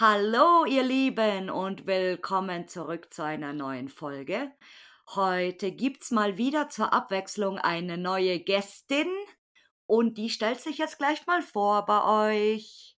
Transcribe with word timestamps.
Hallo, 0.00 0.64
ihr 0.64 0.82
Lieben, 0.82 1.50
und 1.50 1.86
willkommen 1.86 2.68
zurück 2.68 3.12
zu 3.12 3.22
einer 3.22 3.52
neuen 3.52 3.90
Folge. 3.90 4.50
Heute 5.14 5.72
gibt's 5.72 6.10
mal 6.10 6.38
wieder 6.38 6.70
zur 6.70 6.94
Abwechslung 6.94 7.58
eine 7.58 7.98
neue 7.98 8.40
Gästin 8.40 9.08
und 9.90 10.18
die 10.18 10.30
stellt 10.30 10.60
sich 10.60 10.78
jetzt 10.78 10.98
gleich 10.98 11.26
mal 11.26 11.42
vor 11.42 11.84
bei 11.84 12.30
euch. 12.30 12.96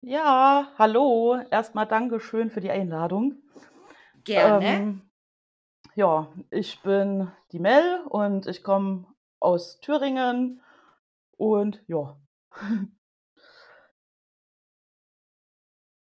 Ja, 0.00 0.72
hallo. 0.78 1.38
Erstmal 1.50 1.86
Dankeschön 1.86 2.50
für 2.50 2.62
die 2.62 2.70
Einladung. 2.70 3.42
Gerne. 4.24 4.66
Ähm, 4.66 5.10
ja, 5.94 6.32
ich 6.48 6.80
bin 6.80 7.30
die 7.52 7.58
Mel 7.58 8.00
und 8.08 8.46
ich 8.46 8.64
komme 8.64 9.04
aus 9.40 9.78
Thüringen 9.80 10.62
und 11.36 11.82
ja. 11.86 12.16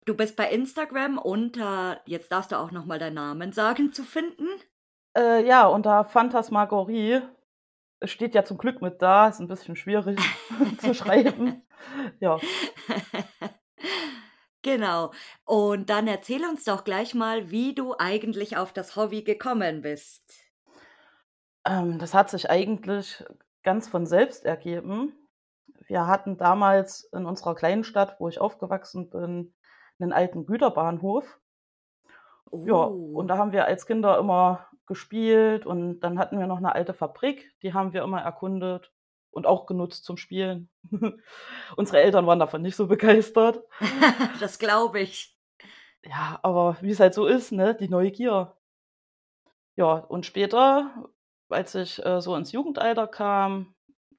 Du 0.04 0.14
bist 0.14 0.36
bei 0.36 0.50
Instagram 0.50 1.18
unter, 1.18 2.00
jetzt 2.06 2.32
darfst 2.32 2.52
du 2.52 2.56
auch 2.56 2.70
nochmal 2.70 2.98
deinen 2.98 3.14
Namen 3.14 3.52
sagen, 3.52 3.92
zu 3.92 4.04
finden. 4.04 4.46
Äh, 5.14 5.46
ja, 5.46 5.66
unter 5.66 6.04
Phantasmagorie. 6.04 7.20
Es 8.00 8.10
steht 8.10 8.34
ja 8.34 8.44
zum 8.44 8.58
Glück 8.58 8.80
mit 8.82 9.02
da, 9.02 9.28
ist 9.28 9.40
ein 9.40 9.48
bisschen 9.48 9.76
schwierig 9.76 10.18
zu 10.80 10.94
schreiben. 10.94 11.62
Ja. 12.20 12.38
Genau. 14.62 15.12
Und 15.44 15.88
dann 15.88 16.08
erzähl 16.08 16.44
uns 16.44 16.64
doch 16.64 16.84
gleich 16.84 17.14
mal, 17.14 17.50
wie 17.50 17.74
du 17.74 17.94
eigentlich 17.96 18.56
auf 18.56 18.72
das 18.72 18.96
Hobby 18.96 19.22
gekommen 19.22 19.82
bist. 19.82 20.34
Ähm, 21.64 21.98
das 21.98 22.12
hat 22.12 22.28
sich 22.30 22.50
eigentlich 22.50 23.24
ganz 23.62 23.88
von 23.88 24.04
selbst 24.06 24.44
ergeben. 24.44 25.14
Wir 25.86 26.06
hatten 26.06 26.36
damals 26.36 27.04
in 27.12 27.24
unserer 27.24 27.54
kleinen 27.54 27.84
Stadt, 27.84 28.16
wo 28.18 28.28
ich 28.28 28.40
aufgewachsen 28.40 29.10
bin, 29.10 29.54
einen 30.00 30.12
alten 30.12 30.44
Güterbahnhof. 30.44 31.38
Ja, 32.52 32.74
und 32.74 33.14
Oh. 33.14 33.22
da 33.28 33.38
haben 33.38 33.52
wir 33.52 33.66
als 33.66 33.86
Kinder 33.86 34.18
immer 34.18 34.67
gespielt 34.88 35.66
und 35.66 36.00
dann 36.00 36.18
hatten 36.18 36.38
wir 36.38 36.46
noch 36.46 36.58
eine 36.58 36.74
alte 36.74 36.94
Fabrik, 36.94 37.54
die 37.62 37.72
haben 37.72 37.92
wir 37.92 38.02
immer 38.02 38.20
erkundet 38.20 38.92
und 39.30 39.46
auch 39.46 39.66
genutzt 39.66 40.04
zum 40.04 40.16
Spielen. 40.16 40.68
Unsere 41.76 42.00
Eltern 42.00 42.26
waren 42.26 42.40
davon 42.40 42.62
nicht 42.62 42.76
so 42.76 42.86
begeistert. 42.86 43.62
Das 44.40 44.58
glaube 44.58 45.00
ich. 45.00 45.36
Ja, 46.04 46.38
aber 46.42 46.76
wie 46.80 46.90
es 46.90 47.00
halt 47.00 47.14
so 47.14 47.26
ist, 47.26 47.52
ne, 47.52 47.74
die 47.74 47.88
Neugier. 47.88 48.56
Ja, 49.76 49.94
und 49.94 50.26
später, 50.26 51.08
als 51.48 51.74
ich 51.74 52.04
äh, 52.04 52.20
so 52.20 52.34
ins 52.36 52.52
Jugendalter 52.52 53.06
kam, 53.06 53.74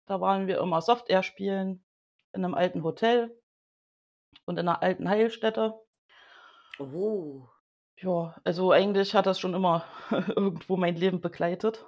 da 0.06 0.22
waren 0.22 0.48
wir 0.48 0.60
immer 0.60 0.82
Software 0.82 1.24
spielen 1.24 1.84
in 2.34 2.44
einem 2.44 2.56
alten 2.56 2.84
Hotel 2.84 3.38
und 4.46 4.58
in 4.58 4.68
einer 4.68 4.82
alten 4.82 5.10
Heilstätte. 5.10 5.80
Oh. 6.80 7.48
Ja, 8.02 8.36
also 8.44 8.72
eigentlich 8.72 9.14
hat 9.14 9.26
das 9.28 9.40
schon 9.40 9.54
immer 9.54 9.86
irgendwo 10.36 10.76
mein 10.76 10.96
Leben 10.96 11.22
begleitet. 11.22 11.86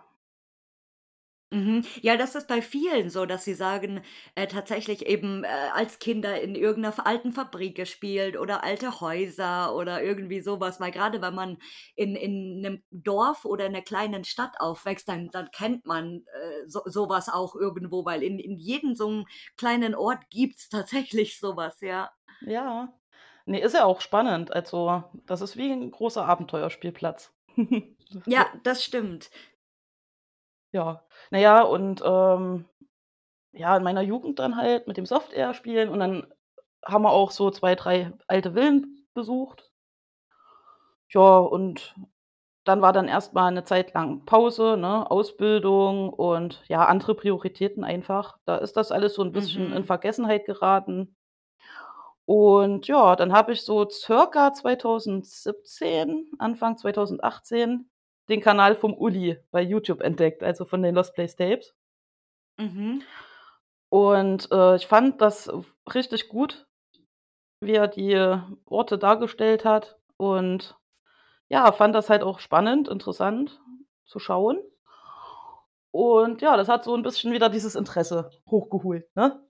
Mhm. 1.53 1.83
Ja, 2.01 2.15
das 2.15 2.35
ist 2.35 2.47
bei 2.47 2.61
vielen 2.61 3.09
so, 3.09 3.25
dass 3.25 3.43
sie 3.43 3.53
sagen, 3.55 4.01
äh, 4.35 4.47
tatsächlich 4.47 5.05
eben 5.07 5.43
äh, 5.43 5.47
als 5.73 5.99
Kinder 5.99 6.39
in 6.39 6.55
irgendeiner 6.55 7.05
alten 7.05 7.33
Fabrik 7.33 7.75
gespielt 7.75 8.37
oder 8.37 8.63
alte 8.63 9.01
Häuser 9.01 9.75
oder 9.75 10.01
irgendwie 10.01 10.39
sowas. 10.39 10.79
Weil 10.79 10.91
gerade 10.91 11.21
wenn 11.21 11.35
man 11.35 11.57
in, 11.95 12.15
in 12.15 12.65
einem 12.65 12.83
Dorf 12.91 13.43
oder 13.43 13.65
in 13.65 13.73
einer 13.75 13.83
kleinen 13.83 14.23
Stadt 14.23 14.53
aufwächst, 14.61 15.09
dann, 15.09 15.29
dann 15.31 15.51
kennt 15.51 15.85
man 15.85 16.23
äh, 16.33 16.69
so, 16.69 16.83
sowas 16.85 17.27
auch 17.27 17.53
irgendwo, 17.55 18.05
weil 18.05 18.23
in, 18.23 18.39
in 18.39 18.57
jedem 18.57 18.95
so 18.95 19.09
einem 19.09 19.25
kleinen 19.57 19.93
Ort 19.93 20.29
gibt's 20.29 20.69
tatsächlich 20.69 21.37
sowas, 21.37 21.81
ja. 21.81 22.11
Ja. 22.41 22.93
Ne, 23.47 23.59
ist 23.59 23.73
ja 23.73 23.85
auch 23.85 24.01
spannend. 24.01 24.53
Also, 24.53 25.03
das 25.25 25.41
ist 25.41 25.57
wie 25.57 25.71
ein 25.71 25.91
großer 25.91 26.25
Abenteuerspielplatz. 26.25 27.33
Ja, 28.27 28.45
das 28.63 28.83
stimmt. 28.83 29.31
Ja. 30.73 31.03
Na 31.31 31.39
ja, 31.39 31.61
und, 31.63 32.01
ähm, 32.05 32.65
ja, 33.53 33.77
in 33.77 33.83
meiner 33.83 34.01
Jugend 34.01 34.39
dann 34.39 34.55
halt 34.57 34.87
mit 34.87 34.97
dem 34.97 35.05
Software 35.05 35.53
spielen 35.53 35.89
und 35.89 35.99
dann 35.99 36.27
haben 36.85 37.03
wir 37.03 37.11
auch 37.11 37.31
so 37.31 37.51
2, 37.51 37.75
3 37.75 38.13
alte 38.27 38.53
Villen 38.53 39.07
besucht. 39.13 39.69
Ja, 41.09 41.39
und 41.39 41.93
dann 42.65 42.81
war 42.81 42.93
dann 42.93 43.07
erst 43.09 43.33
mal 43.33 43.51
'ne 43.51 43.63
Zeit 43.65 43.93
lang 43.93 44.25
Pause, 44.25 44.77
ne, 44.77 45.09
Ausbildung 45.11 46.09
und, 46.11 46.63
ja, 46.67 46.85
andere 46.85 47.15
Prioritäten 47.15 47.83
einfach. 47.83 48.37
Da 48.45 48.57
ist 48.57 48.77
das 48.77 48.91
alles 48.91 49.15
so 49.15 49.23
'n 49.23 49.33
bisschen 49.33 49.73
in 49.73 49.83
Mhm. 49.83 49.85
Vergessenheit 49.85 50.45
geraten. 50.45 51.15
Und 52.33 52.87
ja, 52.87 53.17
dann 53.17 53.33
habe 53.33 53.51
ich 53.51 53.63
so 53.63 53.89
circa 53.89 54.53
2017, 54.53 56.31
Anfang 56.39 56.77
2018 56.77 57.89
den 58.29 58.39
Kanal 58.39 58.73
vom 58.75 58.93
Uli 58.93 59.37
bei 59.51 59.61
YouTube 59.61 59.99
entdeckt, 59.99 60.41
also 60.41 60.63
von 60.63 60.81
den 60.81 60.95
Lost 60.95 61.13
Place 61.13 61.35
Tapes. 61.35 61.75
Mhm. 62.59 63.03
Und, 63.89 64.49
äh, 64.51 64.75
ich 64.77 64.87
fand 64.87 65.21
das 65.21 65.51
richtig 65.93 66.29
gut, 66.29 66.67
wie 67.61 67.73
er 67.75 67.87
die 67.87 68.15
Orte 68.65 68.97
dargestellt 68.97 69.65
hat 69.65 69.97
und 70.17 70.77
ja, 71.49 71.71
fand 71.73 71.95
das 71.95 72.09
halt 72.09 72.23
auch 72.23 72.39
spannend, 72.39 72.87
interessant 72.89 73.61
zu 74.05 74.19
schauen. 74.19 74.59
Und 75.93 76.41
ja, 76.41 76.55
das 76.57 76.69
hat 76.69 76.83
so 76.85 76.93
'n 76.95 77.03
bisschen 77.03 77.33
wieder 77.33 77.49
dieses 77.49 77.75
Interesse 77.75 78.31
hochgeholt, 78.49 79.13
ne? 79.15 79.41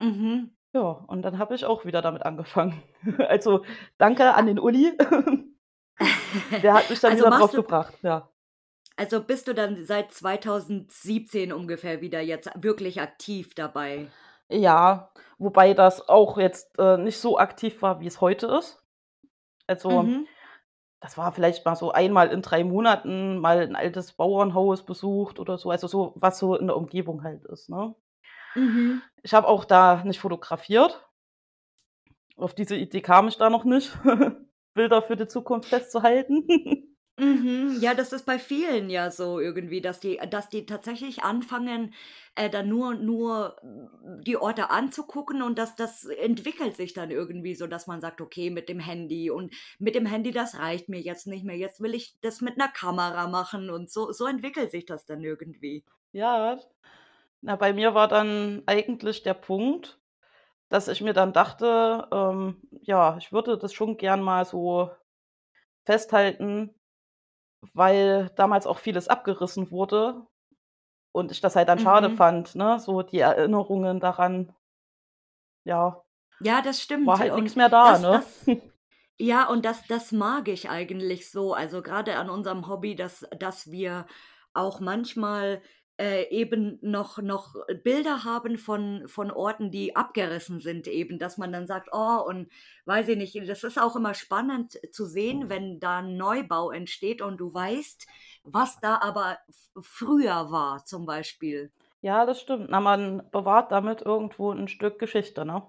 Mhm. 0.00 0.50
Ja, 0.74 0.82
und 1.08 1.22
dann 1.22 1.38
habe 1.38 1.54
ich 1.56 1.64
auch 1.64 1.84
wieder 1.84 2.00
damit 2.02 2.22
angefangen. 2.24 2.82
Also, 3.28 3.64
danke 3.98 4.34
an 4.34 4.46
den 4.46 4.58
Uli. 4.60 4.96
Der 6.62 6.74
hat 6.74 6.90
mich 6.90 7.00
dann 7.00 7.16
Also 7.16 7.24
wieder 7.24 7.30
drauf 7.32 7.54
gebracht, 7.54 7.94
ja. 8.02 8.30
Also 8.96 9.22
bist 9.22 9.48
du 9.48 9.54
dann 9.54 9.84
seit 9.84 10.12
2017 10.12 11.52
ungefähr 11.52 12.00
wieder 12.00 12.20
jetzt 12.20 12.50
wirklich 12.62 13.00
aktiv 13.00 13.54
dabei? 13.54 14.12
Ja, 14.52 15.10
wobei 15.38 15.74
das 15.74 16.08
auch 16.08 16.36
jetzt, 16.36 16.76
äh, 16.78 16.96
nicht 16.98 17.18
so 17.20 17.38
aktiv 17.38 17.82
war, 17.82 18.00
wie 18.00 18.06
es 18.08 18.20
heute 18.20 18.48
ist. 18.48 18.82
Also, 19.66 20.10
Mhm. 20.10 20.30
das 21.00 21.18
war 21.18 21.32
vielleicht 21.32 21.64
mal 21.66 21.76
so 21.76 21.92
einmal 21.92 22.28
in 22.30 22.42
3 22.42 22.64
Monaten 22.64 23.38
mal 23.40 23.62
'n 23.62 23.76
altes 23.76 24.14
Bauernhaus 24.14 24.84
besucht 24.84 25.40
oder 25.40 25.58
so, 25.58 25.70
also 25.70 25.88
so 25.88 26.12
was 26.16 26.38
so 26.38 26.56
in 26.56 26.68
der 26.68 26.76
Umgebung 26.76 27.24
halt 27.24 27.44
ist, 27.46 27.70
ne? 27.70 27.94
Mhm. 28.54 29.02
Ich 29.22 29.32
habe 29.34 29.48
auch 29.48 29.64
da 29.64 30.02
nicht 30.04 30.20
fotografiert. 30.20 31.06
Auf 32.36 32.54
diese 32.54 32.76
Idee 32.76 33.00
kam 33.02 33.28
ich 33.28 33.36
da 33.36 33.50
noch 33.50 33.64
nicht, 33.64 33.92
Bilder 34.74 35.02
für 35.02 35.16
die 35.16 35.28
Zukunft 35.28 35.68
festzuhalten. 35.68 36.46
Mhm. 37.18 37.78
Ja, 37.82 37.92
das 37.94 38.12
ist 38.14 38.24
bei 38.24 38.38
vielen 38.38 38.88
ja 38.88 39.10
so 39.10 39.40
irgendwie, 39.40 39.82
dass 39.82 40.00
die 40.00 40.18
dass 40.30 40.48
die 40.48 40.64
tatsächlich 40.64 41.22
anfangen, 41.22 41.92
äh, 42.34 42.48
dann 42.48 42.68
nur 42.68 42.94
nur 42.94 43.56
hm, 43.60 44.22
die 44.24 44.38
Orte 44.38 44.70
anzugucken 44.70 45.42
und 45.42 45.58
das 45.58 45.76
das 45.76 46.04
entwickelt 46.04 46.76
sich 46.76 46.94
dann 46.94 47.10
irgendwie 47.10 47.54
so, 47.54 47.66
dass 47.66 47.86
man 47.86 48.00
sagt: 48.00 48.22
„Okay, 48.22 48.48
mit 48.48 48.68
dem 48.70 48.80
Handy 48.80 49.30
und 49.30 49.52
mit 49.78 49.94
dem 49.96 50.06
Handy, 50.06 50.30
das 50.30 50.58
reicht 50.58 50.88
mir 50.88 51.00
jetzt 51.00 51.26
nicht 51.26 51.44
mehr. 51.44 51.56
Jetzt 51.58 51.80
will 51.80 51.94
ich 51.94 52.16
das 52.22 52.40
mit 52.40 52.56
'ner 52.56 52.68
Kamera 52.68 53.26
machen“ 53.28 53.68
und 53.68 53.90
so 53.90 54.12
so 54.12 54.26
entwickelt 54.26 54.70
sich 54.70 54.86
das 54.86 55.04
dann 55.04 55.20
irgendwie. 55.22 55.84
Ja. 56.12 56.58
Na, 57.42 57.56
bei 57.56 57.72
mir 57.72 57.94
war 57.94 58.08
dann 58.08 58.62
eigentlich 58.66 59.22
der 59.22 59.34
Punkt, 59.34 59.98
dass 60.70 60.88
ich 60.88 61.00
mir 61.02 61.14
dann 61.14 61.32
dachte, 61.34 62.08
ähm, 62.12 62.62
ja, 62.82 63.16
ich 63.18 63.32
würde 63.32 63.58
das 63.58 63.72
schon 63.74 63.96
gern 63.98 64.22
mal 64.22 64.44
so 64.46 64.90
festhalten, 65.86 66.74
weil 67.74 68.30
damals 68.36 68.66
auch 68.66 68.78
vieles 68.78 69.08
abgerissen 69.08 69.70
wurde 69.70 70.26
und 71.12 71.32
ich 71.32 71.40
das 71.42 71.56
halt 71.56 71.68
dann 71.70 71.78
schade 71.80 72.10
Mhm. 72.10 72.10
fand, 72.10 72.54
ne, 72.56 72.78
so 72.80 73.02
die 73.02 73.20
Erinnerungen 73.20 74.00
daran 74.00 74.54
ja 75.66 76.02
Ja, 76.38 76.62
das 76.62 76.80
war 77.04 77.18
stimmt 77.20 77.20
halt 77.20 77.34
nix 77.36 77.54
und 77.54 77.56
mehr 77.56 77.68
da, 77.68 77.98
das 77.98 77.98
ne? 77.98 78.24
das 78.46 78.46
ja, 79.18 79.48
und 79.48 79.64
das 79.64 79.86
das 79.86 80.12
mag 80.12 80.48
ich 80.48 80.70
eigentlich 80.70 81.30
so. 81.30 81.54
Also, 81.54 81.82
grade 81.82 82.16
an 82.18 82.30
unserem 82.30 82.68
Hobby, 82.68 82.94
dass 82.96 83.26
dass 83.38 83.70
wir 83.70 84.06
auch 84.54 84.80
manchmal, 84.80 85.62
äh, 86.00 86.28
eben 86.30 86.78
noch 86.82 87.18
noch 87.18 87.54
Bilder 87.84 88.24
haben 88.24 88.58
von 88.58 89.06
von 89.08 89.30
Orten, 89.30 89.70
die 89.70 89.96
abgerissen 89.96 90.60
sind 90.60 90.88
eben, 90.88 91.18
dass 91.20 91.38
man 91.38 91.52
dann 91.52 91.66
sagt: 91.68 91.90
„Oh“ 91.92 92.24
und 92.26 92.50
weiß 92.86 93.08
ich 93.08 93.16
nicht, 93.18 93.36
das 93.48 93.64
ist 93.64 93.78
auch 93.80 93.96
immer 93.96 94.14
spannend 94.14 94.78
zu 94.92 95.06
sehen, 95.06 95.50
wenn 95.50 95.80
da 95.80 96.00
'n 96.00 96.16
Neubau 96.16 96.70
entsteht 96.72 97.22
und 97.22 97.38
du 97.38 97.52
weißt, 97.54 98.06
was 98.44 98.80
da 98.80 98.98
aber 99.02 99.38
früher 99.82 100.50
war 100.50 100.84
zum 100.84 101.06
Beispiel. 101.06 101.72
Ja, 102.02 102.26
das 102.26 102.40
stimmt. 102.42 102.68
Na, 102.68 102.78
man 102.80 103.30
bewahrt 103.30 103.72
damit 103.72 104.02
irgendwo 104.02 104.50
'n 104.52 104.68
Stück 104.68 104.98
Geschichte, 104.98 105.46
ne? 105.46 105.66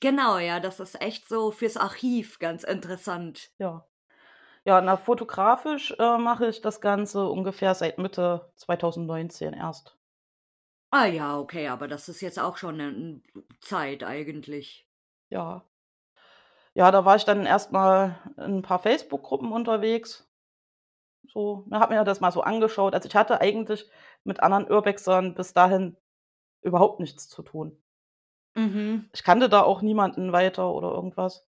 Genau, 0.00 0.38
ja, 0.38 0.60
das 0.60 0.78
ist 0.80 1.00
echt 1.00 1.26
so 1.28 1.50
fürs 1.50 1.76
Archiv 1.76 2.38
ganz 2.38 2.62
interessant. 2.62 3.50
Ja. 3.58 3.86
Ja, 4.66 4.80
na, 4.80 4.96
fotografisch, 4.96 5.94
äh, 5.98 6.16
mache 6.18 6.46
ich 6.48 6.62
das 6.62 6.80
Ganze 6.80 7.28
ungefähr 7.28 7.74
seit 7.74 7.98
Mitte 7.98 8.50
2019 8.56 9.52
erst. 9.52 9.96
Ah 10.92 11.06
ja, 11.06 11.38
okay, 11.38 11.68
aber 11.68 11.88
das 11.88 12.08
ist 12.08 12.20
jetzt 12.20 12.38
auch 12.38 12.56
schon 12.56 12.76
'ne 12.76 12.88
'n 12.88 13.22
Zeit 13.60 14.04
eigentlich. 14.04 14.84
Ja. 15.32 15.64
Ja, 16.76 16.90
da 16.90 17.04
war 17.04 17.14
ich 17.14 17.24
dann 17.24 17.46
erst 17.46 17.70
mal 17.70 18.16
in 18.36 18.58
'n 18.58 18.62
paar 18.62 18.80
Facebook-Gruppen 18.80 19.52
unterwegs. 19.52 20.28
So, 21.32 21.64
ne, 21.68 21.80
habe 21.80 21.94
mir 21.94 22.04
das 22.04 22.20
mal 22.20 22.30
so 22.32 22.42
angeschaut. 22.42 22.94
Also, 22.94 23.08
ich 23.08 23.14
hatte 23.16 23.40
eigentlich 23.40 23.90
mit 24.24 24.40
anderen 24.40 24.70
Urbexern 24.70 25.34
bis 25.34 25.52
dahin 25.52 25.96
überhaupt 26.62 27.00
nichts 27.00 27.28
zu 27.28 27.42
tun. 27.42 27.78
Mhm. 28.56 29.08
Ich 29.14 29.22
kannte 29.22 29.48
da 29.48 29.62
auch 29.62 29.80
niemanden 29.80 30.32
weiter 30.32 30.72
oder 30.72 30.90
irgendwas. 30.92 31.46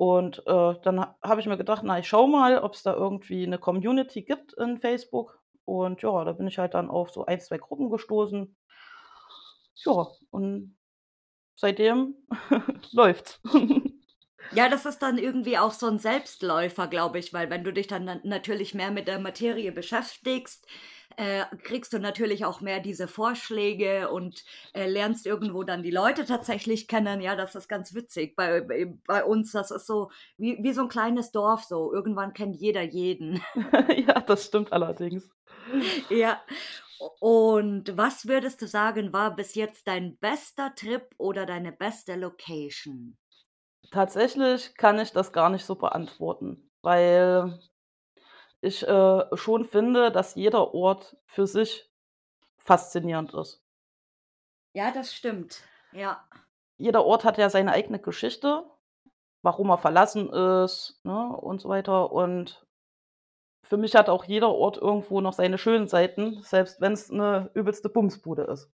Und, 0.00 0.40
äh, 0.46 0.74
dann 0.82 1.00
ha 1.00 1.16
habe 1.22 1.40
ich 1.40 1.46
mir 1.46 1.56
gedacht: 1.56 1.82
„Na, 1.84 1.98
ich 1.98 2.08
schaue 2.08 2.28
mal, 2.28 2.58
ob's 2.62 2.82
da 2.82 2.94
irgendwie 2.94 3.46
'ne 3.46 3.58
Community 3.58 4.22
gibt 4.22 4.52
in 4.54 4.78
Facebook.“ 4.78 5.38
Und 5.64 6.02
ja, 6.02 6.24
da 6.24 6.32
bin 6.32 6.46
ich 6.48 6.58
halt 6.58 6.74
dann 6.74 6.90
auf 6.90 7.10
so 7.10 7.26
1, 7.26 7.40
2 7.40 7.58
Gruppen 7.58 7.90
gestoßen. 7.90 8.54
Ja, 9.76 10.06
und 10.30 10.76
seitdem 11.56 12.16
läuft's. 12.92 13.40
Ja, 14.54 14.68
das 14.68 14.84
ist 14.84 14.98
dann 14.98 15.16
irgendwie 15.16 15.56
auch 15.56 15.72
so 15.72 15.86
'n 15.86 15.98
Selbstläufer, 15.98 16.86
glaube 16.86 17.18
ich, 17.18 17.32
weil 17.32 17.48
wenn 17.48 17.64
du 17.64 17.72
dich 17.72 17.86
dann 17.86 18.04
na 18.04 18.20
natürlich 18.22 18.74
mehr 18.74 18.90
mit 18.90 19.08
der 19.08 19.18
Materie 19.18 19.72
beschäftigst, 19.72 20.66
äh, 21.16 21.44
kriegst 21.62 21.92
du 21.92 21.98
natürlich 21.98 22.44
auch 22.44 22.60
mehr 22.60 22.80
diese 22.80 23.08
Vorschläge 23.08 24.10
und, 24.10 24.44
äh, 24.74 24.86
lernst 24.88 25.26
irgendwo 25.26 25.62
dann 25.64 25.82
die 25.82 25.90
Leute 25.90 26.24
tatsächlich 26.24 26.88
kennen. 26.88 27.20
Ja, 27.20 27.36
das 27.36 27.54
ist 27.54 27.68
ganz 27.68 27.94
witzig 27.94 28.36
bei 28.36 28.60
bei 28.62 28.94
bei 29.06 29.24
uns. 29.24 29.52
Das 29.52 29.70
ist 29.70 29.86
so 29.86 30.10
wie 30.38 30.58
wie 30.62 30.72
so 30.72 30.82
'n 30.82 30.88
kleines 30.88 31.30
Dorf 31.32 31.64
so. 31.64 31.92
Irgendwann 31.92 32.32
kennt 32.34 32.56
jeder 32.56 32.82
jeden. 32.82 33.42
Ja, 34.06 34.20
das 34.20 34.46
stimmt 34.46 34.72
allerdings. 34.72 35.28
Ja. 36.10 36.42
Und 37.20 37.96
was 37.96 38.26
würdest 38.28 38.62
du 38.62 38.66
sagen, 38.68 39.12
war 39.12 39.34
bis 39.36 39.54
jetzt 39.56 39.88
dein 39.88 40.16
bester 40.18 40.74
Trip 40.76 41.04
oder 41.18 41.46
deine 41.46 41.72
beste 41.72 42.16
Location? 42.16 43.16
Tatsächlich 43.90 44.74
kann 44.76 44.98
ich 44.98 45.12
das 45.12 45.32
gar 45.32 45.50
nicht 45.50 45.64
so 45.66 45.74
beantworten, 45.76 46.70
weil 46.82 47.60
ich, 48.62 48.86
äh, 48.86 49.36
schon 49.36 49.64
finde, 49.66 50.10
dass 50.12 50.34
jeder 50.36 50.74
Ort 50.74 51.16
für 51.26 51.46
sich 51.46 51.90
faszinierend 52.58 53.34
ist. 53.34 53.58
Ja, 54.76 54.90
das 54.90 55.12
stimmt. 55.14 55.62
Ja. 55.92 56.24
Jeder 56.78 57.04
Ort 57.04 57.24
hat 57.24 57.38
ja 57.38 57.50
seine 57.50 57.72
eigene 57.72 57.98
Geschichte, 57.98 58.64
warum 59.42 59.70
er 59.70 59.78
verlassen 59.78 60.30
ist, 60.32 61.00
ne, 61.04 61.28
und 61.36 61.60
so 61.60 61.68
weiter. 61.68 62.12
Und 62.12 62.66
für 63.64 63.76
mich 63.76 63.94
hat 63.94 64.08
auch 64.08 64.24
jeder 64.24 64.50
Ort 64.50 64.76
irgendwo 64.78 65.20
noch 65.20 65.32
seine 65.32 65.58
schönen 65.58 65.88
Seiten, 65.88 66.42
selbst 66.42 66.80
wenn's 66.80 67.10
'ne 67.10 67.50
übelste 67.54 67.88
Bumsbude 67.88 68.42
ist. 68.44 68.70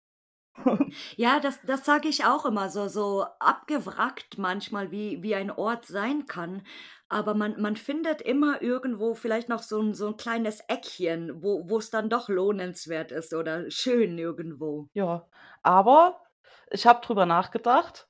Ja, 1.17 1.39
das 1.39 1.59
das 1.63 1.85
sage 1.85 2.07
ich 2.07 2.25
auch 2.25 2.45
immer 2.45 2.69
so 2.69 2.87
so 2.87 3.25
abgewrackt 3.39 4.37
manchmal, 4.37 4.91
wie 4.91 5.21
wie 5.23 5.35
ein 5.35 5.51
Ort 5.51 5.85
sein 5.85 6.25
kann. 6.27 6.63
Aber 7.09 7.33
man 7.35 7.61
man 7.61 7.75
findet 7.75 8.21
immer 8.21 8.61
irgendwo 8.61 9.13
vielleicht 9.15 9.49
noch 9.49 9.63
so 9.63 9.79
'n 9.81 9.93
so 9.93 10.07
'n 10.07 10.17
kleines 10.17 10.61
Eckchen, 10.67 11.41
wo 11.43 11.69
wo's 11.69 11.89
dann 11.89 12.09
doch 12.09 12.29
lohnenswert 12.29 13.11
ist 13.11 13.33
oder 13.33 13.69
schön 13.71 14.17
irgendwo. 14.17 14.89
Ja, 14.95 15.25
aber 15.63 16.21
ich 16.69 16.85
habe 16.85 17.01
drüber 17.05 17.25
nachgedacht. 17.25 18.07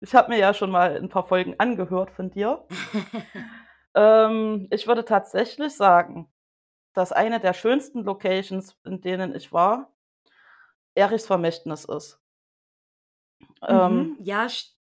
Ich 0.00 0.14
habe 0.14 0.28
mir 0.30 0.38
ja 0.38 0.52
schon 0.52 0.70
mal 0.70 0.96
'n 0.96 1.08
paar 1.08 1.24
Folgen 1.26 1.54
angehört 1.58 2.10
von 2.10 2.30
dir. 2.30 2.66
Ähm, 3.96 4.66
ich 4.70 4.86
würde 4.88 5.04
tatsächlich 5.04 5.76
sagen, 5.76 6.28
dass 6.94 7.12
eine 7.12 7.40
der 7.40 7.54
schönsten 7.54 8.04
Locations, 8.04 8.78
in 8.84 9.00
denen 9.02 9.34
ich 9.36 9.52
war 9.52 9.93
Erichs 10.96 11.26
Vermächtnis 11.26 11.84
ist. 11.86 12.18
Ähm 13.62 14.08
Mhm, 14.08 14.16
ja, 14.20 14.48
st 14.48 14.74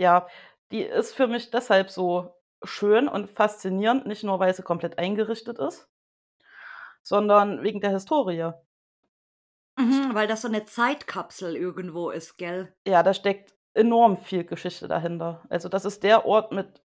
Ja, 0.00 0.26
die 0.70 0.82
ist 0.82 1.14
für 1.14 1.26
mich 1.26 1.50
deshalb 1.50 1.90
so 1.90 2.34
schön 2.64 3.08
und 3.08 3.28
faszinierend, 3.30 4.06
nicht 4.06 4.24
nur, 4.24 4.38
weil 4.38 4.54
sie 4.54 4.62
komplett 4.62 4.98
eingerichtet 4.98 5.58
ist 5.58 5.86
sondern 7.06 7.62
wegen 7.62 7.80
der 7.80 7.90
Historie. 7.90 8.52
Mhm, 9.78 10.14
weil 10.14 10.26
das 10.28 10.42
so 10.42 10.48
'ne 10.48 10.64
Zeitkapsel 10.66 11.56
irgendwo 11.56 12.10
ist, 12.10 12.36
gell? 12.36 12.74
Ja, 12.86 13.02
da 13.04 13.14
steckt 13.14 13.54
enorm 13.74 14.16
viel 14.16 14.44
Geschichte 14.44 14.88
dahinter. 14.88 15.44
Also, 15.48 15.68
das 15.68 15.84
ist 15.84 16.02
der 16.02 16.26
Ort 16.26 16.50
mit 16.52 16.82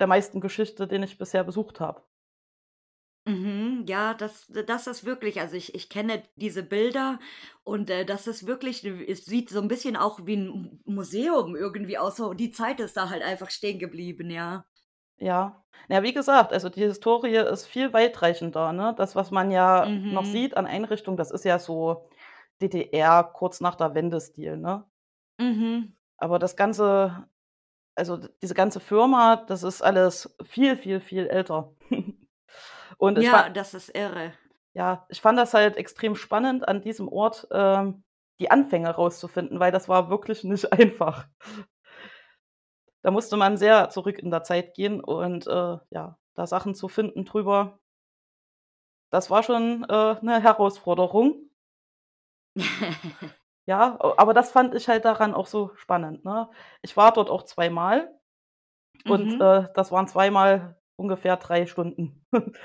der 0.00 0.08
meisten 0.08 0.40
Geschichte, 0.40 0.88
den 0.88 1.02
ich 1.04 1.18
bisher 1.18 1.44
besucht 1.44 1.80
habe. 1.80 2.02
Mhm, 3.26 3.84
ja, 3.86 4.14
das 4.14 4.46
das 4.66 4.88
ist 4.88 5.04
wirklich 5.04 5.40
also, 5.40 5.54
ich 5.54 5.74
ich 5.76 5.88
kenne 5.88 6.24
diese 6.34 6.64
Bilder 6.64 7.20
und, 7.62 7.88
äh, 7.88 8.04
das 8.04 8.26
ist 8.26 8.48
wirklich 8.48 8.84
es 8.84 9.24
sieht 9.26 9.48
so 9.50 9.60
'n 9.60 9.68
bisschen 9.68 9.96
auch 9.96 10.26
wie 10.26 10.34
'n 10.34 10.80
M 10.84 10.94
Museum 10.94 11.54
irgendwie 11.54 11.98
aus, 11.98 12.16
so 12.16 12.34
die 12.34 12.50
Zeit 12.50 12.80
ist 12.80 12.96
da 12.96 13.10
halt 13.10 13.22
einfach 13.22 13.50
stehen 13.50 13.78
geblieben, 13.78 14.28
ja. 14.28 14.64
Ja. 15.18 15.62
Na 15.88 15.96
ja, 15.96 16.02
wie 16.02 16.12
gesagt, 16.12 16.52
also, 16.52 16.68
die 16.68 16.80
Historie 16.82 17.36
ist 17.36 17.66
viel 17.66 17.92
weitreichender, 17.92 18.72
ne? 18.72 18.94
Das, 18.96 19.14
was 19.16 19.30
man 19.30 19.50
ja 19.50 20.00
noch 20.08 20.24
Mhm. 20.24 20.24
sieht 20.24 20.56
an 20.56 20.66
Einrichtungen, 20.66 21.16
das 21.16 21.30
ist 21.30 21.44
ja 21.44 21.58
so 21.58 22.08
DDR 22.60 23.24
kurz 23.24 23.60
nach 23.60 23.74
der 23.76 23.94
Wende-Stil, 23.94 24.56
ne? 24.56 24.84
Mhm. 25.38 25.94
Aber 26.20 26.38
das 26.38 26.56
Ganze 26.56 27.26
also, 27.96 28.16
d 28.18 28.28
diese 28.42 28.54
ganze 28.54 28.80
Firma, 28.80 29.36
das 29.36 29.62
ist 29.64 29.82
alles 29.82 30.34
viel, 30.44 30.76
viel, 30.76 31.00
viel 31.00 31.26
älter. 31.28 31.74
Und 33.02 33.18
Ja, 33.24 33.32
fa 33.32 33.50
das 33.50 33.74
ist 33.74 33.90
irre. 33.94 34.32
ja, 34.74 35.06
ich 35.10 35.20
fand 35.20 35.38
das 35.38 35.54
halt 35.54 35.76
extrem 35.76 36.14
spannend 36.16 36.66
an 36.68 36.80
diesem 36.82 37.08
Ort, 37.08 37.46
ähm, 37.52 38.04
die 38.40 38.50
Anfänge 38.50 38.90
rauszufinden, 38.90 39.60
weil 39.60 39.70
das 39.72 39.88
war 39.88 40.08
wirklich 40.10 40.44
nicht 40.44 40.72
einfach. 40.72 41.26
Da 43.02 43.10
musste 43.12 43.36
man 43.36 43.56
sehr 43.56 43.90
zurück 43.90 44.18
in 44.18 44.30
der 44.32 44.42
Zeit 44.42 44.74
gehen 44.74 45.00
und, 45.00 45.46
äh, 45.46 45.78
ja, 45.90 46.18
da 46.34 46.46
Sachen 46.48 46.74
zu 46.74 46.88
finden 46.88 47.24
drüber 47.24 47.78
das 49.10 49.30
war 49.30 49.44
schon, 49.44 49.84
äh, 49.84 50.16
'ne 50.22 50.40
Herausforderung. 50.42 51.48
Ja, 53.66 53.96
aber 54.16 54.34
das 54.34 54.50
fand 54.50 54.74
ich 54.74 54.88
halt 54.88 55.04
daran 55.04 55.34
auch 55.34 55.46
so 55.46 55.70
spannend, 55.76 56.24
ne? 56.24 56.48
Ich 56.82 56.96
war 56.96 57.12
dort 57.12 57.30
auch 57.30 57.44
zweimal 57.44 58.12
und, 59.06 59.32
Mhm. 59.32 59.42
äh, 59.42 59.68
das 59.74 59.92
waren 59.92 60.08
zweimal 60.08 60.76
ungefähr 60.96 61.36
3 61.36 61.66
Stunden. 61.66 62.24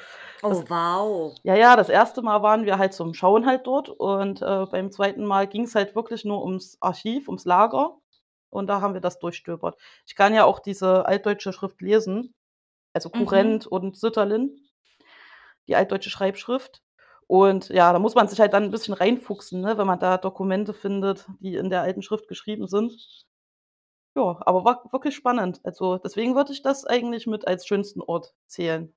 Oh, 0.43 0.49
Das 0.49 0.65
wow. 0.69 1.37
ja, 1.43 1.55
ja, 1.55 1.75
das 1.77 1.89
1. 1.89 2.21
Mal 2.23 2.43
waren 2.43 2.65
wir 2.65 2.77
halt 2.79 2.93
zum 2.93 3.13
Schauen 3.15 3.45
halt 3.47 3.67
dort 3.67 3.89
und, 3.89 4.41
äh, 4.43 4.65
beim 4.71 4.91
2. 4.91 5.25
Mal 5.25 5.47
ging's 5.47 5.75
halt 5.75 5.95
wirklich 5.95 6.25
nur 6.25 6.43
ums 6.43 6.77
Archiv, 6.81 7.27
ums 7.29 7.45
Lager 7.45 7.97
und 8.51 8.67
da 8.67 8.81
haben 8.81 8.93
wir 8.95 9.01
das 9.01 9.19
durchstöbert. 9.19 9.77
Ich 10.07 10.15
kann 10.15 10.33
ja 10.35 10.45
auch 10.45 10.59
diese 10.59 11.05
altdeutsche 11.07 11.53
Schrift 11.53 11.81
lesen, 11.81 12.33
also, 12.93 13.09
Mhm. 13.13 13.57
Kurrent 13.57 13.67
und 13.67 13.97
Sütterlin, 13.97 14.59
die 15.69 15.75
altdeutsche 15.77 16.09
Schreibschrift. 16.11 16.81
Und 17.27 17.69
ja, 17.69 17.93
da 17.93 17.99
muss 17.99 18.15
man 18.15 18.27
sich 18.29 18.39
halt 18.41 18.53
dann 18.53 18.65
'n 18.65 18.71
bisschen 18.71 18.93
reinfuchsen, 18.95 19.61
ne, 19.61 19.77
wenn 19.79 19.87
man 19.87 19.99
da 19.99 20.17
Dokumente 20.19 20.73
findet, 20.75 21.27
die 21.41 21.55
in 21.57 21.69
der 21.71 21.81
alten 21.83 22.01
Schrift 22.03 22.27
geschrieben 22.29 22.67
sind. 22.67 23.25
Ja, 24.17 24.37
aber 24.45 24.65
war 24.65 24.83
wirklich 24.91 25.15
spannend. 25.15 25.61
Also, 25.63 25.97
deswegen 25.97 26.35
würde 26.35 26.51
ich 26.51 26.61
das 26.61 26.83
eigentlich 26.85 27.25
mit 27.25 27.47
als 27.47 27.65
schönsten 27.65 28.01
Ort 28.01 28.35
zählen. 28.45 28.93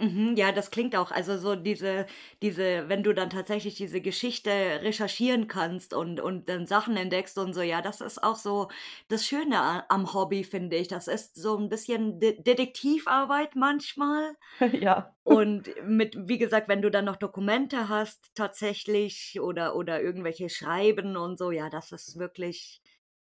Mhm, 0.00 0.34
ja, 0.36 0.50
das 0.50 0.72
klingt 0.72 0.96
auch 0.96 1.12
also, 1.12 1.38
so 1.38 1.54
diese 1.54 2.06
diese 2.42 2.88
wenn 2.88 3.04
du 3.04 3.12
dann 3.14 3.30
tatsächlich 3.30 3.76
diese 3.76 4.00
Geschichte 4.00 4.50
recherchieren 4.82 5.46
kannst 5.46 5.94
und 5.94 6.18
und 6.20 6.48
dann 6.48 6.66
Sachen 6.66 6.96
entdeckst 6.96 7.38
und 7.38 7.54
so, 7.54 7.62
ja, 7.62 7.80
das 7.80 8.00
ist 8.00 8.20
auch 8.24 8.34
so 8.36 8.68
das 9.06 9.24
Schöne 9.24 9.88
am 9.88 10.12
Hobby, 10.12 10.42
finde 10.42 10.76
ich. 10.78 10.88
Das 10.88 11.06
ist 11.06 11.36
so 11.36 11.56
'n 11.56 11.68
bisschen 11.68 12.18
De 12.18 12.42
Detektivarbeit 12.42 13.54
manchmal 13.54 14.34
Ja. 14.82 15.14
und 15.24 15.70
mit 15.86 16.16
wie 16.28 16.38
gesagt, 16.38 16.68
wenn 16.68 16.82
du 16.82 16.90
dann 16.90 17.06
noch 17.06 17.16
Dokumente 17.16 17.88
hast 17.88 18.32
tatsächlich 18.34 19.40
oder 19.40 19.76
oder 19.76 20.02
irgendwelche 20.02 20.50
Schreiben 20.50 21.16
und 21.16 21.38
so, 21.38 21.50
ja, 21.52 21.70
das 21.70 21.92
ist 21.92 22.18
wirklich 22.18 22.82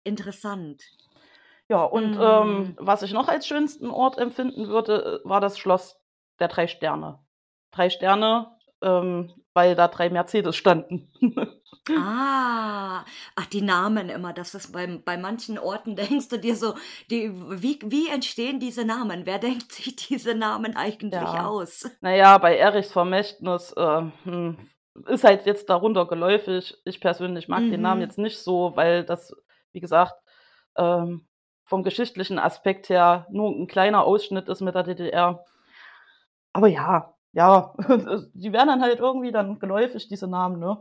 interessant. 0.04 0.82
Ja, 1.68 1.82
und, 1.82 2.16
ähm, 2.20 2.20
Hm. 2.20 2.76
was 2.78 3.02
ich 3.02 3.12
noch 3.12 3.28
als 3.28 3.46
schönsten 3.46 3.88
Ort 3.90 4.18
empfinden 4.18 4.68
würde, 4.68 5.20
äh, 5.24 5.28
war 5.28 5.40
das 5.40 5.58
Schloss 5.58 5.98
der 6.38 6.48
3 6.48 6.66
Sterne. 6.66 7.18
3 7.72 7.88
Sterne, 7.90 8.54
ähm, 8.82 9.32
weil 9.54 9.74
da 9.74 9.88
3 9.88 10.10
Mercedes 10.10 10.56
standen. 10.56 11.10
Ah. 11.96 13.04
Ach, 13.36 13.46
die 13.52 13.60
Namen 13.60 14.08
immer, 14.08 14.32
das 14.32 14.54
ist 14.54 14.72
beim 14.72 15.02
bei 15.04 15.16
manchen 15.18 15.58
Orten 15.58 15.96
denkst 15.96 16.28
du 16.28 16.38
dir 16.38 16.56
so, 16.56 16.74
die 17.10 17.30
wie 17.34 17.78
wie 17.84 18.08
entstehen 18.08 18.58
diese 18.58 18.84
Namen? 18.86 19.26
Wer 19.26 19.38
denkt 19.48 19.72
sich 19.72 19.94
diese 19.96 20.34
Namen 20.34 20.76
eigentlich 20.76 21.20
Ja. 21.20 21.46
aus? 21.46 21.86
Na 22.00 22.14
ja, 22.14 22.38
bei 22.38 22.56
Erichs 22.56 22.92
Vermächtnis, 22.92 23.72
äh, 23.72 24.02
hm 24.24 24.56
ist 25.08 25.24
halt 25.24 25.44
jetzt 25.44 25.68
darunter 25.68 26.06
geläufig. 26.06 26.76
Ich 26.84 27.00
persönlich 27.00 27.48
mag 27.48 27.68
den 27.68 27.80
Namen 27.80 28.00
Mhm. 28.00 28.06
jetzt 28.06 28.16
nicht 28.18 28.38
so, 28.38 28.76
weil 28.76 29.04
das, 29.04 29.34
wie 29.74 29.80
gesagt, 29.80 30.14
ähm, 30.76 31.26
vom 31.66 31.82
geschichtlichen 31.82 32.38
Aspekt 32.38 32.88
her 32.90 33.26
nur 33.30 33.50
'n 33.52 33.66
kleiner 33.68 34.04
Ausschnitt 34.04 34.48
ist 34.48 34.60
mit 34.62 34.74
der 34.74 34.84
DDR. 34.84 35.44
Aber 36.52 36.68
ja, 36.68 37.14
ja, 37.32 37.74
die 38.34 38.52
werden 38.52 38.68
dann 38.68 38.82
halt 38.82 38.98
irgendwie 39.00 39.32
dann 39.32 39.58
geläufig, 39.58 40.08
diese 40.08 40.28
Namen, 40.28 40.58
ne? 40.60 40.78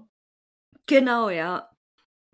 Genau, 0.86 1.30
ja. 1.30 1.70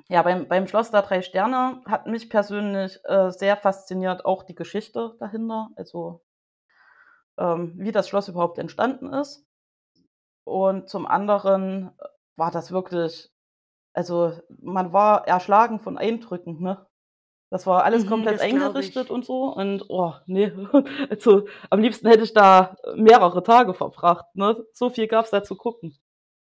Ja, 0.10 0.24
beim 0.24 0.48
beim 0.48 0.68
Schloss 0.68 0.92
der 0.92 1.04
3 1.04 1.22
Sterne 1.24 1.82
hat 1.88 2.08
mich 2.08 2.30
persönlich, 2.30 3.00
äh, 3.06 3.32
sehr 3.32 3.58
fasziniert 3.58 4.26
auch 4.26 4.44
die 4.44 4.56
Geschichte 4.56 5.16
dahinter, 5.20 5.70
also 5.78 6.22
ähm, 7.38 7.74
wie 7.78 7.92
das 7.92 8.08
Schloss 8.10 8.28
überhaupt 8.28 8.60
entstanden 8.60 9.12
ist. 9.14 9.46
Und 10.48 10.90
zum 10.90 11.06
anderen, 11.08 11.90
äh, 12.00 12.04
war 12.36 12.52
das 12.52 12.72
wirklich 12.72 13.32
also, 13.94 14.34
man 14.62 14.94
war 14.94 15.28
erschlagen 15.28 15.80
von 15.80 15.98
Eindrücken, 15.98 16.62
ne? 16.62 16.86
Das 17.52 17.68
war 17.68 17.84
alles 17.86 18.06
Mhm, 18.06 18.08
komplett 18.08 18.40
glaube 18.48 18.84
eingerichtet 18.84 18.86
ich. 18.86 19.12
und 19.12 19.26
so 19.26 19.46
und, 19.56 19.86
oh, 19.90 20.14
ne, 20.28 20.70
also, 21.12 21.48
am 21.72 21.82
liebsten 21.82 22.08
hätte 22.10 22.24
ich 22.24 22.34
da, 22.34 22.78
mehrere 22.96 23.44
Tage 23.44 23.74
verbracht, 23.76 24.26
ne? 24.36 24.66
So 24.74 24.90
viel 24.92 25.08
gab's 25.08 25.32
da 25.32 25.44
zu 25.44 25.56
gucken. 25.58 25.98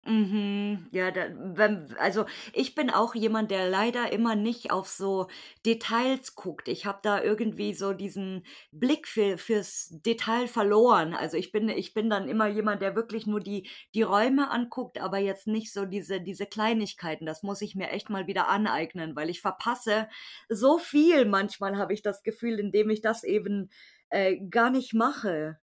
Mhm, 0.08 0.88
ja, 0.92 1.10
da 1.10 1.30
wenn 1.36 1.96
also, 1.98 2.26
ich 2.54 2.76
bin 2.76 2.92
auch 2.92 3.16
jemand, 3.16 3.50
der 3.50 3.68
leider 3.68 4.14
immer 4.14 4.36
nicht 4.36 4.70
auf 4.70 4.88
so 4.88 5.28
Details 5.66 6.36
guckt. 6.36 6.68
Ich 6.68 6.86
habe 6.86 7.00
da 7.02 7.24
irgendwie 7.24 7.74
so 7.74 7.92
diesen 7.92 8.46
Blick 8.72 9.08
für 9.08 9.40
fürs 9.40 9.88
Detail 10.06 10.48
verloren. 10.48 11.16
Also, 11.16 11.38
ich 11.38 11.52
bin 11.52 11.70
ich 11.70 11.96
bin 11.96 12.08
dann 12.12 12.30
immer 12.30 12.46
jemand, 12.48 12.84
der 12.84 12.96
wirklich 12.96 13.26
nur 13.26 13.40
die 13.40 13.68
die 13.96 14.04
Räume 14.04 14.52
anguckt, 14.52 15.00
aber 15.02 15.18
jetzt 15.18 15.48
nicht 15.48 15.74
so 15.74 15.86
diese 15.86 16.22
diese 16.22 16.46
Kleinigkeiten. 16.46 17.26
Das 17.26 17.42
muss 17.42 17.62
ich 17.62 17.74
mir 17.74 17.90
echt 17.90 18.12
mal 18.12 18.28
wieder 18.28 18.48
aneignen, 18.48 19.16
weil 19.16 19.32
ich 19.32 19.42
verpasse 19.42 20.08
so 20.50 20.78
viel 20.78 21.26
manchmal, 21.26 21.78
habe 21.78 21.94
ich 21.96 22.04
das 22.04 22.22
Gefühl, 22.22 22.60
indem 22.60 22.92
ich 22.92 23.02
das 23.02 23.24
eben, 23.24 23.72
äh, 24.10 24.38
gar 24.52 24.70
nicht 24.70 24.94
mache. 24.94 25.58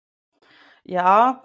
Ja, 0.85 1.45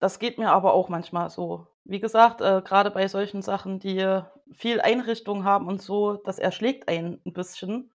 das 0.00 0.18
geht 0.18 0.38
mir 0.38 0.50
aber 0.52 0.74
auch 0.74 0.88
manchmal 0.88 1.30
so. 1.30 1.66
Wie 1.90 2.00
gesagt, 2.00 2.42
äh, 2.42 2.60
grade 2.62 2.90
bei 2.90 3.08
solchen 3.08 3.40
Sachen, 3.40 3.78
die 3.78 4.20
viel 4.52 4.78
Einrichtung 4.82 5.44
haben 5.44 5.66
und 5.68 5.80
so, 5.80 6.16
das 6.16 6.38
erschlägt 6.38 6.86
einen 6.86 7.22
'n 7.24 7.32
bisschen. 7.32 7.90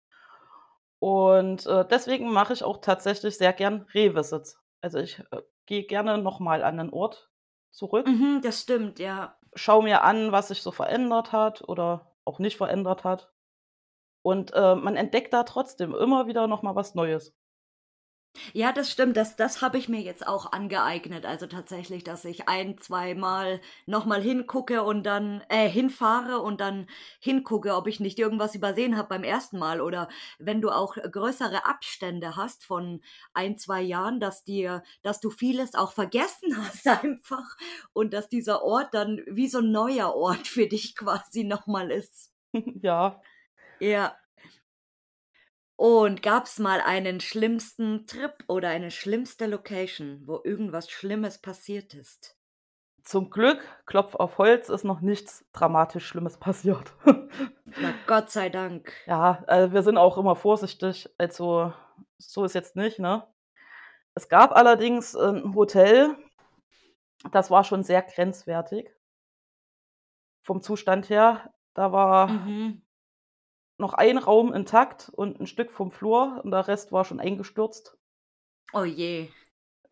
Und, 1.04 1.66
äh, 1.66 1.84
deswegen 1.90 2.32
mache 2.32 2.54
ich 2.54 2.64
auch 2.64 2.78
tatsächlich 2.80 3.36
sehr 3.36 3.54
gern 3.54 3.88
Revisits. 3.96 4.60
Also, 4.82 5.00
ich, 5.00 5.18
äh, 5.32 5.42
gehe 5.66 5.84
gerne 5.86 6.20
noch 6.20 6.40
mal 6.40 6.64
an 6.64 6.76
'nen 6.76 6.92
Ort 6.92 7.32
zurück 7.72 8.08
Mhm, 8.08 8.42
das 8.42 8.62
stimmt, 8.62 9.00
ja. 9.00 9.38
schaue 9.56 9.84
mir 9.84 10.04
an, 10.04 10.32
was 10.32 10.50
sich 10.50 10.62
so 10.62 10.72
verändert 10.72 11.32
hat 11.34 11.68
oder 11.68 12.14
auch 12.26 12.40
nicht 12.40 12.58
verändert 12.58 13.04
hat. 13.04 13.32
Und, 14.24 14.54
äh, 14.54 14.76
man 14.76 14.96
entdeckt 14.98 15.34
da 15.34 15.44
trotzdem 15.44 15.96
immer 15.96 16.28
wieder 16.28 16.48
noch 16.48 16.64
mal 16.64 16.76
was 16.76 16.96
Neues. 16.96 17.32
Ja, 18.56 18.74
das 18.74 18.92
stimmt. 18.92 19.16
Das 19.16 19.36
das 19.38 19.62
habe 19.62 19.78
ich 19.78 19.88
mir 19.88 20.02
jetzt 20.02 20.28
auch 20.28 20.52
angeeignet. 20.52 21.26
Also, 21.26 21.48
tatsächlich, 21.48 22.04
dass 22.04 22.26
ich 22.26 22.48
ein 22.50 22.78
zweimal 22.78 23.62
noch 23.86 24.06
mal 24.06 24.22
hingucke 24.22 24.84
und 24.84 25.04
dann 25.06 25.42
äh, 25.50 25.70
hinfahre 25.70 26.40
und 26.40 26.60
dann 26.60 26.88
hingucke, 27.22 27.74
ob 27.76 27.88
ich 27.88 28.00
nicht 28.02 28.20
irgendwas 28.20 28.54
übersehen 28.56 28.98
habe 28.98 29.08
beim 29.10 29.24
1. 29.24 29.58
Mal 29.58 29.80
oder 29.82 30.10
wenn 30.38 30.60
du 30.62 30.70
auch 30.70 30.96
größere 30.96 31.66
Abstände 31.66 32.36
hast 32.36 32.66
von 32.66 33.02
1, 33.34 33.58
2 33.58 33.82
Jahren, 33.82 34.20
dass 34.20 34.44
dir 34.44 34.84
dass 35.02 35.20
du 35.22 35.30
vieles 35.30 35.74
auch 35.76 35.94
vergessen 35.94 36.58
hast 36.58 36.88
einfach 36.88 37.56
und 37.94 38.14
dass 38.14 38.28
dieser 38.28 38.64
Ort 38.64 38.94
dann 38.94 39.22
wie 39.28 39.48
so 39.48 39.60
'n 39.60 39.72
neuer 39.72 40.14
Ort 40.16 40.48
für 40.48 40.68
dich 40.68 40.96
quasi 40.98 41.44
noch 41.46 41.68
mal 41.68 41.90
ist. 41.92 42.32
Ja. 42.84 43.22
Ja. 43.82 44.21
Und 45.82 46.22
gab's 46.22 46.60
mal 46.60 46.80
einen 46.80 47.20
schlimmsten 47.22 48.06
Trip 48.06 48.36
oder 48.48 48.70
eine 48.70 48.92
schlimmste 48.92 49.48
Location, 49.48 50.22
wo 50.28 50.40
irgendwas 50.44 50.92
Schlimmes 50.92 51.40
passiert 51.40 51.96
ist? 51.96 52.38
Zum 53.02 53.32
Glück, 53.32 53.64
Klopf 53.88 54.14
auf 54.14 54.38
Holz, 54.38 54.70
ist 54.70 54.84
noch 54.84 55.02
nichts 55.02 55.44
dramatisch 55.54 56.06
Schlimmes 56.06 56.38
passiert. 56.38 56.94
Na, 57.66 57.96
Gott 58.06 58.30
sei 58.30 58.50
Dank. 58.50 58.94
Ja, 59.08 59.44
äh, 59.48 59.72
wir 59.72 59.82
sind 59.82 59.98
auch 59.98 60.20
immer 60.20 60.36
vorsichtig. 60.36 61.10
Also, 61.18 61.74
so 62.20 62.46
ist 62.46 62.54
jetzt 62.54 62.76
nicht, 62.76 63.00
ne? 63.00 63.26
Es 64.14 64.30
gab 64.30 64.56
allerdings 64.56 65.16
'n 65.16 65.56
Hotel, 65.56 66.16
das 67.32 67.50
war 67.50 67.64
schon 67.64 67.82
sehr 67.82 68.04
grenzwertig 68.04 68.92
vom 70.44 70.62
Zustand 70.62 71.10
her. 71.10 71.52
Da 71.74 71.92
war 71.92 72.28
Mhm. 72.28 72.84
Noch 73.82 73.94
ein 73.94 74.18
Raum 74.18 74.54
intakt 74.54 75.12
und 75.16 75.40
'n 75.42 75.48
Stück 75.48 75.72
vom 75.72 75.92
Flur 75.92 76.40
und 76.44 76.52
der 76.52 76.68
Rest 76.70 76.92
war 76.94 77.04
schon 77.06 77.20
eingestürzt. 77.20 77.98
Oh 78.74 78.86
je. 78.86 79.32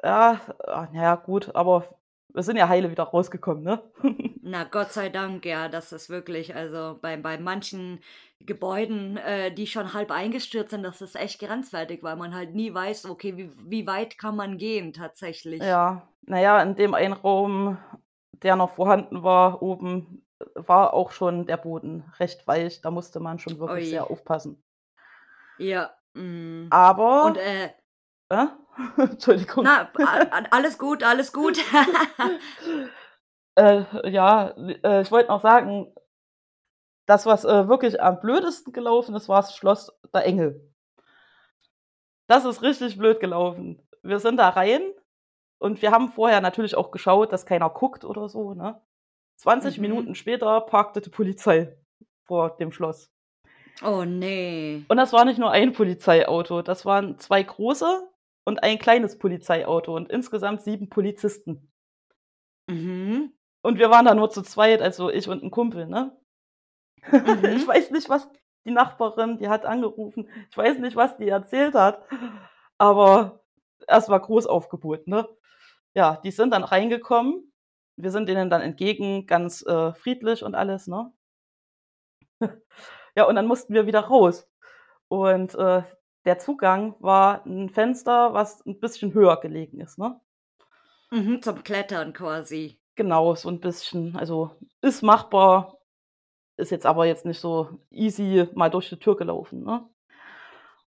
Ja, 0.04 0.40
ah, 0.68 0.88
na 0.94 1.02
ja, 1.04 1.16
gut, 1.16 1.54
aber 1.56 2.00
wir 2.34 2.44
sind 2.44 2.56
ja 2.58 2.68
heile 2.70 2.90
wieder 2.92 3.04
rausgekommen, 3.04 3.64
ne? 3.64 3.82
Na, 4.42 4.64
Gott 4.64 4.92
sei 4.94 5.10
Dank, 5.10 5.46
ja, 5.46 5.68
das 5.68 5.92
ist 5.92 6.10
wirklich 6.10 6.56
also, 6.56 6.98
bei 7.02 7.18
bei 7.18 7.38
manchen 7.38 8.00
Gebäuden, 8.40 9.18
äh, 9.18 9.54
die 9.54 9.68
schon 9.68 9.94
halb 9.94 10.12
eingestürzt 10.12 10.72
sind, 10.72 10.84
das 10.84 11.02
ist 11.02 11.16
echt 11.18 11.40
grenzwertig, 11.42 12.04
weil 12.04 12.16
man 12.16 12.34
halt 12.34 12.56
nie 12.56 12.74
weiß, 12.74 13.06
okay, 13.08 13.36
wie 13.38 13.52
wie 13.70 13.86
weit 13.86 14.18
kann 14.18 14.36
man 14.38 14.58
gehen 14.58 14.94
tatsächlich. 14.94 15.62
Ja, 15.62 16.08
na 16.22 16.40
ja, 16.40 16.62
in 16.62 16.76
dem 16.76 16.94
einen 16.94 17.14
Raum, 17.14 17.78
der 18.32 18.56
noch 18.56 18.72
vorhanden 18.72 19.24
war 19.24 19.62
oben, 19.62 20.26
war 20.56 20.94
auch 20.94 21.12
schon 21.12 21.46
der 21.46 21.58
Boden 21.58 22.12
recht 22.20 22.48
weich. 22.48 22.82
Da 22.82 22.92
musste 22.92 23.20
man 23.20 23.40
schon 23.40 23.60
wirklich 23.60 23.86
Ui. 23.86 23.90
sehr 23.90 24.10
aufpassen. 24.10 24.64
Ja. 25.58 25.92
Und, 26.16 26.68
Aber 26.72 27.34
äh 27.38 27.70
Hä? 28.32 28.48
Entschuldigung. 28.98 29.64
Na, 29.64 29.90
alles 30.52 30.78
gut, 30.78 31.04
alles 31.04 31.34
gut. 31.34 31.58
Äh, 33.56 34.10
ja, 34.10 34.54
äh, 34.86 35.02
ich 35.02 35.12
wollte 35.12 35.28
noch 35.28 35.42
sagen 35.42 35.94
das, 37.08 37.26
was, 37.26 37.44
äh, 37.44 37.68
wirklich 37.68 38.02
am 38.02 38.22
blödesten 38.22 38.72
gelaufen 38.72 39.14
ist, 39.16 39.28
war 39.28 39.42
das 39.42 39.54
Schloss 39.54 39.92
der 40.14 40.26
Engel. 40.26 40.74
Das 42.28 42.46
ist 42.46 42.62
richtig 42.62 42.98
blöd 42.98 43.20
gelaufen. 43.20 43.86
Wir 44.02 44.20
sind 44.20 44.38
da 44.38 44.48
rein 44.48 44.82
und 45.58 45.82
wir 45.82 45.92
haben 45.92 46.08
vorher 46.08 46.40
natürlich 46.40 46.78
auch 46.78 46.92
geschaut, 46.92 47.34
dass 47.34 47.46
keiner 47.46 47.70
guckt 47.70 48.06
oder 48.06 48.30
so, 48.30 48.54
ne? 48.54 48.80
20 49.42 49.78
Mhm. 49.78 49.82
Minuten 49.82 50.16
später 50.16 50.60
parkte 50.62 51.00
die 51.00 51.10
Polizei 51.10 51.78
vor 52.26 52.58
dem 52.58 52.74
Schloss. 52.74 53.08
Oh, 53.82 54.04
ne. 54.06 54.90
Und 54.92 54.98
das 54.98 55.14
war 55.14 55.24
nicht 55.24 55.38
nur 55.38 55.52
1 55.52 55.72
Polizeiauto, 55.72 56.64
das 56.64 56.84
waren 56.84 57.20
2 57.20 57.44
große 57.44 58.10
und 58.44 58.64
1 58.64 58.80
kleines 58.80 59.20
Polizeiauto 59.20 59.96
und 59.96 60.10
insgesamt 60.10 60.64
7 60.64 60.90
Polizisten. 60.90 61.70
Mhm. 62.70 63.34
Und 63.64 63.78
wir 63.80 63.90
waren 63.90 64.06
da 64.06 64.14
nur 64.16 64.30
zu 64.30 64.42
zweit, 64.44 64.82
also 64.82 65.10
ich 65.10 65.28
und 65.28 65.44
'n 65.44 65.52
Kumpel, 65.52 65.88
ne? 65.88 66.16
Ich 67.56 67.68
Mhm. 67.68 67.68
weiß 67.68 67.92
nicht, 67.92 68.10
was 68.10 68.30
die 68.66 68.72
Nachbarin 68.72 69.38
die 69.38 69.50
hat 69.50 69.66
angerufen. 69.66 70.30
Ich 70.52 70.58
weiß 70.58 70.80
nicht, 70.80 70.96
was 70.98 71.18
die 71.18 71.30
erzählt 71.30 71.76
hat, 71.76 72.04
aber 72.80 73.44
es 73.88 74.10
war 74.10 74.20
Großaufgebot, 74.22 75.08
ne? 75.08 75.28
Ja, 75.96 76.18
die 76.24 76.32
sind 76.32 76.52
dann 76.54 76.64
reingekommen. 76.66 77.49
Wir 78.02 78.12
sind 78.12 78.30
denen 78.30 78.50
dann 78.50 78.62
entgegen, 78.62 79.26
ganz, 79.28 79.62
äh, 79.66 79.92
friedlich 79.94 80.44
und 80.44 80.56
alles, 80.56 80.88
ne? 80.88 81.12
Ja, 83.16 83.26
und 83.26 83.36
dann 83.36 83.48
mussten 83.48 83.74
wir 83.74 83.88
wieder 83.88 84.02
raus. 84.02 84.48
Und, 85.10 85.56
äh, 85.56 85.84
der 86.26 86.40
Zugang 86.40 86.96
war 87.00 87.46
'n 87.48 87.70
Fenster, 87.70 88.34
was 88.34 88.66
'n 88.66 88.80
bisschen 88.80 89.14
höher 89.14 89.40
gelegen 89.42 89.82
ist, 89.82 89.98
ne? 90.00 90.20
Mhm, 91.12 91.42
zum 91.42 91.64
Klettern 91.64 92.14
quasi. 92.14 92.80
Genau, 92.98 93.36
so 93.36 93.50
'n 93.50 93.60
bisschen. 93.60 94.16
Also, 94.16 94.52
ist 94.82 95.02
machbar, 95.04 95.78
ist 96.58 96.72
jetzt 96.72 96.86
aber 96.88 97.06
jetzt 97.08 97.26
nicht 97.26 97.40
so 97.42 97.80
easy 97.92 98.48
mal 98.56 98.70
durch 98.70 98.90
die 98.90 98.98
Tür 99.00 99.18
gelaufen, 99.18 99.64
ne? 99.64 99.90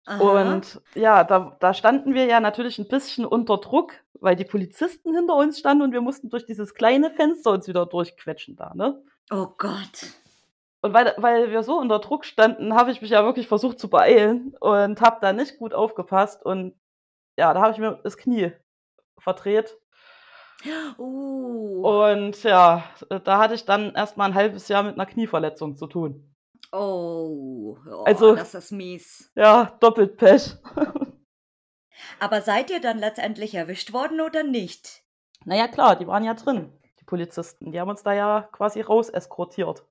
Aha. 0.06 0.60
Und 0.60 0.80
ja, 0.94 1.24
da 1.24 1.56
da 1.60 1.74
standen 1.74 2.14
wir 2.14 2.26
ja 2.26 2.40
natürlich 2.40 2.78
'n 2.78 2.88
bisschen 2.88 3.24
unter 3.24 3.58
Druck, 3.58 3.94
weil 4.22 4.36
die 4.36 4.44
Polizisten 4.44 5.14
hinter 5.14 5.36
uns 5.36 5.58
standen 5.58 5.82
und 5.82 5.92
wir 5.92 6.00
mussten 6.00 6.30
durch 6.30 6.46
dieses 6.46 6.74
kleine 6.74 7.10
Fenster 7.10 7.50
uns 7.50 7.68
wieder 7.68 7.84
durchquetschen 7.86 8.56
da, 8.56 8.72
ne? 8.74 9.02
Oh 9.30 9.48
Gott. 9.58 10.06
Und 10.80 10.94
weil 10.94 11.14
weil 11.18 11.50
wir 11.50 11.62
so 11.62 11.78
unter 11.78 11.98
Druck 11.98 12.24
standen, 12.24 12.74
habe 12.74 12.90
ich 12.90 13.02
mich 13.02 13.10
ja 13.10 13.24
wirklich 13.24 13.46
versucht 13.48 13.78
zu 13.78 13.88
beeilen 13.90 14.54
und 14.60 15.00
habe 15.00 15.18
da 15.20 15.32
nicht 15.32 15.58
gut 15.58 15.74
aufgepasst 15.74 16.44
und 16.44 16.74
ja, 17.38 17.52
da 17.54 17.60
habe 17.62 17.72
ich 17.72 17.78
mir 17.78 18.00
das 18.04 18.16
Knie 18.16 18.52
verdreht. 19.18 19.76
Uh. 20.98 21.82
Und 21.82 22.42
ja, 22.44 22.84
da 23.24 23.38
hatte 23.38 23.54
ich 23.54 23.64
dann 23.64 23.94
erst 23.94 24.16
mal 24.16 24.26
'n 24.30 24.34
1/2 24.34 24.68
Jahr 24.68 24.82
mit 24.82 24.96
'ner 24.96 25.06
Knieverletzung 25.06 25.76
zu 25.76 25.86
tun. 25.86 26.34
Oh, 26.72 27.76
oh, 27.90 28.02
Also 28.04 28.34
das 28.36 28.54
ist 28.54 28.70
mies. 28.72 29.30
ja, 29.34 29.76
doppelt 29.80 30.16
Pech. 30.16 30.56
Aber 32.20 32.42
seid 32.42 32.70
ihr 32.70 32.80
dann 32.80 32.98
letztendlich 32.98 33.54
erwischt 33.54 33.92
worden 33.92 34.20
oder 34.20 34.42
nicht? 34.42 35.02
Na 35.44 35.56
ja, 35.56 35.68
klar, 35.68 35.96
die 35.96 36.06
waren 36.06 36.24
ja 36.24 36.34
drin. 36.34 36.72
die 37.00 37.04
Polizisten. 37.04 37.72
Die 37.72 37.80
haben 37.80 37.90
uns 37.90 38.02
da 38.02 38.12
ja 38.12 38.48
quasi 38.52 38.80
raus 38.80 39.08
eskortiert. 39.08 39.84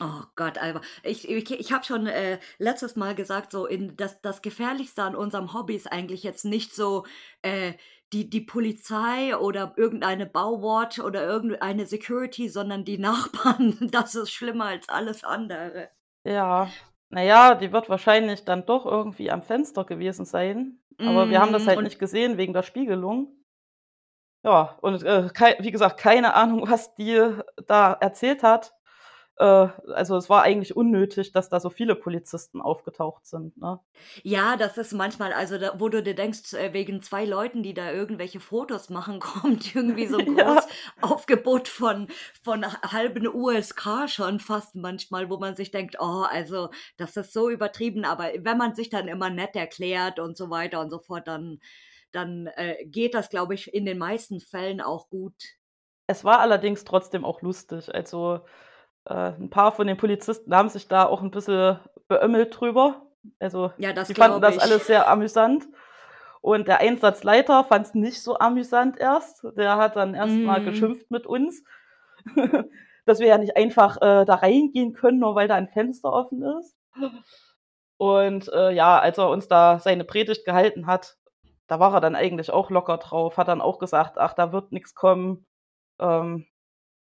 Oh 0.00 0.22
Gott, 0.36 0.58
Alter. 0.58 0.80
Ich 1.02 1.28
ich 1.28 1.50
ich 1.50 1.72
habe 1.72 1.84
schon, 1.84 2.06
äh, 2.06 2.38
letztes 2.58 2.96
Mal 2.96 3.14
gesagt, 3.14 3.52
so 3.52 3.66
in 3.66 3.96
das 3.96 4.20
das 4.22 4.40
Gefährlichste 4.42 5.02
an 5.02 5.14
unserem 5.14 5.52
Hobby 5.52 5.74
ist 5.76 5.92
eigentlich 5.92 6.22
jetzt 6.22 6.44
nicht 6.44 6.74
so, 6.74 7.04
äh, 7.42 7.74
die 8.12 8.28
die 8.30 8.40
Polizei 8.40 9.36
oder 9.36 9.74
irgendeine 9.76 10.26
Bauwatch 10.26 10.98
oder 10.98 11.24
irgendeine 11.26 11.86
Security, 11.86 12.48
sondern 12.48 12.84
die 12.84 12.98
Nachbarn. 12.98 13.76
Das 13.92 14.14
ist 14.14 14.30
schlimmer 14.30 14.66
als 14.66 14.88
alles 14.88 15.24
andere. 15.24 15.90
Ja, 16.24 16.70
na 17.10 17.22
ja, 17.22 17.54
die 17.54 17.72
wird 17.72 17.90
wahrscheinlich 17.90 18.44
dann 18.44 18.64
doch 18.66 18.86
irgendwie 18.86 19.30
am 19.30 19.42
Fenster 19.42 19.84
gewesen 19.84 20.24
sein, 20.24 20.81
aber 21.08 21.30
wir 21.30 21.40
haben 21.40 21.52
das 21.52 21.66
halt 21.66 21.78
und 21.78 21.84
nicht 21.84 21.98
gesehen 21.98 22.36
wegen 22.38 22.52
der 22.52 22.62
Spiegelung. 22.62 23.28
Ja, 24.44 24.76
und, 24.80 25.02
äh, 25.04 25.28
wie 25.60 25.70
gesagt, 25.70 25.98
keine 26.00 26.34
Ahnung, 26.34 26.62
was 26.68 26.94
die 26.94 27.20
da 27.66 27.92
erzählt 27.94 28.42
hat. 28.42 28.74
Äh, 29.36 29.44
also, 29.44 30.16
es 30.16 30.28
war 30.30 30.42
eigentlich 30.42 30.76
unnötig, 30.76 31.32
dass 31.32 31.48
da 31.48 31.60
so 31.60 31.70
viele 31.70 31.94
Polizisten 31.96 32.60
aufgetaucht 32.60 33.26
sind, 33.26 33.56
ne? 33.56 33.80
Ja, 34.24 34.56
das 34.56 34.78
ist 34.78 34.92
manchmal 34.92 35.32
also, 35.32 35.58
da 35.58 35.78
wo 35.80 35.88
du 35.88 36.02
dir 36.02 36.14
denkst, 36.14 36.52
wegen 36.72 37.02
2 37.02 37.24
Leuten, 37.24 37.62
die 37.62 37.74
da 37.74 37.90
irgendwelche 37.92 38.40
Fotos 38.40 38.88
machen, 38.90 39.20
kommt 39.20 39.74
irgendwie 39.74 40.06
so 40.06 40.18
'n 40.18 40.26
Ja. 40.36 40.62
Großaufgebot 41.00 41.68
von 41.68 42.08
von 42.42 42.64
ha 42.64 42.92
halben 42.92 43.26
USK 43.28 44.08
schon 44.08 44.40
fast 44.40 44.74
manchmal, 44.74 45.30
wo 45.30 45.38
man 45.38 45.56
sich 45.56 45.70
denkt: 45.70 45.96
„Oh, 46.00 46.24
also, 46.28 46.70
das 46.96 47.16
ist 47.16 47.32
so 47.32 47.50
übertrieben.“ 47.50 48.04
Aber 48.04 48.30
wenn 48.38 48.58
man 48.58 48.74
sich 48.74 48.90
dann 48.90 49.08
immer 49.08 49.30
nett 49.30 49.56
erklärt 49.56 50.18
und 50.18 50.36
so 50.36 50.50
weiter 50.50 50.80
und 50.80 50.90
so 50.90 50.98
fort, 50.98 51.26
dann 51.28 51.58
dann, 52.12 52.46
äh, 52.56 52.84
geht 52.86 53.14
das, 53.14 53.30
glaube 53.30 53.54
ich, 53.54 53.72
in 53.72 53.86
den 53.86 53.96
meisten 53.98 54.38
Fällen 54.40 54.82
auch 54.82 55.08
gut. 55.08 55.34
Es 56.06 56.24
war 56.24 56.40
allerdings 56.40 56.84
trotzdem 56.84 57.24
auch 57.24 57.42
lustig. 57.42 57.92
Also, 57.94 58.40
äh, 59.06 59.32
'n 59.38 59.50
paar 59.50 59.72
von 59.72 59.86
den 59.86 59.96
Polizisten 59.96 60.54
haben 60.54 60.68
sich 60.70 60.88
da 60.88 61.06
auch 61.06 61.22
'n 61.22 61.30
bisschen 61.30 61.78
beömmelt 62.08 62.58
drüber. 62.60 63.02
Also, 63.40 63.72
Ja, 63.78 63.92
die 64.08 64.14
fanden 64.14 64.40
das 64.40 64.58
ich. 64.58 64.60
alles 64.60 64.86
sehr 64.86 65.08
amüsant. 65.08 65.66
Und 66.42 66.68
der 66.68 66.80
Einsatzleiter 66.80 67.64
fand's 67.64 67.94
nicht 67.94 68.22
so 68.22 68.38
amüsant 68.38 68.98
erst. 68.98 69.44
Der 69.56 69.76
hat 69.76 69.96
dann 69.96 70.14
erst 70.14 70.44
mal 70.44 70.60
Mhm. 70.60 70.62
geschimpft 70.62 71.10
mit 71.10 71.26
uns, 71.26 71.64
dass 73.06 73.20
wir 73.20 73.28
ja 73.28 73.38
nicht 73.38 73.56
einfach, 73.56 73.96
äh, 74.02 74.24
da 74.26 74.36
reingehen 74.36 74.94
können, 74.94 75.20
nur 75.20 75.34
weil 75.36 75.48
da 75.48 75.56
'n 75.58 75.68
Fenster 75.68 76.12
offen 76.12 76.42
ist. 76.60 76.72
Und, 78.00 78.48
äh, 78.52 78.70
ja, 78.72 78.98
als 78.98 79.18
er 79.18 79.28
uns 79.28 79.48
da 79.48 79.78
seine 79.78 80.04
Predigt 80.04 80.44
gehalten 80.44 80.86
hat, 80.86 81.16
da 81.68 81.78
war 81.80 81.94
er 81.94 82.00
dann 82.00 82.16
eigentlich 82.16 82.50
auch 82.50 82.70
locker 82.70 82.98
drauf, 82.98 83.36
hat 83.36 83.48
dann 83.48 83.60
auch 83.60 83.78
gesagt: 83.78 84.18
„Ach, 84.18 84.32
da 84.34 84.52
wird 84.52 84.72
nix 84.72 84.94
kommen. 84.94 85.46
Ähm, 86.00 86.46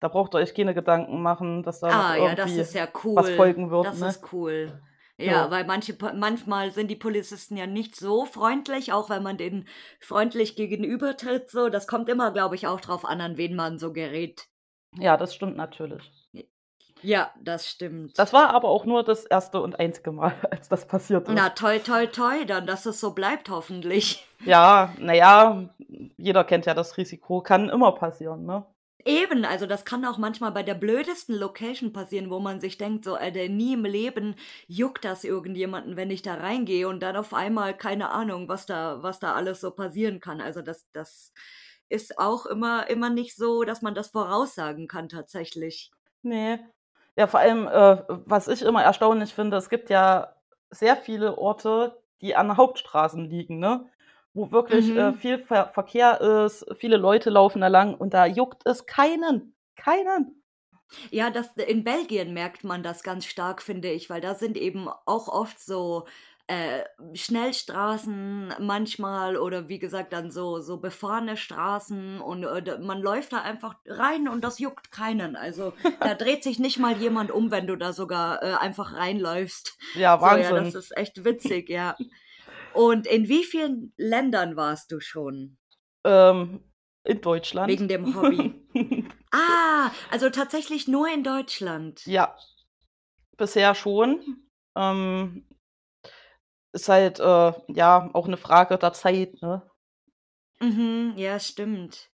da 0.04 0.10
braucht 0.10 0.36
ihr 0.36 0.40
euch 0.40 0.54
keine 0.54 0.74
Gedanken 0.74 1.22
machen, 1.22 1.64
dass 1.64 1.80
da 1.80 1.88
Ah 1.88 2.16
ja, 2.18 2.36
das 2.36 2.74
ja 2.74 2.88
was 2.94 3.04
cool. 3.06 3.36
folgen 3.38 3.72
wird“, 3.72 3.86
Das 3.86 4.00
ne? 4.00 4.08
ist 4.10 4.34
cool. 4.34 4.82
Ja, 5.18 5.26
Ja. 5.32 5.52
weil 5.52 5.64
manche 5.66 5.96
manchmal 6.16 6.72
sind 6.72 6.90
die 6.90 6.98
Polizisten 6.98 7.56
ja 7.56 7.68
nicht 7.68 7.96
so 7.96 8.26
freundlich, 8.26 8.92
auch 8.92 9.10
wenn 9.10 9.24
man 9.24 9.38
denen 9.38 9.66
freundlich 10.02 10.58
gegenübertritt 10.58 11.50
so. 11.50 11.70
Das 11.70 11.88
kommt 11.88 12.10
immer, 12.10 12.32
glaube 12.32 12.56
ich, 12.56 12.68
auch 12.68 12.82
drauf 12.82 13.06
an, 13.06 13.22
an 13.22 13.38
wen 13.38 13.56
man 13.56 13.80
so 13.80 13.94
gerät. 13.94 14.48
Ja, 14.98 15.16
das 15.16 15.34
stimmt 15.34 15.56
natürlich. 15.56 16.12
Ja, 17.02 17.32
das 17.42 17.70
stimmt. 17.70 18.18
Das 18.20 18.34
war 18.34 18.50
aber 18.54 18.68
auch 18.70 18.84
nur 18.86 19.04
das 19.04 19.26
1. 19.26 19.52
und 19.56 19.80
einzige 19.80 20.12
Mal, 20.12 20.34
als 20.52 20.68
das 20.68 20.86
passiert 20.86 21.30
Na, 21.30 21.48
ist. 21.48 21.58
toi, 21.58 21.80
toi, 21.80 22.08
toi, 22.08 22.44
dann, 22.46 22.66
dass 22.68 22.86
es 22.86 23.00
so 23.00 23.12
bleibt 23.14 23.50
hoffentlich. 23.50 24.28
Ja, 24.44 24.94
na 25.00 25.14
ja, 25.14 25.70
jeder 26.18 26.44
kennt 26.44 26.66
ja 26.66 26.74
das 26.74 26.98
Risiko, 26.98 27.40
kann 27.42 27.70
immer 27.70 27.94
passieren, 27.94 28.46
ne? 28.46 28.66
Eben, 29.06 29.44
also, 29.44 29.66
das 29.66 29.84
kann 29.84 30.06
auch 30.06 30.18
manchmal 30.18 30.52
bei 30.54 30.64
der 30.64 30.76
blödesten 30.76 31.36
Location 31.36 31.92
passieren, 31.92 32.30
wo 32.30 32.40
man 32.40 32.62
sich 32.62 32.78
denkt 32.78 33.04
so: 33.04 33.16
„Alter, 33.16 33.50
nie 33.50 33.74
im 33.74 33.84
Leben 33.84 34.36
juckt 34.68 35.04
das 35.04 35.26
irgendjemanden, 35.26 35.98
wenn 35.98 36.10
ich 36.10 36.22
da 36.22 36.36
reingehe“, 36.36 36.88
und 36.88 37.02
dann 37.04 37.18
auf 37.18 37.34
einmal 37.34 37.76
keine 37.76 38.12
Ahnung, 38.12 38.48
was 38.48 38.66
da 38.66 39.04
was 39.04 39.20
da 39.20 39.34
alles 39.34 39.60
so 39.60 39.72
passieren 39.72 40.22
kann. 40.22 40.40
Also, 40.40 40.62
das 40.62 40.86
das 40.94 41.34
ist 41.90 42.18
auch 42.18 42.46
immer 42.46 42.90
immer 42.90 43.10
nicht 43.10 43.36
so, 43.36 43.64
dass 43.66 43.82
man 43.82 43.94
das 43.94 44.08
voraussagen 44.12 44.88
kann 44.88 45.10
tatsächlich. 45.10 45.90
Ne. 46.26 46.72
Ja, 47.18 47.28
vor 47.28 47.40
allem, 47.42 47.68
äh, 47.68 48.04
was 48.08 48.48
ich 48.48 48.62
immer 48.64 48.82
erstaunlich 48.82 49.34
finde, 49.34 49.58
es 49.58 49.70
gibt 49.70 49.90
ja 49.90 50.36
sehr 50.72 50.96
viele 50.98 51.38
Orte, 51.38 52.02
die 52.22 52.36
an 52.36 52.56
Hauptstraßen 52.58 53.26
liegen, 53.30 53.60
ne, 53.60 53.86
wo 54.34 54.52
wirklich, 54.52 54.96
äh, 54.96 55.14
Mhm. 55.14 55.14
viel 55.14 55.40
Ver 55.40 55.70
Verkehr 55.74 56.22
ist, 56.46 56.66
viele 56.78 56.98
Leute 56.98 57.30
laufen 57.30 57.62
da 57.62 57.68
lang 57.68 57.96
und 57.96 58.14
da 58.14 58.26
juckt 58.26 58.66
es 58.66 58.86
keinen. 58.86 59.56
Keinen. 59.76 60.44
Ja, 61.12 61.30
das 61.30 61.48
in 61.58 61.84
Belgien 61.84 62.34
merkt 62.34 62.64
man 62.64 62.84
das 62.84 63.04
ganz 63.04 63.26
stark, 63.26 63.62
finde 63.62 63.90
ich, 63.92 64.10
weil 64.10 64.22
da 64.22 64.36
sind 64.36 64.58
eben 64.58 64.88
auch 65.06 65.28
oft 65.28 65.60
so, 65.60 66.06
äh, 66.48 66.84
Schnellstraßen 67.14 68.54
manchmal 68.60 69.38
oder 69.38 69.70
wie 69.70 69.80
gesagt, 69.80 70.12
dann 70.12 70.30
so 70.30 70.60
so 70.60 70.78
befahrene 70.78 71.38
Straßen 71.38 72.20
und, 72.20 72.44
äh, 72.44 72.78
man 72.80 73.02
läuft 73.02 73.32
da 73.34 73.42
einfach 73.42 73.76
rein 73.88 74.28
und 74.28 74.44
das 74.44 74.60
juckt 74.60 74.92
keinen. 74.92 75.36
Also, 75.38 75.74
da 76.02 76.14
dreht 76.16 76.44
sich 76.44 76.60
nicht 76.60 76.80
mal 76.80 76.98
jemand 76.98 77.32
um, 77.32 77.50
wenn 77.50 77.66
du 77.68 77.78
da 77.78 77.94
sogar, 77.94 78.44
äh, 78.44 78.54
einfach 78.56 78.94
reinläufst. 78.94 79.78
Ja, 79.94 80.18
So, 80.18 80.36
ja, 80.36 80.52
das 80.54 80.74
Wahnsinn. 80.74 80.76
ist 80.76 80.96
echt 80.98 81.24
witzig, 81.24 81.70
ja. 81.70 81.98
Und 82.74 83.08
in 83.08 83.28
wie 83.30 83.44
vielen 83.44 83.94
Ländern 83.98 84.56
warst 84.56 84.92
du 84.92 85.00
schon? 85.00 85.58
Ähm, 86.06 86.64
in 87.06 87.22
Deutschland. 87.22 87.70
Wegen 87.70 87.88
dem 87.88 88.06
Hobby? 88.16 88.52
Ah, 89.32 89.92
also, 90.12 90.30
tatsächlich 90.30 90.88
nur 90.88 91.08
in 91.12 91.24
Deutschland? 91.24 92.02
Ja, 92.06 92.36
bisher 93.38 93.76
schon. 93.76 94.48
Ähm 94.76 95.46
ist 96.74 96.90
halt, 96.90 97.20
äh, 97.20 97.54
ja, 97.68 98.10
auch 98.14 98.28
'ne 98.28 98.38
Frage 98.38 98.78
der 98.80 98.94
Zeit, 98.94 99.42
ne? 99.42 99.62
Mhm, 100.62 101.14
ja, 101.18 101.40
stimmt. 101.40 102.10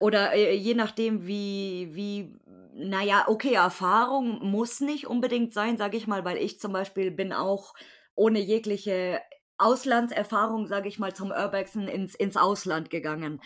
Oder, 0.00 0.32
äh, 0.34 0.54
je 0.54 0.74
nachdem, 0.74 1.26
wie 1.26 1.90
wie 1.94 2.34
na 2.76 3.02
ja, 3.02 3.26
okay, 3.28 3.54
Erfahrung 3.54 4.40
muss 4.44 4.80
nicht 4.80 5.06
unbedingt 5.06 5.52
sein, 5.52 5.78
sage 5.78 5.96
ich 5.96 6.06
mal, 6.08 6.24
weil 6.24 6.36
ich 6.38 6.58
zum 6.58 6.72
Beispiel 6.72 7.10
bin 7.12 7.32
auch 7.32 7.74
ohne 8.16 8.40
jegliche 8.40 9.20
Auslandserfahrung, 9.58 10.66
sage 10.66 10.88
ich 10.88 10.98
mal, 10.98 11.14
zum 11.14 11.30
Urbexen 11.30 11.88
ins 11.88 12.14
ins 12.14 12.36
Ausland 12.36 12.90
gegangen. 12.90 13.40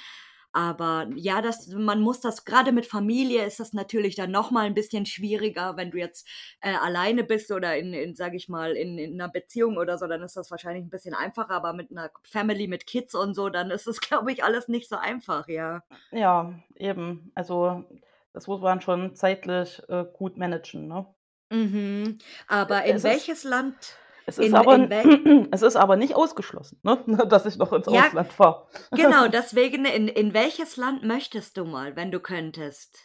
Aber 0.53 1.09
ja, 1.17 1.43
das 1.43 1.69
man 1.69 2.01
muss 2.01 2.21
das 2.21 2.45
grade 2.47 2.73
mit 2.73 2.87
Familie 2.87 3.45
ist 3.47 3.61
das 3.61 3.75
natürlich 3.75 4.17
dann 4.17 4.31
noch 4.33 4.51
mal 4.51 4.67
'n 4.67 4.75
bisschen 4.75 5.05
schwieriger. 5.07 5.77
Wenn 5.77 5.91
du 5.91 5.99
jetzt, 5.99 6.27
äh, 6.63 6.73
alleine 6.75 7.25
bist 7.25 7.53
oder 7.53 7.77
in 7.79 7.93
in 7.95 8.17
sage 8.17 8.37
ich 8.37 8.49
mal, 8.49 8.73
in 8.77 8.99
in 8.99 9.17
'ner 9.17 9.29
Beziehung 9.29 9.77
oder 9.77 9.99
so, 9.99 10.07
dann 10.07 10.23
ist 10.23 10.37
das 10.37 10.51
wahrscheinlich 10.51 10.85
'n 10.85 10.91
bisschen 10.91 11.15
einfacher, 11.15 11.51
aber 11.55 11.75
mit 11.75 11.91
'ner 11.91 12.11
Family 12.25 12.67
mit 12.69 12.87
Kids 12.87 13.15
und 13.15 13.35
so, 13.35 13.51
dann 13.51 13.71
ist 13.71 13.87
es, 13.87 14.01
glaube 14.03 14.33
ich, 14.33 14.43
alles 14.45 14.69
nicht 14.69 14.89
so 14.89 14.97
einfach, 14.97 15.49
ja. 15.49 15.83
Ja, 16.13 16.59
eben. 16.75 17.31
Also, 17.35 17.85
das 18.33 18.47
muss 18.47 18.61
man 18.63 18.81
schon 18.81 19.15
zeitlich, 19.15 19.83
äh, 19.89 20.05
gut 20.13 20.37
managen, 20.39 20.89
ne? 20.89 21.15
Mhm. 21.51 22.19
E 22.67 22.75
Aber 22.77 22.85
in 22.85 23.03
es 23.05 23.05
welches 23.05 23.43
Land 23.45 23.97
es 24.29 24.37
ist 24.37 24.49
in 24.49 24.55
aber 24.55 24.75
in 24.75 25.49
es 25.53 25.63
ist 25.63 25.77
aber 25.77 25.97
nicht 25.97 26.15
ausgeschlossen, 26.15 26.79
ne, 26.83 26.99
dass 27.29 27.47
ich 27.47 27.57
noch 27.57 27.73
ins 27.73 27.87
Ja, 27.87 28.09
Ausland 28.09 28.31
fahre. 28.31 28.67
genau, 28.93 29.27
deswegen, 29.27 29.87
in 29.87 30.07
in 30.07 30.35
welches 30.35 30.77
Land 30.77 31.03
möchtest 31.03 31.57
du 31.57 31.65
mal, 31.65 31.97
wenn 31.97 32.11
du 32.11 32.21
könntest? 32.21 32.99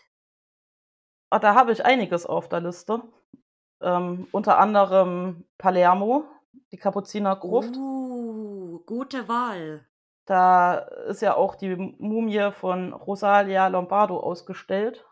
Ah, 1.30 1.40
da 1.40 1.56
habe 1.56 1.72
ich 1.72 1.86
einiges 1.86 2.26
auf 2.26 2.50
der 2.50 2.60
Liste. 2.60 3.02
Ähm, 3.82 4.28
unter 4.32 4.60
anderem 4.60 5.46
Palermo, 5.58 6.26
die 6.74 6.78
Kapuzinergruft. 6.78 7.76
Uh, 7.76 8.84
gute 8.86 9.30
Wahl. 9.30 9.88
Da 10.26 10.78
ist 11.08 11.22
ja 11.22 11.36
auch 11.36 11.56
die 11.56 11.76
Mumie 11.76 12.52
von 12.52 12.92
Rosalia 12.92 13.68
Lombardo 13.68 14.20
ausgestellt. 14.20 15.06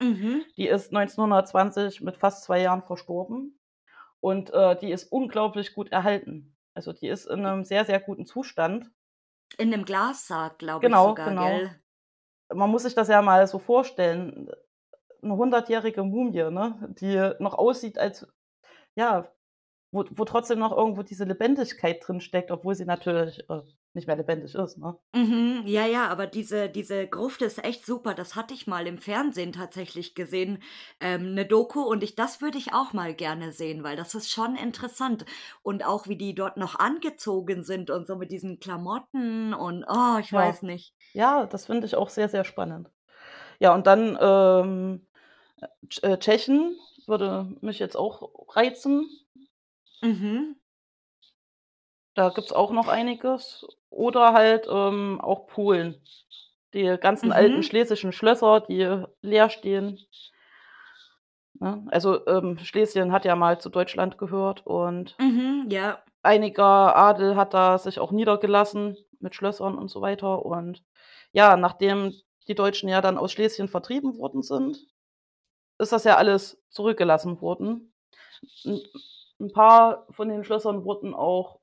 Mhm. 0.00 0.42
Die 0.56 0.68
ist 0.68 0.94
1920 0.94 2.00
mit 2.00 2.16
fast 2.16 2.44
2 2.44 2.62
Jahren 2.62 2.82
verstorben 2.82 3.59
und, 4.20 4.50
äh, 4.52 4.76
die 4.78 4.90
ist 4.92 5.12
unglaublich 5.12 5.74
gut 5.74 5.90
erhalten. 5.92 6.56
Also, 6.74 6.92
die 6.92 7.08
ist 7.08 7.26
in 7.26 7.42
'nem 7.42 7.64
sehr, 7.64 7.84
sehr 7.84 8.00
guten 8.00 8.26
Zustand. 8.26 8.90
In 9.58 9.70
'nem 9.70 9.84
Glassack, 9.84 10.58
glaube 10.58 10.88
ich 10.90 10.98
Genau, 10.98 11.00
sogar, 11.00 11.34
genau. 11.34 11.36
gell? 11.36 11.80
Man 12.54 12.70
muss 12.70 12.84
sich 12.84 12.94
das 12.94 13.08
ja 13.08 13.22
mal 13.22 13.46
so 13.48 13.58
vorstellen, 13.58 14.50
'ne 15.22 15.36
hundertjährige 15.36 16.04
Mumie, 16.04 16.50
ne, 16.50 16.88
die 17.00 17.32
noch 17.42 17.54
aussieht, 17.54 17.98
als 17.98 18.26
ja, 18.96 19.32
wo 19.92 20.04
wo 20.10 20.24
trotzdem 20.24 20.58
noch 20.60 20.76
irgendwo 20.76 21.02
diese 21.02 21.24
Lebendigkeit 21.24 22.02
drinsteckt, 22.06 22.50
obwohl 22.50 22.74
sie 22.74 22.84
natürlich, 22.86 23.40
äh, 23.50 23.62
nicht 23.94 24.06
mehr 24.06 24.16
lebendig 24.16 24.54
ist, 24.54 24.78
ne? 24.78 24.98
Mhm, 25.14 25.62
ja, 25.66 25.86
ja, 25.86 26.06
aber 26.08 26.28
diese 26.28 26.68
diese 26.68 27.08
Gruft 27.08 27.42
ist 27.42 27.64
echt 27.64 27.84
super. 27.84 28.14
Das 28.14 28.36
hatte 28.36 28.54
ich 28.54 28.68
mal 28.68 28.86
im 28.86 28.98
Fernsehen 28.98 29.52
tatsächlich 29.52 30.14
gesehen, 30.14 30.62
ähm, 31.00 31.34
'ne 31.34 31.44
Doku 31.46 31.80
und 31.82 32.04
ich 32.04 32.14
das 32.14 32.40
würde 32.40 32.58
ich 32.58 32.72
auch 32.74 32.92
mal 32.92 33.12
gerne 33.12 33.50
sehen, 33.50 33.82
weil 33.82 33.96
das 33.96 34.14
ist 34.14 34.30
schon 34.30 34.54
interessant. 34.54 35.24
Und 35.62 35.84
auch, 35.84 36.06
wie 36.06 36.16
die 36.16 36.32
dort 36.36 36.56
noch 36.58 36.76
angezogen 36.78 37.64
sind 37.64 37.90
und 37.90 38.06
so 38.06 38.14
mit 38.14 38.30
diesen 38.30 38.60
Klamotten 38.60 39.52
und, 39.52 39.84
oh, 39.88 40.18
ich 40.20 40.32
Ja. 40.32 40.36
weiß 40.36 40.62
nicht. 40.62 40.92
Ja, 41.14 41.46
das 41.46 41.66
finde 41.66 41.86
ich 41.86 41.96
auch 41.96 42.10
sehr, 42.10 42.28
sehr 42.28 42.44
spannend. 42.44 42.90
Ja, 43.60 43.74
und 43.74 43.86
dann 43.86 44.18
ähm, 44.20 45.06
äh, 46.02 46.18
Tschechien 46.18 46.78
würde 47.06 47.56
mich 47.62 47.78
jetzt 47.80 47.96
auch 47.96 48.30
reizen. 48.56 49.08
Mhm. 50.02 50.54
Da 52.16 52.28
gibt's 52.30 52.52
auch 52.52 52.72
noch 52.72 52.88
einiges. 52.88 53.66
Oder 53.90 54.32
halt, 54.32 54.66
ähm, 54.70 55.20
auch 55.20 55.46
Polen. 55.46 56.02
Die 56.74 56.96
ganzen 57.00 57.32
alten 57.32 57.62
Mhm. 57.62 57.62
schlesischen 57.62 58.12
Schlösser, 58.12 58.60
die 58.60 59.04
leer 59.22 59.50
stehen. 59.50 60.00
Ne? 61.58 61.84
Also, 61.90 62.26
ähm, 62.26 62.58
Schlesien 62.58 63.12
hat 63.12 63.24
ja 63.24 63.34
mal 63.36 63.60
zu 63.60 63.70
Deutschland 63.70 64.18
gehört 64.18 64.66
und 64.66 65.20
Mhm, 65.20 65.68
ja. 65.70 66.02
einiger 66.22 66.96
Adel 66.96 67.36
hat 67.36 67.54
da 67.54 67.78
sich 67.78 67.98
auch 67.98 68.12
niedergelassen 68.12 68.96
mit 69.20 69.34
Schlössern 69.34 69.76
und 69.78 69.88
so 69.90 70.00
weiter. 70.00 70.44
Und 70.44 70.84
ja, 71.32 71.56
nachdem 71.56 72.14
die 72.48 72.54
Deutschen 72.54 72.88
ja 72.88 73.00
dann 73.00 73.18
aus 73.18 73.32
Schlesien 73.32 73.68
vertrieben 73.68 74.18
worden 74.18 74.42
sind, 74.42 74.78
ist 75.78 75.92
das 75.92 76.04
ja 76.04 76.16
alles 76.16 76.62
zurückgelassen 76.70 77.40
worden. 77.42 77.92
'N 78.64 78.82
'n 79.40 79.52
paar 79.52 80.06
von 80.10 80.28
den 80.28 80.44
Schlössern 80.44 80.84
wurden 80.84 81.14
auch 81.14 81.60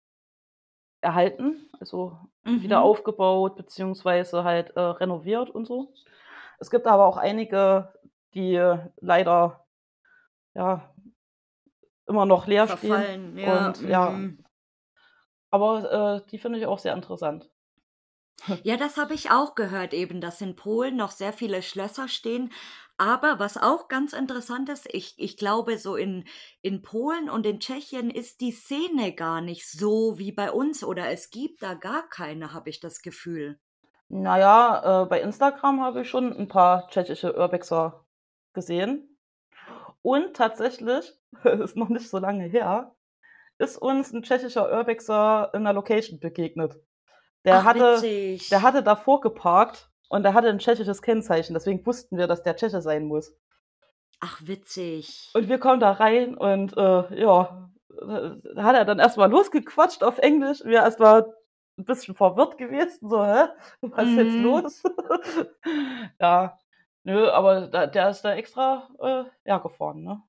erhalten, 1.03 1.69
also 1.79 2.17
wieder 2.55 2.81
Mhm. 2.81 2.81
aufgebaut 2.81 3.55
beziehungsweise 3.55 4.43
halt, 4.43 4.71
äh, 4.75 4.79
renoviert 4.79 5.49
und 5.51 5.65
so. 5.67 5.93
Es 6.59 6.71
gibt 6.71 6.87
aber 6.87 7.05
auch 7.07 7.17
einige, 7.17 7.93
die 8.33 8.55
leider, 9.01 9.65
ja 10.55 10.93
immer 12.07 12.25
noch 12.25 12.47
leer 12.47 12.67
stehen 12.67 13.13
Verfallen, 13.13 13.37
ja, 13.39 13.73
und 13.73 13.81
ja 13.83 14.07
mhm. 14.07 14.43
aber, 15.53 16.23
äh, 16.25 16.29
die 16.29 16.39
finde 16.39 16.59
ich 16.59 16.65
auch 16.65 16.79
sehr 16.79 16.93
interessant. 16.93 17.49
Ja, 18.65 18.77
das 18.77 18.97
habe 18.97 19.13
ich 19.13 19.29
auch 19.31 19.55
gehört 19.55 19.93
eben, 19.93 20.21
dass 20.21 20.41
in 20.41 20.55
Polen 20.55 20.95
noch 20.95 21.11
sehr 21.11 21.33
viele 21.33 21.61
Schlösser 21.61 22.07
stehen. 22.07 22.51
Aber 22.97 23.37
was 23.39 23.57
auch 23.57 23.87
ganz 23.87 24.13
interessant 24.13 24.69
ist, 24.69 24.87
ich 24.91 25.13
ich 25.17 25.37
glaube, 25.37 25.77
so 25.77 25.95
in 25.95 26.25
in 26.61 26.81
Polen 26.81 27.29
und 27.29 27.45
in 27.45 27.59
Tschechien 27.59 28.09
ist 28.09 28.41
die 28.41 28.51
Szene 28.51 29.13
gar 29.13 29.41
nicht 29.41 29.69
so 29.69 30.17
wie 30.17 30.31
bei 30.31 30.51
uns 30.51 30.83
oder 30.83 31.09
es 31.09 31.29
gibt 31.29 31.61
da 31.61 31.75
gar 31.75 32.09
keine, 32.09 32.53
habe 32.53 32.69
ich 32.69 32.79
das 32.79 33.01
Gefühl. 33.01 33.59
Na 34.09 34.37
ja, 34.39 35.03
äh, 35.03 35.05
bei 35.05 35.21
Instagram 35.21 35.81
habe 35.81 36.01
ich 36.01 36.09
schon 36.09 36.31
'n 36.33 36.47
paar 36.47 36.87
tschechische 36.89 37.35
Urbexer 37.37 38.05
gesehen. 38.53 39.17
Und 40.03 40.35
tatsächlich, 40.35 41.13
ist 41.45 41.77
noch 41.77 41.89
nicht 41.89 42.09
so 42.09 42.19
lange 42.19 42.45
her, 42.45 42.95
ist 43.59 43.77
uns 43.77 44.13
'n 44.13 44.23
tschechischer 44.23 44.71
Urbexer 44.71 45.51
in 45.55 45.63
'ner 45.63 45.73
Location 45.73 46.19
begegnet. 46.19 46.77
Der 47.47 47.63
Ach, 47.63 47.63
hatte 47.63 48.11
der 48.51 48.61
hatte 48.61 48.83
davor 48.83 49.21
geparkt 49.21 49.89
und 50.09 50.21
der 50.21 50.35
hatte 50.35 50.49
'n 50.49 50.59
tschechisches 50.59 51.01
Kennzeichen, 51.01 51.55
deswegen 51.55 51.83
wussten 51.87 52.15
wir, 52.19 52.27
dass 52.27 52.43
der 52.43 52.55
Tscheche 52.57 52.81
sein 52.83 53.05
muss. 53.05 53.35
Ach, 54.19 54.41
witzig. 54.45 55.33
Und 55.33 55.49
wir 55.49 55.59
kommen 55.59 55.79
da 55.79 55.91
rein 55.91 56.35
und, 56.37 56.75
äh, 56.77 57.21
ja, 57.21 57.69
da 57.89 58.63
hat 58.63 58.75
er 58.75 58.85
dann 58.85 58.99
erst 58.99 59.17
mal 59.17 59.29
losgequatscht 59.29 60.03
auf 60.03 60.17
Englisch. 60.19 60.63
Wir 60.63 60.79
erst 60.79 60.99
mal 60.99 61.33
'n 61.77 61.85
bisschen 61.85 62.15
verwirrt 62.15 62.57
gewesen, 62.57 63.09
so: 63.09 63.23
„Hä, 63.25 63.47
was 63.81 64.09
ist 64.11 64.15
jetzt 64.17 64.37
Mhm. 64.37 64.37
los?“ 64.39 64.83
Ja, 66.19 66.57
nö, 67.03 67.29
aber 67.31 67.67
da 67.67 67.87
der 67.87 68.09
ist 68.09 68.21
da 68.23 68.33
extra, 68.35 68.89
äh, 68.99 69.25
hergefahren, 69.49 70.03
ne? 70.03 70.23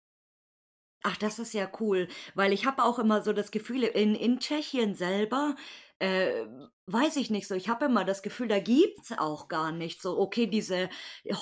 Ach, 1.04 1.16
das 1.16 1.38
ist 1.38 1.52
ja 1.54 1.70
cool, 1.81 2.09
weil 2.35 2.52
ich 2.52 2.66
habe 2.66 2.83
auch 2.83 2.98
immer 2.98 3.22
so 3.22 3.33
das 3.33 3.50
Gefühl, 3.52 3.85
in 3.85 4.14
in 4.16 4.40
Tschechien 4.40 4.94
selber, 4.96 5.54
äh, 6.00 6.46
weiß 6.87 7.16
ich 7.16 7.30
nicht 7.30 7.48
so, 7.48 7.54
ich 7.54 7.68
habe 7.68 7.87
immer 7.87 8.04
das 8.04 8.22
Gefühl, 8.22 8.48
da 8.48 8.61
gibt's 8.61 9.12
auch 9.18 9.48
gar 9.48 9.72
nicht 9.72 10.00
so 10.02 10.18
okay, 10.18 10.46
diese 10.46 10.88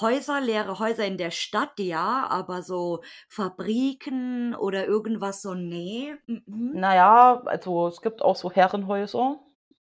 Häuser 0.01 0.41
leere 0.41 0.79
Häuser 0.79 1.07
in 1.07 1.19
der 1.19 1.31
Stadt, 1.31 1.79
ja, 1.79 2.27
aber 2.29 2.63
so 2.63 3.03
Fabriken 3.29 4.55
oder 4.55 4.87
irgendwas 4.87 5.43
so, 5.43 5.55
ne, 5.55 6.19
mm-mm. 6.29 6.79
Na 6.79 6.95
ja, 6.95 7.43
also, 7.45 7.87
es 7.89 8.01
gibt 8.03 8.23
auch 8.23 8.37
so 8.37 8.51
Herrenhäuser 8.53 9.41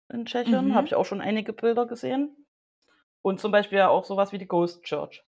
in 0.10 0.26
Tschechien, 0.26 0.76
habe 0.76 0.86
Mhm. 0.86 0.88
ich 0.88 0.96
auch 0.96 1.06
schon 1.06 1.22
einige 1.22 1.54
Bilder 1.54 1.86
gesehen. 1.86 2.46
Und 3.22 3.40
zum 3.42 3.52
Beispiel 3.52 3.80
ja 3.80 3.90
auch 3.90 4.06
so 4.06 4.18
was 4.18 4.32
wie 4.34 4.40
die 4.40 4.48
Ghost 4.48 4.84
Church. 4.84 5.24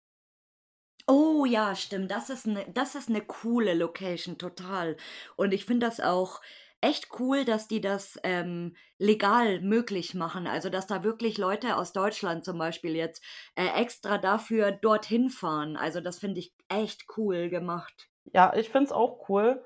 Oh 1.08 1.44
ja, 1.44 1.74
stimmt, 1.76 2.10
das 2.10 2.30
ist 2.30 2.46
'ne 2.46 2.64
das 2.72 2.94
ist 2.94 3.10
'ne 3.10 3.20
coole 3.20 3.74
Location, 3.74 4.38
total. 4.38 4.96
Und 5.36 5.52
ich 5.52 5.66
finde 5.66 5.86
das 5.86 6.00
auch 6.00 6.40
echt 6.84 7.08
cool, 7.18 7.44
dass 7.44 7.68
die 7.68 7.80
das, 7.80 8.18
ähm, 8.24 8.76
legal 8.98 9.60
möglich 9.60 10.14
machen. 10.14 10.46
Also, 10.46 10.70
dass 10.70 10.86
da 10.86 11.02
wirklich 11.04 11.38
Leute 11.38 11.76
aus 11.76 11.92
Deutschland 11.92 12.44
zum 12.44 12.58
Beispiel 12.58 12.94
jetzt, 12.96 13.22
äh, 13.56 13.66
extra 13.80 14.18
dafür 14.18 14.72
dorthin 14.72 15.30
fahren. 15.30 15.76
Also, 15.76 16.00
das 16.00 16.18
finde 16.18 16.40
ich 16.40 16.54
echt 16.68 17.04
cool 17.16 17.48
gemacht. 17.50 18.08
Ja, 18.32 18.52
ich 18.54 18.70
finde 18.70 18.86
es 18.86 18.92
auch 18.92 19.28
cool. 19.28 19.62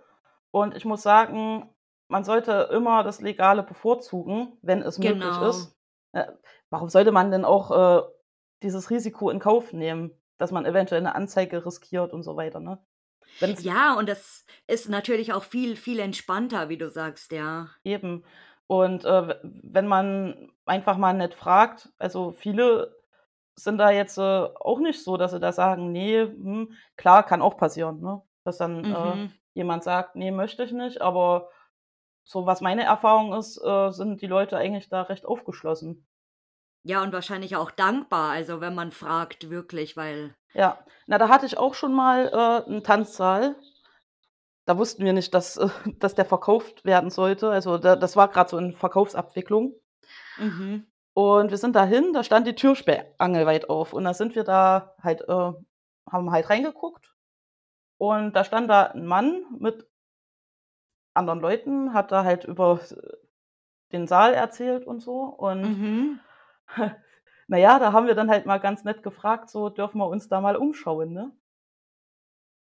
Und 0.50 0.74
ich 0.76 0.84
muss 0.84 1.02
sagen, 1.02 1.74
man 2.08 2.24
sollte 2.24 2.68
immer 2.72 3.02
das 3.04 3.20
Legale 3.20 3.62
bevorzugen, 3.62 4.58
wenn 4.62 4.82
es 4.82 4.98
möglich 4.98 5.40
Genau. 5.40 5.40
ist. 5.40 5.76
Äh, 6.12 6.32
warum 6.70 6.88
sollte 6.88 7.12
man 7.12 7.30
denn 7.30 7.44
auch, 7.44 7.70
äh, 7.70 8.02
dieses 8.62 8.90
Risiko 8.90 9.30
in 9.30 9.38
Kauf 9.38 9.72
nehmen, 9.72 10.10
dass 10.38 10.50
man 10.50 10.66
eventuell 10.66 11.02
'ne 11.02 11.14
Anzeige 11.14 11.64
riskiert 11.64 12.12
und 12.12 12.22
so 12.24 12.36
weiter, 12.36 12.60
ne? 12.60 12.78
Wenn's 13.40 13.62
Ja, 13.62 13.94
und 13.94 14.08
das 14.08 14.44
ist 14.66 14.88
natürlich 14.88 15.32
auch 15.32 15.44
viel, 15.44 15.76
viel 15.76 15.98
entspannter, 16.00 16.68
wie 16.68 16.78
du 16.78 16.90
sagst, 16.90 17.32
ja. 17.32 17.70
Eben. 17.84 18.24
Und, 18.66 19.04
äh, 19.04 19.36
wenn 19.42 19.86
man 19.86 20.52
einfach 20.66 20.96
mal 20.98 21.14
nett 21.14 21.34
fragt 21.34 21.90
also, 21.98 22.32
viele 22.32 22.96
sind 23.56 23.78
da 23.78 23.90
jetzt, 23.90 24.18
äh, 24.18 24.22
auch 24.22 24.80
nicht 24.80 25.02
so, 25.04 25.16
dass 25.18 25.32
sie 25.32 25.40
da 25.40 25.52
sagen: 25.52 25.92
„Ne, 25.92 26.24
hm“ 26.28 26.72
klar, 26.96 27.24
kann 27.24 27.42
auch 27.42 27.56
passieren, 27.58 28.00
ne, 28.00 28.22
dass 28.44 28.58
dann, 28.58 28.90
äh, 28.90 29.18
Mhm. 29.18 29.38
jemand 29.54 29.84
sagt: 29.84 30.16
„Ne, 30.16 30.32
möchte 30.32 30.64
ich 30.64 30.72
nicht“, 30.72 31.02
aber 31.02 31.50
so 32.24 32.46
was 32.46 32.62
meine 32.62 32.84
Erfahrung 32.84 33.34
ist, 33.34 33.58
äh, 33.64 33.92
sind 33.92 34.22
die 34.22 34.28
Leute 34.28 34.58
eigentlich 34.58 34.90
da 34.90 35.02
recht 35.04 35.26
aufgeschlossen. 35.26 36.07
Ja, 36.88 37.02
und 37.02 37.12
wahrscheinlich 37.12 37.54
auch 37.54 37.70
dankbar, 37.70 38.30
also, 38.30 38.62
wenn 38.62 38.74
man 38.74 38.92
fragt, 38.92 39.50
wirklich, 39.50 39.94
weil 39.98 40.34
Ja. 40.54 40.78
Na, 41.06 41.18
da 41.18 41.28
hatte 41.28 41.44
ich 41.46 41.58
auch 41.58 41.74
schon 41.74 41.92
mal, 41.94 42.28
äh, 42.66 42.70
'n 42.70 42.82
Tanzsaal. 42.82 43.56
Da 44.68 44.76
wussten 44.76 45.02
wir 45.04 45.14
nicht, 45.14 45.32
dass 45.34 45.56
äh, 45.56 45.68
dass 45.98 46.14
der 46.14 46.26
verkauft 46.26 46.84
werden 46.84 47.10
sollte. 47.10 47.50
Also, 47.50 47.78
da 47.78 47.96
das 47.96 48.16
war 48.16 48.28
grad 48.28 48.50
so 48.50 48.58
in 48.58 48.72
Verkaufsabwicklung. 48.74 49.74
Mhm. 50.38 50.88
Und 51.16 51.50
wir 51.50 51.58
sind 51.58 51.74
dahin, 51.74 52.12
da 52.12 52.22
stand 52.22 52.46
die 52.46 52.54
Tür 52.54 52.76
sperrangelweit 52.76 53.68
auf. 53.70 53.92
Und 53.92 54.04
da 54.04 54.14
sind 54.14 54.34
wir 54.36 54.44
da 54.44 54.94
halt 55.02 55.22
äh, 55.28 55.52
haben 56.10 56.30
halt 56.30 56.48
reingeguckt. 56.50 57.14
Und 57.98 58.34
da 58.34 58.44
stand 58.44 58.70
da 58.70 58.84
'n 58.94 59.06
Mann 59.06 59.44
mit 59.60 59.86
anderen 61.16 61.40
Leuten, 61.40 61.92
hat 61.94 62.12
da 62.12 62.24
halt 62.24 62.44
über 62.44 62.80
den 63.92 64.06
Saal 64.06 64.34
erzählt 64.34 64.86
und 64.86 65.00
so. 65.00 65.20
Und 65.22 65.62
Mhm. 65.62 66.20
Na 67.48 67.58
ja, 67.58 67.78
da 67.78 67.92
haben 67.92 68.06
wir 68.08 68.14
dann 68.14 68.30
halt 68.30 68.46
mal 68.46 68.58
ganz 68.60 68.84
nett 68.84 69.02
gefragt, 69.02 69.50
so: 69.50 69.68
„Dürfen 69.70 69.98
wir 69.98 70.08
uns 70.08 70.28
da 70.28 70.40
mal 70.40 70.56
umschauen“, 70.56 71.12
ne? 71.12 71.32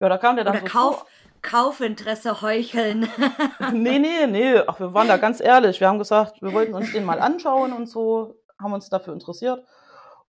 Ja, 0.01 0.09
da 0.09 0.17
kam 0.17 0.35
der 0.35 0.45
dann 0.45 0.59
Oder 0.59 0.69
so 0.69 0.69
Kauf 0.71 1.05
Kaufinteresse 1.41 2.41
heucheln. 2.41 3.07
Ne, 3.69 3.99
ne, 3.99 4.27
ne. 4.27 4.63
Ach, 4.67 4.79
wir 4.79 4.93
waren 4.93 5.07
da 5.07 5.17
ganz 5.17 5.41
ehrlich. 5.41 5.79
Wir 5.81 5.87
haben 5.87 5.97
gesagt, 5.99 6.41
wir 6.41 6.53
wollten 6.53 6.73
uns 6.75 6.91
den 6.91 7.03
mal 7.03 7.19
anschauen 7.19 7.73
und 7.73 7.87
so, 7.87 8.35
haben 8.61 8.73
uns 8.73 8.89
dafür 8.89 9.13
interessiert. 9.13 9.65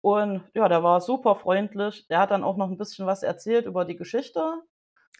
Und 0.01 0.43
ja, 0.53 0.67
der 0.69 0.83
war 0.83 1.01
super 1.01 1.35
freundlich. 1.35 2.07
Der 2.07 2.19
hat 2.19 2.31
dann 2.31 2.43
auch 2.43 2.57
noch 2.57 2.69
'n 2.69 2.77
bisschen 2.77 3.05
was 3.05 3.23
erzählt 3.23 3.65
über 3.65 3.85
die 3.85 3.95
Geschichte. 3.97 4.61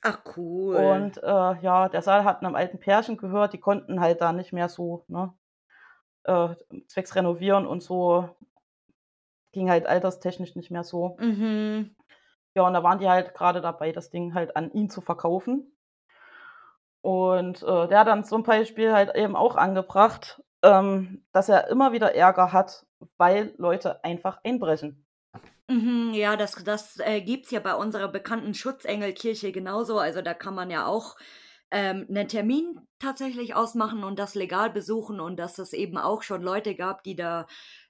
Ach, 0.02 0.24
cool. 0.36 1.12
Und, 1.12 1.18
äh, 1.24 1.28
ja, 1.62 1.88
der 1.90 2.02
Saal 2.02 2.24
hat 2.26 2.42
'nem 2.42 2.56
alten 2.56 2.80
Pärchen 2.80 3.18
gehört, 3.18 3.54
die 3.54 3.60
konnten 3.60 4.00
halt 4.02 4.22
da 4.22 4.34
nicht 4.34 4.52
mehr 4.54 4.68
so, 4.70 5.06
ne, 5.08 5.34
äh, 6.28 6.50
zwecks 6.88 7.16
renovieren 7.16 7.66
und 7.66 7.82
so 7.82 8.30
ging 9.52 9.70
halt 9.70 9.88
alterstechnisch 9.88 10.56
nicht 10.56 10.72
mehr 10.72 10.84
so. 10.84 11.18
Mhm. 11.20 11.96
Ja, 12.54 12.68
und 12.68 12.74
da 12.74 12.84
waren 12.84 13.00
die 13.00 13.10
halt 13.10 13.34
grade 13.34 13.62
dabei, 13.62 13.92
das 13.92 14.10
Ding 14.10 14.34
halt 14.34 14.56
an 14.56 14.72
ihn 14.72 14.90
zu 14.90 15.02
verkaufen. 15.02 15.72
Und, 17.02 17.64
äh, 17.64 17.88
der 17.88 18.00
hat 18.00 18.08
dann 18.08 18.24
zum 18.24 18.44
Beispiel 18.44 18.92
halt 18.94 19.16
eben 19.16 19.36
auch 19.36 19.56
angebracht, 19.56 20.44
ähm, 20.64 21.24
dass 21.32 21.50
er 21.50 21.70
immer 21.70 21.92
wieder 21.92 22.16
Ärger 22.16 22.52
hat, 22.52 22.86
weil 23.18 23.54
Leute 23.58 24.04
einfach 24.04 24.40
einbrechen. 24.44 25.06
Mhm, 25.70 26.14
ja, 26.14 26.36
das 26.38 26.64
das, 26.64 26.98
äh, 27.00 27.22
gibt's 27.22 27.52
ja 27.52 27.60
bei 27.60 27.76
unserer 27.76 28.08
bekannten 28.08 28.54
Schutzengelkirche 28.54 29.52
genauso. 29.52 30.00
Also, 30.00 30.22
da 30.22 30.34
kann 30.34 30.56
man 30.56 30.70
ja 30.70 30.86
auch, 30.88 31.16
ähm, 31.72 32.06
'nen 32.10 32.28
Termin 32.28 32.80
tatsächlich 33.00 33.56
ausmachen 33.56 34.04
und 34.04 34.18
das 34.20 34.36
legal 34.36 34.70
besuchen 34.72 35.20
und 35.20 35.38
dass 35.38 35.60
es 35.60 35.74
eben 35.74 35.98
auch 35.98 36.24
schon 36.24 36.42
Leute 36.42 36.76
gab, 36.76 37.04
die 37.04 37.16
da, 37.16 37.48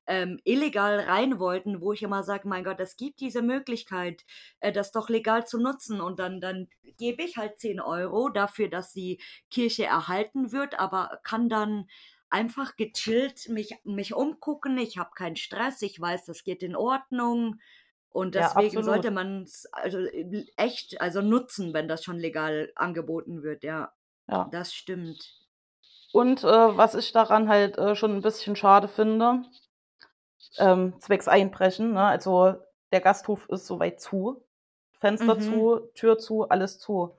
ähm, 0.08 0.40
illegal 0.46 1.00
rein 1.02 1.40
wollten, 1.40 1.82
wo 1.82 1.94
ich 1.94 2.02
immer 2.04 2.24
sage: 2.24 2.48
„Mein 2.48 2.64
Gott, 2.64 2.80
es 2.80 2.96
gibt 2.98 3.20
diese 3.20 3.42
Möglichkeit, 3.42 4.26
äh, 4.62 4.72
das 4.72 4.92
doch 4.92 5.10
legal 5.10 5.46
zu 5.48 5.60
nutzen.“ 5.60 6.02
Und 6.02 6.20
dann 6.20 6.42
dann 6.42 6.68
gebe 6.98 7.24
ich 7.24 7.38
halt 7.38 7.60
10 7.60 7.80
€ 7.82 8.30
dafür, 8.30 8.70
dass 8.70 8.94
die 8.94 9.20
Kirche 9.52 9.86
erhalten 9.86 10.52
wird, 10.52 10.80
aber 10.80 11.20
kann 11.24 11.50
dann 11.50 11.88
einfach 12.30 12.76
gechillt 12.78 13.50
mich 13.50 13.76
mich 13.84 14.14
umgucken. 14.14 14.78
Ich 14.78 14.98
habe 14.98 15.12
keinen 15.16 15.36
Stress. 15.38 15.82
Ich 15.82 16.00
weiß, 16.00 16.26
das 16.26 16.44
geht 16.44 16.64
in 16.64 16.76
Ordnung. 16.76 17.60
Und 18.12 18.36
Ja, 18.36 18.52
deswegen 18.52 18.84
sollte 18.84 19.12
absolut. 19.12 19.12
man's 19.12 19.68
also, 19.72 20.00
äh, 20.00 20.46
echt 20.58 21.02
also, 21.02 21.22
nutzen, 21.22 21.74
wenn 21.74 21.88
das 21.88 22.04
schon 22.04 22.20
legal 22.20 22.72
angeboten 22.76 23.44
wird, 23.44 23.64
ja. 23.64 23.94
Ja. 24.28 24.52
Das 24.52 24.74
stimmt. 24.74 25.48
Und, 26.12 26.44
äh, 26.44 26.48
was 26.78 26.96
ich 26.96 27.12
daran 27.14 27.48
halt, 27.50 27.78
äh, 27.78 27.96
schon 27.96 28.12
'n 28.18 28.22
bisschen 28.22 28.56
schade 28.58 28.88
finde, 28.90 29.44
ähm, 30.58 30.96
zwecks 31.00 31.28
Einbrechen, 31.28 31.94
ne? 31.94 32.04
Also, 32.06 32.56
der 32.92 33.02
Gasthof 33.02 33.48
ist 33.50 33.68
soweit 33.68 34.00
zu. 34.02 34.44
Fenster 35.00 35.40
Mhm. 35.40 35.40
zu, 35.40 35.90
Tür 35.96 36.18
zu, 36.20 36.50
alles 36.50 36.80
zu. 36.80 37.18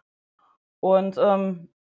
Und, 0.81 1.17
ähm, 1.19 1.71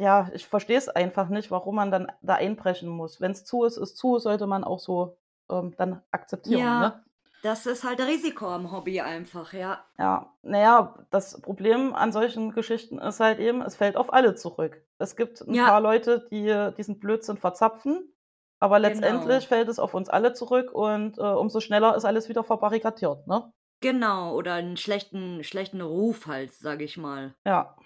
ja, 0.00 0.30
ich 0.34 0.46
verstehe 0.48 0.78
es 0.78 0.88
einfach 0.90 1.28
nicht, 1.30 1.50
warum 1.52 1.76
man 1.76 1.90
dann 1.92 2.12
da 2.22 2.34
einbrechen 2.36 2.88
muss. 2.90 3.20
Wenn's 3.20 3.44
zu 3.44 3.64
ist, 3.64 3.78
ist 3.78 3.96
zu, 3.98 4.18
sollte 4.20 4.46
man 4.48 4.64
auch 4.64 4.80
so, 4.80 5.18
ähm, 5.50 5.74
dann 5.78 6.02
akzeptieren, 6.12 6.76
Ja, 6.76 6.76
ne? 6.78 7.04
Das 7.42 7.66
ist 7.66 7.84
halt 7.84 8.00
Risiko 8.00 8.46
am 8.48 8.70
Hobby 8.72 9.00
einfach, 9.00 9.52
ja. 9.52 9.86
Ja, 9.98 10.34
na 10.42 10.58
ja, 10.60 11.06
das 11.10 11.40
Problem 11.40 11.94
an 11.94 12.12
solchen 12.12 12.52
Geschichten 12.52 12.98
ist 12.98 13.18
halt 13.20 13.38
eben, 13.38 13.62
es 13.62 13.76
fällt 13.76 13.96
auf 13.96 14.12
alle 14.12 14.34
zurück. 14.34 14.82
Es 14.98 15.16
gibt 15.16 15.40
'n 15.40 15.56
Ja. 15.56 15.64
paar 15.64 15.80
Leute, 15.80 16.26
die 16.30 16.70
diesen 16.76 16.98
Blödsinn 17.00 17.38
verzapfen, 17.38 18.12
aber 18.60 18.78
Genau. 18.84 18.88
letztendlich 18.90 19.48
fällt 19.48 19.68
es 19.68 19.78
auf 19.78 19.94
uns 19.94 20.10
alle 20.10 20.34
zurück 20.34 20.70
und, 20.72 21.16
äh, 21.18 21.22
umso 21.22 21.60
schneller 21.60 21.96
ist 21.96 22.04
alles 22.04 22.28
wieder 22.28 22.44
verbarrikadiert, 22.44 23.26
ne? 23.26 23.52
Genau, 23.82 24.34
oder 24.34 24.56
'n 24.58 24.76
schlechten 24.78 25.44
schlechten 25.44 25.82
Ruf 25.82 26.26
halt, 26.26 26.52
sage 26.54 26.84
ich 26.84 26.96
mal. 26.96 27.36
Ja. 27.46 27.76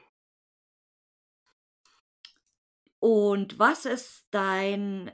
Und 3.02 3.58
was 3.58 3.86
ist 3.86 4.26
dein 4.30 5.10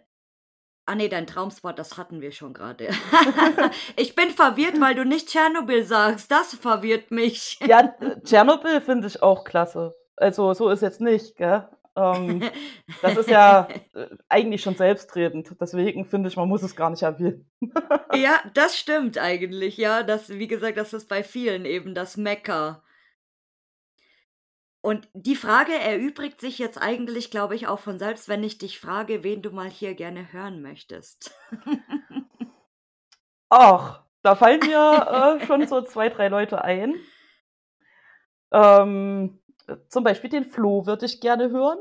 ah 0.86 0.94
ne, 0.94 1.08
dein 1.08 1.26
Traumspot, 1.26 1.78
das 1.78 1.98
hatten 1.98 2.20
wir 2.20 2.32
schon 2.32 2.54
grade. 2.54 2.88
Ich 3.96 4.14
bin 4.14 4.30
verwirrt, 4.30 4.80
weil 4.80 4.94
du 4.94 5.04
nicht 5.04 5.28
Tschernobyl 5.28 5.84
sagst. 5.84 6.30
Das 6.30 6.54
verwirrt 6.54 7.10
mich. 7.10 7.58
Ja, 7.66 7.94
Tschernobyl 8.24 8.80
finde 8.80 9.08
ich 9.08 9.22
auch 9.22 9.44
klasse. 9.44 9.94
Also, 10.16 10.54
so 10.54 10.70
ist 10.70 10.82
jetzt 10.82 11.00
nicht, 11.00 11.36
gell? 11.36 11.68
Ähm, 11.96 12.42
das 13.02 13.16
ist 13.16 13.30
ja, 13.30 13.68
äh, 13.94 14.06
eigentlich 14.28 14.62
schon 14.62 14.74
selbstredend. 14.76 15.48
Deswegen 15.60 16.04
finde 16.04 16.28
ich, 16.28 16.36
man 16.36 16.48
muss 16.48 16.62
es 16.62 16.76
gar 16.76 16.90
nicht 16.90 17.02
erwähnen. 17.02 17.48
Ja, 18.14 18.40
das 18.54 18.78
stimmt 18.78 19.18
eigentlich, 19.18 19.76
ja. 19.76 20.02
Das 20.02 20.30
wie 20.30 20.46
gesagt, 20.46 20.78
das 20.78 20.94
ist 20.94 21.08
bei 21.08 21.22
vielen 21.22 21.66
eben 21.66 21.94
das 21.94 22.16
Mekka. 22.16 22.82
Und 24.86 25.08
die 25.14 25.34
Frage 25.34 25.72
erübrigt 25.72 26.40
sich 26.40 26.60
jetzt 26.60 26.80
eigentlich, 26.80 27.32
glaube 27.32 27.56
ich, 27.56 27.66
auch 27.66 27.80
von 27.80 27.98
selbst, 27.98 28.28
wenn 28.28 28.44
ich 28.44 28.58
dich 28.58 28.78
frage, 28.78 29.24
wen 29.24 29.42
du 29.42 29.50
mal 29.50 29.68
hier 29.68 29.96
gerne 29.96 30.32
hören 30.32 30.62
möchtest. 30.62 31.34
Ach, 33.48 34.04
da 34.22 34.36
fallen 34.36 34.60
mir, 34.60 35.38
äh, 35.40 35.44
schon 35.44 35.66
so 35.66 35.82
2, 35.82 36.10
3 36.10 36.28
Leute 36.28 36.62
ein. 36.62 36.94
Ähm, 38.52 39.40
äh, 39.66 39.74
zum 39.88 40.04
Beispiel 40.04 40.30
den 40.30 40.44
Flo 40.44 40.86
würde 40.86 41.06
ich 41.06 41.20
gerne 41.20 41.50
hören. 41.50 41.78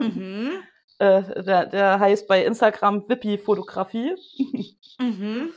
Mhm. 0.00 0.50
Äh, 1.00 1.44
der 1.44 1.66
der 1.66 2.00
heißt 2.00 2.26
bei 2.26 2.44
Instagram 2.44 3.08
Wippy-Fotografie. 3.08 4.16
Mhm. 5.00 5.52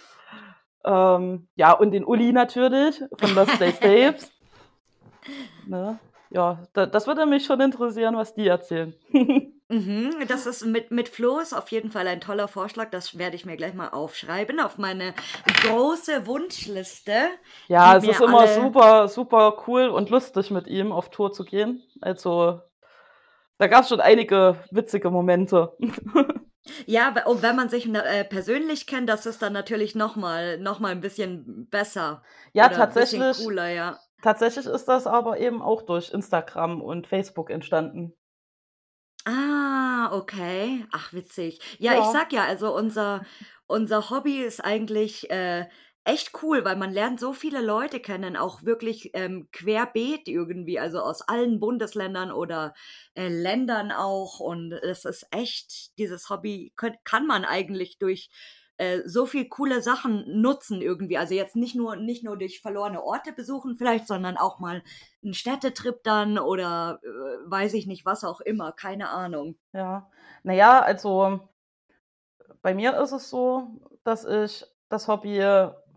Ähm, 0.86 1.47
ja, 1.56 1.71
und 1.71 1.89
den 1.89 2.06
Uli 2.06 2.32
natürlich 2.32 3.02
von 3.17 3.34
Lost 3.34 3.58
Place 3.58 3.80
Tapes. 3.80 4.32
Ne? 5.65 6.00
Ja, 6.32 6.63
da 6.74 6.86
das 6.86 7.08
würde 7.08 7.26
mich 7.26 7.46
schon 7.46 7.60
interessieren, 7.60 8.15
was 8.15 8.34
die 8.34 8.48
erzählen. 8.48 8.94
Mhm, 9.72 10.28
das 10.28 10.48
ist 10.48 10.65
mit 10.65 10.91
mit 10.91 11.08
Flo 11.08 11.39
ist 11.39 11.54
auf 11.54 11.72
jeden 11.72 11.91
Fall 11.91 12.06
ein 12.06 12.20
toller 12.20 12.50
Vorschlag. 12.50 12.89
Das 12.89 13.17
werde 13.17 13.38
ich 13.38 13.46
mir 13.46 13.56
gleich 13.56 13.74
mal 13.74 13.88
aufschreiben 13.88 14.60
auf 14.60 14.78
meine 14.78 15.13
große 15.63 16.28
Wunschliste, 16.28 17.13
Ja, 17.70 17.96
es 17.96 18.06
ist 18.06 18.20
immer 18.20 18.48
super, 18.48 19.08
super 19.08 19.63
cool 19.67 19.88
und 19.88 20.10
lustig, 20.10 20.52
mit 20.52 20.67
ihm 20.67 20.91
auf 20.91 21.10
Tour 21.10 21.32
zu 21.32 21.46
gehen. 21.46 21.82
Also, 22.02 22.60
da 23.58 23.67
gab's 23.67 23.89
schon 23.89 24.02
einige 24.02 24.58
witzige 24.72 25.10
Momente. 25.10 25.72
Ja, 26.86 27.13
und 27.26 27.41
wenn 27.41 27.56
man 27.56 27.70
sich, 27.70 27.91
äh, 27.91 28.24
persönlich 28.24 28.86
kennt, 28.86 29.10
das 29.10 29.26
ist 29.26 29.41
dann 29.41 29.52
natürlich 29.54 29.96
noch 29.96 30.15
mal 30.15 30.60
noch 30.60 30.80
mal 30.80 30.91
'n 30.91 31.02
bisschen 31.02 31.67
besser 31.70 32.22
Ja, 32.54 32.70
tatsächlich 32.70 33.38
cooler, 33.38 33.70
ja. 33.70 34.00
Tatsächlich 34.21 34.65
ist 34.67 34.86
das 34.88 35.07
aber 35.07 35.39
eben 35.39 35.62
auch 35.62 35.81
durch 35.84 36.12
Instagram 36.13 36.81
und 36.81 37.07
Facebook 37.07 37.49
entstanden. 37.49 38.13
Ah, 39.25 40.10
okay. 40.13 40.86
Ach, 40.91 41.13
witzig. 41.13 41.60
Ja, 41.79 41.95
ich 41.95 42.07
Ja. 42.07 42.10
sage 42.10 42.36
ja, 42.36 42.45
also, 42.45 42.75
unser 42.75 43.23
unser 43.67 44.10
Hobby 44.10 44.41
ist 44.41 44.60
eigentlich, 44.60 45.29
äh, 45.29 45.67
echt 46.03 46.31
cool, 46.41 46.65
weil 46.65 46.75
man 46.75 46.91
lernt 46.91 47.19
so 47.19 47.31
viele 47.31 47.62
Leute 47.62 47.99
kennen, 48.01 48.36
auch 48.36 48.63
wirklich, 48.63 49.12
ähm, 49.13 49.47
querbeet 49.53 50.27
irgendwie, 50.27 50.79
also, 50.79 50.99
aus 51.01 51.21
allen 51.21 51.60
Bundesländern 51.60 52.31
oder, 52.31 52.73
äh, 53.13 53.27
Ländern 53.29 53.91
auch. 53.91 54.39
Und 54.39 54.73
es 54.73 55.05
ist 55.05 55.27
echt 55.31 55.97
dieses 55.99 56.29
Hobby 56.29 56.73
könnt 56.75 56.97
kann 57.05 57.27
man 57.27 57.45
eigentlich 57.45 57.97
durch, 57.99 58.29
äh, 58.82 59.02
so 59.08 59.26
viel 59.26 59.46
coole 59.48 59.82
Sachen 59.82 60.41
nutzen 60.41 60.82
irgendwie. 60.82 61.17
Also, 61.17 61.34
jetzt 61.36 61.56
nicht 61.56 61.76
nur 61.76 61.96
nicht 61.96 62.24
nur 62.24 62.36
durch 62.38 62.62
verlorene 62.62 63.04
Orte 63.04 63.32
besuchen 63.34 63.78
vielleicht, 63.78 64.08
sondern 64.08 64.38
auch 64.38 64.60
mal 64.60 64.82
'n 65.24 65.34
Städtetrip 65.34 66.04
dann 66.04 66.39
oder, 66.39 67.00
äh, 67.04 67.08
weiß 67.52 67.74
ich 67.76 67.86
nicht, 67.88 68.06
was 68.06 68.24
auch 68.24 68.41
immer, 68.41 68.72
keine 68.72 69.10
Ahnung. 69.10 69.56
Ja. 69.74 70.10
Na 70.44 70.54
ja, 70.54 70.80
also 70.82 71.39
bei 72.62 72.74
mir 72.74 72.98
ist 73.00 73.12
es 73.12 73.30
so, 73.30 73.80
dass 74.04 74.26
ich 74.26 74.65
das 74.89 75.08
Hobby 75.08 75.39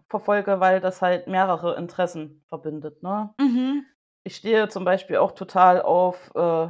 verfolge, 0.09 0.61
weil 0.61 0.81
das 0.81 1.03
halt 1.03 1.27
mehrere 1.27 1.77
Interessen 1.77 2.43
verbindet, 2.49 3.03
ne? 3.03 3.35
Mhm. 3.39 3.85
Ich 4.27 4.37
stehe 4.37 4.69
zum 4.69 4.85
Beispiel 4.85 5.17
auch 5.19 5.33
total 5.33 5.83
auf, 5.83 6.31
äh, 6.35 6.69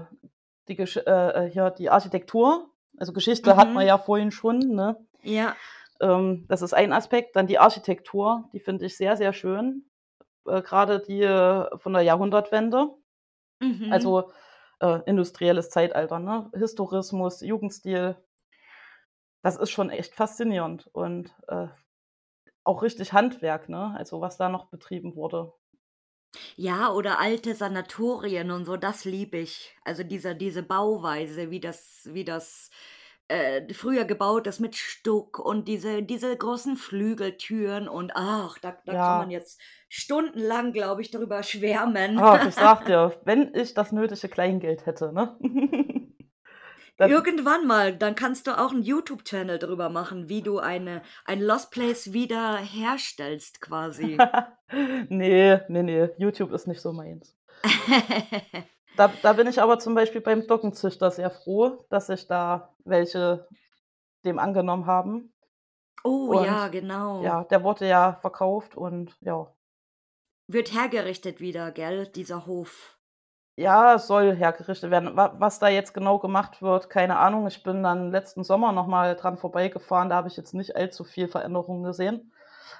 die 0.68 0.74
Gesch 0.77 0.96
äh, 0.96 1.46
äh, 1.46 1.50
hier 1.50 1.70
die 1.70 1.90
Architektur. 1.90 2.70
Also, 2.96 3.12
Geschichte 3.12 3.57
hatten 3.57 3.74
wir 3.74 3.83
Mhm. 3.83 3.87
ja 3.88 3.98
vorhin 3.98 4.31
schon, 4.31 4.59
ne? 4.61 4.96
Ja. 5.22 5.55
Ähm, 6.00 6.46
das 6.48 6.62
ist 6.62 6.74
ein 6.74 6.92
Aspekt. 6.92 7.37
Dann 7.37 7.46
die 7.46 7.59
Architektur, 7.59 8.48
die 8.52 8.61
finde 8.61 8.87
ich 8.87 8.96
sehr, 8.96 9.16
sehr 9.16 9.33
schön, 9.33 9.90
äh, 10.46 10.62
grade 10.62 11.00
die, 11.00 11.22
äh, 11.22 11.78
von 11.78 11.92
der 11.94 12.02
Jahrhundertwende. 12.02 12.90
Mhm. 13.61 13.90
Also, 13.90 14.33
äh, 14.80 15.00
industrielles 15.07 15.70
Zeitalter, 15.70 16.18
ne? 16.18 16.50
Historismus, 16.54 17.40
Jugendstil. 17.42 18.16
Das 19.42 19.54
ist 19.57 19.70
schon 19.70 19.90
echt 19.90 20.12
faszinierend 20.16 20.88
und, 20.92 21.33
äh, 21.46 21.68
auch 22.64 22.83
richtig 22.83 23.12
Handwerk, 23.14 23.68
ne? 23.68 23.94
Also, 23.96 24.20
was 24.20 24.37
da 24.38 24.48
noch 24.50 24.66
betrieben 24.70 25.16
wurde. 25.16 25.54
Ja, 26.57 26.92
oder 26.92 27.18
alte 27.20 27.54
Sanatorien 27.54 28.50
und 28.50 28.64
so, 28.64 28.76
das 28.76 29.04
liebe 29.04 29.38
ich. 29.38 29.76
Also, 29.85 30.02
diese 30.04 30.35
diese 30.37 30.62
Bauweise, 30.62 31.50
wie 31.50 31.61
das 31.61 32.09
wie 32.12 32.24
das, 32.24 32.70
äh, 33.28 33.72
früher 33.74 34.04
gebaut 34.04 34.46
ist 34.46 34.60
mit 34.60 34.76
Stuck 34.76 35.38
und 35.38 35.66
diese 35.68 36.02
diese 36.02 36.37
großen 36.37 36.76
Flügeltüren 36.76 37.88
und 37.88 38.12
ach, 38.14 38.58
da 38.58 38.76
da 38.87 38.94
kann 38.96 39.16
man 39.16 39.30
Ja. 39.30 39.30
jetzt 39.30 39.60
stundenlang, 39.88 40.72
glaube 40.72 41.02
ich, 41.02 41.10
drüber 41.10 41.42
schwärmen. 41.42 42.24
Ach, 42.26 42.44
ich 42.44 42.56
sage 42.56 42.84
dir, 42.87 43.20
wenn 43.24 43.54
ich 43.54 43.74
das 43.74 43.92
nötige 43.92 44.28
Kleingeld 44.28 44.87
hätte, 44.87 45.12
ne? 45.12 45.37
Dann 46.98 47.12
Irgendwann 47.12 47.66
mal, 47.68 47.96
dann 47.96 48.14
kannst 48.16 48.46
du 48.48 48.58
auch 48.58 48.72
'n 48.72 48.82
YouTube-Channel 48.82 49.58
drüber 49.60 49.90
machen, 49.90 50.28
wie 50.28 50.42
du 50.42 50.58
eine 50.58 51.02
ein 51.24 51.40
Lost 51.40 51.70
Place 51.70 52.12
wiederherstellst 52.12 53.60
quasi. 53.60 54.26
Ne, 55.10 55.64
ne, 55.68 55.82
ne, 55.82 56.14
YouTube 56.18 56.52
ist 56.52 56.66
nicht 56.66 56.80
so 56.80 56.92
meins. 56.92 57.37
Da 58.96 59.08
da 59.08 59.32
bin 59.34 59.46
ich 59.46 59.60
aber 59.62 59.78
zum 59.78 59.94
Beispiel 59.94 60.20
beim 60.20 60.46
Dockenzüchter 60.46 61.10
sehr 61.10 61.30
froh, 61.30 61.84
dass 61.90 62.06
sich 62.08 62.26
da 62.26 62.73
welche 62.84 63.46
dem 64.24 64.38
angenommen 64.38 64.86
haben. 64.86 65.32
Oh 66.02 66.42
ja, 66.44 66.66
Und 66.66 66.72
genau. 66.72 67.22
ja, 67.22 67.44
der 67.44 67.62
wurde 67.62 67.88
ja 67.88 68.14
verkauft 68.20 68.76
und 68.76 69.16
ja. 69.20 69.46
Wird 70.46 70.74
hergerichtet 70.74 71.40
wieder, 71.40 71.72
gell, 71.72 72.06
dieser 72.06 72.46
Hof? 72.46 72.98
Ja, 73.56 73.94
es 73.94 74.06
soll 74.06 74.34
hergerichtet 74.34 74.90
werden. 74.90 75.16
Wa 75.16 75.34
was 75.38 75.58
da 75.60 75.68
jetzt 75.68 75.94
genau 75.94 76.18
gemacht 76.18 76.60
wird, 76.60 76.90
keine 76.90 77.16
Ahnung. 77.18 77.46
Ich 77.46 77.62
bin 77.62 77.82
dann 77.82 78.10
letzten 78.10 78.44
Sommer 78.44 78.72
noch 78.72 78.86
mal 78.86 79.14
dran 79.14 79.38
vorbeigefahren, 79.38 80.10
da 80.10 80.16
habe 80.16 80.28
ich 80.28 80.36
jetzt 80.36 80.54
nicht 80.54 80.76
allzu 80.76 81.04
viel 81.04 81.28
Veränderung 81.28 81.82
gesehen. 81.84 82.32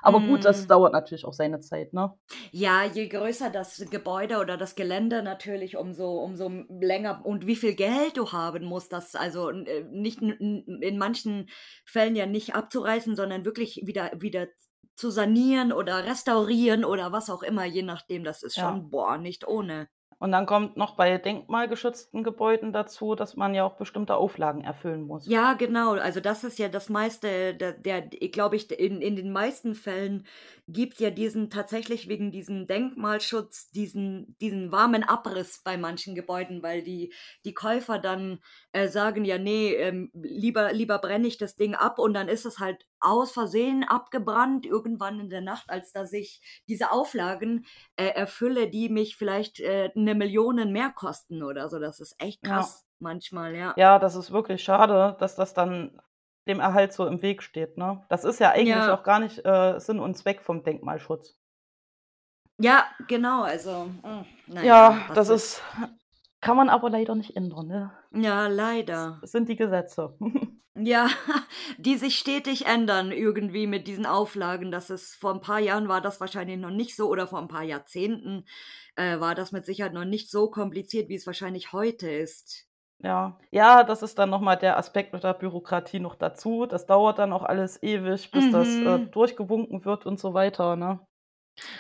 Aber 0.03 0.25
gut, 0.25 0.45
das 0.45 0.67
Mhm. 0.67 0.69
dauert 0.69 0.93
natürlich 0.93 1.25
auch 1.25 1.33
seine 1.35 1.61
Zeit, 1.61 1.93
ne? 1.93 2.15
Ja, 2.53 2.85
je 2.85 3.09
größer 3.09 3.51
das 3.51 3.85
Gebäude 3.91 4.39
oder 4.39 4.57
das 4.57 4.77
Gelände 4.77 5.23
natürlich, 5.23 5.77
umso 5.77 6.19
umso 6.23 6.49
länger 6.69 7.25
und 7.25 7.47
wie 7.47 7.57
viel 7.57 7.75
Geld 7.75 8.17
du 8.17 8.33
haben 8.33 8.65
musst, 8.65 8.93
das 8.93 9.15
also, 9.15 9.51
äh, 9.51 9.85
nicht 9.91 10.23
in 10.23 10.99
manchen 10.99 11.49
Fällen 11.85 12.17
ja 12.17 12.27
nicht 12.27 12.55
abzureißen, 12.55 13.15
sondern 13.17 13.45
wirklich 13.45 13.83
wieder 13.87 14.11
wieder 14.17 14.49
zu 14.97 15.11
sanieren 15.11 15.73
oder 15.73 16.05
restaurieren 16.07 16.85
oder 16.85 17.13
was 17.13 17.29
auch 17.31 17.43
immer, 17.43 17.65
je 17.65 17.83
nachdem. 17.83 18.25
Das 18.25 18.43
ist 18.43 18.57
Ja. 18.57 18.59
schon, 18.59 18.91
boah, 18.91 19.19
nicht 19.19 19.47
ohne. 19.47 19.89
Und 20.25 20.33
dann 20.33 20.47
kommt 20.47 20.79
noch 20.79 20.97
bei 20.97 21.19
denkmalgeschützten 21.19 22.25
Gebäuden 22.25 22.73
dazu, 22.73 23.15
dass 23.15 23.37
man 23.37 23.53
ja 23.53 23.63
auch 23.63 23.75
bestimmte 23.75 24.17
Auflagen 24.17 24.65
erfüllen 24.65 25.07
muss. 25.07 25.27
Ja, 25.27 25.53
genau. 25.53 25.97
Also 25.97 26.21
das 26.21 26.45
ist 26.45 26.59
ja 26.59 26.69
das 26.69 26.89
meiste, 26.89 27.53
der, 27.53 27.73
der 27.73 28.01
glaube 28.01 28.57
ich, 28.57 28.71
in, 28.71 29.03
in 29.03 29.17
den 29.17 29.33
meisten 29.33 29.75
Fällen 29.75 30.25
gibt 30.67 30.99
ja 31.01 31.11
diesen 31.11 31.51
tatsächlich 31.51 32.09
wegen 32.09 32.31
diesem 32.33 32.67
Denkmalschutz, 32.67 33.71
diesen, 33.71 34.37
diesen 34.41 34.73
warmen 34.73 35.03
Abriss 35.05 35.61
bei 35.63 35.77
manchen 35.77 36.15
Gebäuden, 36.15 36.63
weil 36.63 36.83
die, 36.83 37.13
die 37.45 37.55
Käufer 37.55 37.99
dann 37.99 38.41
äh, 38.73 38.89
sagen, 38.89 39.25
ja, 39.25 39.39
nee, 39.39 39.75
ähm, 39.75 40.11
lieber, 40.15 40.73
lieber 40.73 40.99
brenne 40.99 41.27
ich 41.27 41.37
das 41.39 41.57
Ding 41.57 41.75
ab 41.75 41.99
und 41.99 42.15
dann 42.15 42.29
ist 42.29 42.47
es 42.47 42.59
halt 42.59 42.87
aus 43.01 43.33
Versehen 43.33 43.85
abgebrannt 43.85 44.65
irgendwann 44.67 45.21
in 45.21 45.29
der 45.31 45.43
Nacht, 45.43 45.69
als 45.71 45.93
dass 45.93 46.13
ich 46.13 46.41
diese 46.69 46.91
Auflagen 46.91 47.67
äh, 47.97 48.07
erfülle, 48.07 48.69
die 48.71 48.89
mich 48.89 49.17
vielleicht 49.17 49.61
äh, 49.61 49.91
eine 49.95 50.15
Million 50.15 50.73
mehr 50.73 50.91
kosten 50.91 51.43
oder 51.43 51.69
so. 51.69 51.79
Das 51.79 52.01
ist 52.01 52.15
echt 52.19 52.43
Ja. 52.43 52.45
krass 52.45 52.87
manchmal, 52.99 53.55
ja. 53.55 53.77
Ja, 53.77 53.99
das 53.99 54.15
ist 54.17 54.31
wirklich 54.33 54.63
schade, 54.63 55.17
dass 55.19 55.35
das 55.37 55.53
dann 55.55 56.01
dem 56.49 56.61
Erhalt 56.61 56.93
so 56.93 57.07
im 57.07 57.23
Weg 57.23 57.43
steht, 57.43 57.77
ne? 57.79 58.05
Das 58.09 58.25
ist 58.25 58.41
ja 58.41 58.51
eigentlich 58.51 58.69
Ja. 58.69 58.93
auch 58.93 59.03
gar 59.05 59.21
nicht, 59.21 59.45
äh, 59.45 59.79
Sinn 59.81 60.01
und 60.01 60.17
Zweck 60.17 60.43
vom 60.43 60.63
Denkmalschutz. 60.65 61.35
Ja, 62.61 62.87
genau, 63.09 63.43
also, 63.43 63.87
hm, 64.03 64.25
na 64.47 64.63
Ja, 64.67 65.07
das 65.15 65.29
ist 65.29 65.63
kann 66.41 66.57
man 66.59 66.69
aber 66.69 66.91
leider 66.91 67.15
nicht 67.15 67.37
ändern, 67.37 67.67
ne? 67.69 67.91
Ja, 68.13 68.47
leider. 68.49 69.21
Es 69.23 69.33
sind 69.33 69.49
die 69.49 69.57
Gesetze. 69.57 70.17
Ja, 70.77 71.09
die 71.79 71.97
sich 71.97 72.19
stetig 72.19 72.67
ändern 72.67 73.13
irgendwie 73.13 73.67
mit 73.69 73.87
diesen 73.87 74.07
Auflagen. 74.07 74.73
Das 74.73 74.91
ist 74.91 75.15
vor 75.15 75.33
'n 75.33 75.41
paar 75.41 75.61
Jahren 75.61 75.87
war 75.89 76.01
das 76.01 76.21
wahrscheinlich 76.21 76.59
noch 76.59 76.71
nicht 76.71 76.97
so 76.97 77.09
oder 77.09 77.29
vor 77.29 77.39
'n 77.41 77.47
paar 77.49 77.63
Jahrzehnten, 77.63 78.45
äh, 78.97 79.21
war 79.21 79.37
das 79.37 79.53
mit 79.53 79.65
Sicherheit 79.67 79.93
noch 79.93 80.05
nicht 80.05 80.31
so 80.33 80.51
kompliziert, 80.51 81.09
wie 81.09 81.15
es 81.15 81.27
wahrscheinlich 81.29 81.73
heute 81.73 82.11
ist. 82.11 82.65
Ja. 83.05 83.39
Ja, 83.53 83.85
das 83.85 84.03
ist 84.03 84.19
dann 84.19 84.31
noch 84.31 84.41
mal 84.41 84.57
der 84.57 84.77
Aspekt 84.79 85.13
mit 85.13 85.23
der 85.25 85.35
Bürokratie 85.35 86.01
noch 86.01 86.15
dazu. 86.17 86.67
Das 86.67 86.87
dauert 86.87 87.19
dann 87.21 87.33
auch 87.33 87.43
alles 87.45 87.81
ewig, 87.83 88.33
bis 88.33 88.49
das, 88.49 88.81
äh, 88.81 88.99
Mhm. 88.99 89.11
durchgewunken 89.11 89.85
wird 89.85 90.07
und 90.07 90.19
so 90.19 90.33
weiter, 90.35 90.75
ne? 90.77 90.99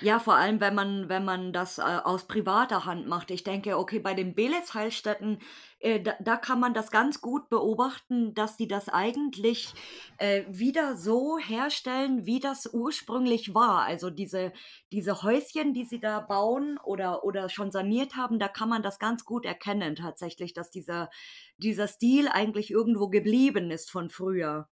Ja, 0.00 0.20
vor 0.20 0.34
allem, 0.36 0.60
wenn 0.60 0.74
man 0.74 1.08
wenn 1.08 1.24
man 1.24 1.52
das, 1.52 1.78
äh, 1.78 1.82
aus 1.82 2.26
privater 2.28 2.84
Hand 2.84 3.06
macht. 3.08 3.30
Ich 3.32 3.42
denke, 3.42 3.76
okay, 3.78 3.98
bei 3.98 4.14
den 4.14 4.34
Beelitz-Heilstätten, 4.34 5.38
äh, 5.80 6.00
da 6.00 6.14
da 6.20 6.36
kann 6.36 6.60
man 6.60 6.74
das 6.74 6.90
ganz 6.92 7.20
gut 7.20 7.48
beobachten, 7.48 8.34
dass 8.34 8.56
die 8.56 8.68
das 8.68 8.88
eigentlich, 8.88 9.72
äh, 10.18 10.44
wieder 10.48 10.96
so 10.96 11.38
herstellen, 11.38 12.24
wie 12.24 12.38
das 12.40 12.72
ursprünglich 12.72 13.52
war. 13.54 13.82
Also 13.82 14.10
diese 14.10 14.52
diese 14.92 15.22
Häuschen, 15.22 15.74
die 15.74 15.84
sie 15.84 16.00
da 16.00 16.20
bauen 16.20 16.78
oder 16.84 17.24
oder 17.24 17.48
schon 17.48 17.70
saniert 17.72 18.14
haben, 18.16 18.38
da 18.38 18.46
kann 18.48 18.68
man 18.68 18.82
das 18.82 18.98
ganz 19.00 19.24
gut 19.24 19.44
erkennen 19.44 19.96
tatsächlich, 19.96 20.52
dass 20.54 20.70
dieser 20.70 21.10
dieser 21.58 21.88
Stil 21.88 22.28
eigentlich 22.28 22.70
irgendwo 22.70 23.08
geblieben 23.08 23.70
ist 23.72 23.90
von 23.90 24.08
früher. 24.10 24.68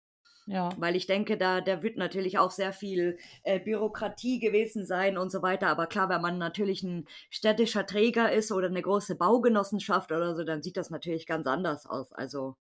Ja. 0.49 0.77
Weil 0.77 0.97
ich 0.97 1.07
denke, 1.07 1.37
da 1.37 1.61
da 1.61 1.83
wird 1.83 1.97
natürlich 1.99 2.39
auch 2.39 2.51
sehr 2.51 2.73
viel, 2.73 3.19
äh, 3.45 3.61
Bürokratie 3.61 4.39
gewesen 4.41 4.87
sein 4.87 5.19
und 5.19 5.31
so 5.31 5.43
weiter. 5.43 5.69
Aber 5.69 5.87
klar, 5.87 6.09
wenn 6.09 6.23
man 6.23 6.39
natürlich 6.39 6.83
'n 6.83 7.07
städtischer 7.31 7.87
Träger 7.87 8.33
ist 8.33 8.53
oder 8.53 8.71
'ne 8.71 8.81
große 8.83 9.17
Baugenossenschaft 9.17 10.13
oder 10.13 10.35
so, 10.35 10.45
dann 10.45 10.63
sieht 10.63 10.77
das 10.79 10.91
natürlich 10.91 11.27
ganz 11.27 11.47
anders 11.47 11.87
aus. 11.87 12.13
Also 12.13 12.57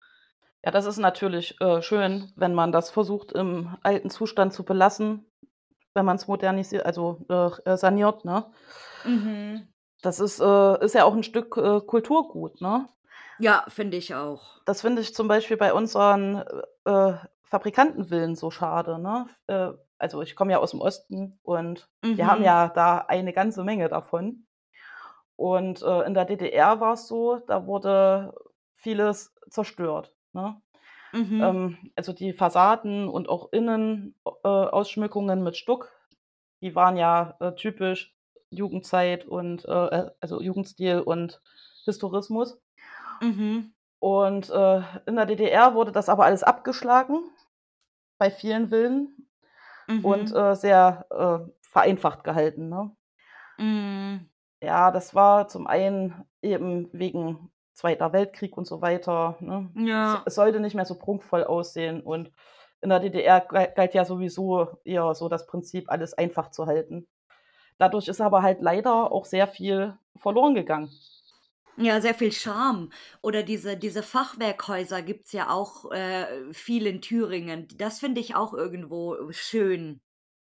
Ja, 0.65 0.73
das 0.73 0.87
ist 0.87 0.97
natürlich, 0.99 1.61
äh, 1.61 1.83
schön, 1.83 2.33
wenn 2.35 2.53
man 2.55 2.73
das 2.73 2.91
versucht, 2.91 3.31
im 3.33 3.77
alten 3.83 4.11
Zustand 4.11 4.53
zu 4.53 4.65
belassen, 4.65 5.25
wenn 5.95 6.05
man's 6.05 6.29
modernisi 6.29 6.79
also, 6.81 7.25
äh, 7.29 7.77
saniert, 7.77 8.25
ne? 8.25 8.51
Mhm. 9.05 9.69
Das 10.03 10.21
ist, 10.21 10.41
äh 10.41 10.85
ist 10.85 10.95
ja 10.95 11.05
auch 11.05 11.15
'n 11.15 11.23
Stück, 11.25 11.57
äh, 11.57 11.81
Kulturgut, 11.81 12.61
ne? 12.61 12.89
Ja, 13.41 13.65
finde 13.69 13.97
ich 13.97 14.15
auch. 14.17 14.61
Das 14.67 14.83
finde 14.83 15.01
ich 15.01 15.15
zum 15.15 15.29
Beispiel 15.29 15.57
bei 15.57 15.73
unseren, 15.73 16.45
äh, 16.85 17.13
Fabrikantenvillen 17.51 18.37
so 18.37 18.51
schade, 18.51 18.99
ne? 18.99 19.27
Äh, 19.47 19.73
also, 19.99 20.23
ich 20.23 20.37
komme 20.37 20.53
ja 20.53 20.61
aus'm 20.61 20.81
Osten 20.81 21.39
und 21.43 21.89
wir 22.03 22.27
haben 22.27 22.41
Mhm. 22.41 22.45
ja 22.45 22.69
da 22.69 22.99
eine 22.99 23.33
ganze 23.33 23.65
Menge 23.65 23.89
davon. 23.89 24.47
Und, 25.37 25.83
äh, 25.83 26.03
in 26.03 26.15
der 26.15 26.25
DDR 26.25 26.81
war's 26.81 27.09
so, 27.09 27.37
da 27.47 27.67
wurde 27.67 28.35
vieles 28.75 29.35
zerstört, 29.51 30.13
ne? 30.33 30.61
Mhm. 31.13 31.41
Ähm, 31.43 31.79
also, 31.97 32.13
die 32.13 32.33
Fassaden 32.33 33.09
und 33.09 33.29
auch 33.29 33.53
Innen 33.53 34.15
äh, 34.45 35.35
mit 35.37 35.57
Stuck, 35.57 35.91
die 36.61 36.75
waren 36.75 36.97
ja, 36.97 37.37
äh, 37.41 37.53
typisch 37.55 38.15
Jugendzeit 38.51 39.27
und, 39.27 39.65
äh, 39.65 39.87
äh 39.87 40.11
also, 40.21 40.41
Jugendstil 40.43 41.01
und 41.01 41.41
Historismus. 41.85 42.61
Mhm. 43.21 43.73
Und, 44.01 44.51
äh, 44.51 44.83
in 45.07 45.17
der 45.17 45.27
DDR 45.27 45.75
wurde 45.75 45.93
das 45.93 46.09
aber 46.09 46.25
alles 46.25 46.43
abgeschlagen 46.45 47.31
bei 48.19 48.31
vielen 48.31 48.69
Villen 48.71 49.29
und, 50.03 50.33
Mhm. 50.33 50.35
äh, 50.35 50.55
sehr, 50.57 51.07
äh, 51.11 51.53
vereinfacht 51.63 52.25
gehalten, 52.25 52.69
ne? 52.71 52.97
Mhm. 53.59 54.29
Ja, 54.63 54.91
das 54.91 55.15
war 55.15 55.49
zum 55.49 55.67
einen 55.67 56.25
eben 56.43 56.89
wegen 56.93 57.51
Zweiter 57.75 58.13
Weltkrieg 58.13 58.57
und 58.57 58.67
so 58.67 58.81
weiter, 58.83 59.37
ne? 59.41 59.71
Es 60.01 60.15
Ja. 60.15 60.25
es 60.25 60.35
sollte 60.35 60.59
nicht 60.59 60.75
mehr 60.75 60.85
so 60.85 60.97
prunkvoll 60.99 61.45
aussehen 61.45 62.01
und 62.03 62.33
in 62.81 62.89
der 62.91 62.99
DDR 63.01 63.41
gal 63.41 63.73
galt 63.75 63.95
ja 63.95 64.05
sowieso 64.05 64.79
eher 64.85 65.15
so 65.15 65.29
das 65.29 65.47
Prinzip, 65.47 65.89
alles 65.91 66.15
einfach 66.15 66.51
zu 66.51 66.67
halten. 66.67 67.07
Dadurch 67.79 68.09
ist 68.09 68.21
aber 68.21 68.43
halt 68.43 68.63
leider 68.63 69.13
auch 69.13 69.25
sehr 69.27 69.49
viel 69.49 69.99
verloren 70.17 70.55
gegangen. 70.55 70.91
Ja, 71.81 72.01
sehr 72.01 72.15
viel 72.15 72.33
Charme. 72.33 72.91
Oder 73.23 73.45
diese 73.45 73.77
diese 73.77 74.03
Fachwerkhäuser 74.03 75.01
gibt's 75.01 75.31
ja 75.33 75.49
auch, 75.51 75.93
äh, 75.93 76.53
viel 76.53 76.87
in 76.89 77.01
Thüringen. 77.01 77.69
Das 77.77 78.01
finde 78.01 78.21
ich 78.21 78.35
auch 78.35 78.53
irgendwo 78.53 79.31
schön. 79.31 80.01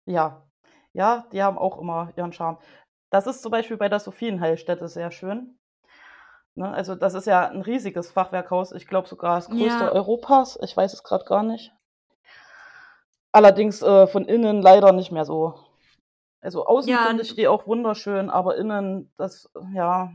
Ja. 0.07 0.47
Ja, 0.93 1.25
die 1.31 1.41
haben 1.41 1.57
auch 1.57 1.77
immer 1.79 2.11
ihren 2.17 2.33
Charme. 2.33 2.57
Das 3.11 3.27
ist 3.27 3.41
zum 3.41 3.51
Beispiel 3.51 3.77
bei 3.77 3.89
der 3.89 3.99
Sophienheilstätte 3.99 4.87
sehr 4.87 5.11
schön. 5.11 5.57
Ne, 6.57 6.69
also, 6.73 6.95
das 6.95 7.13
ist 7.13 7.27
ja 7.27 7.45
'n 7.49 7.61
riesiges 7.61 8.11
Fachwerkhaus. 8.11 8.73
Ich 8.73 8.87
glaube 8.87 9.07
sogar 9.07 9.35
das 9.35 9.49
größte 9.49 9.89
Ja. 9.89 9.93
Europas. 9.93 10.59
Ich 10.61 10.75
weiß 10.75 10.93
es 10.93 11.03
grad 11.03 11.25
gar 11.25 11.43
nicht. 11.43 11.71
Allerdings, 13.35 13.81
äh, 13.81 14.07
von 14.07 14.25
innen 14.25 14.61
leider 14.61 14.91
nicht 14.91 15.11
mehr 15.11 15.23
so. 15.23 15.53
Also, 16.41 16.65
außen 16.67 16.97
Ja, 16.97 16.99
finde 16.99 17.23
n 17.23 17.23
ich 17.23 17.35
die 17.35 17.47
auch 17.47 17.67
wunderschön, 17.67 18.29
aber 18.29 18.57
innen, 18.57 19.13
das 19.17 19.49
ja 19.73 20.11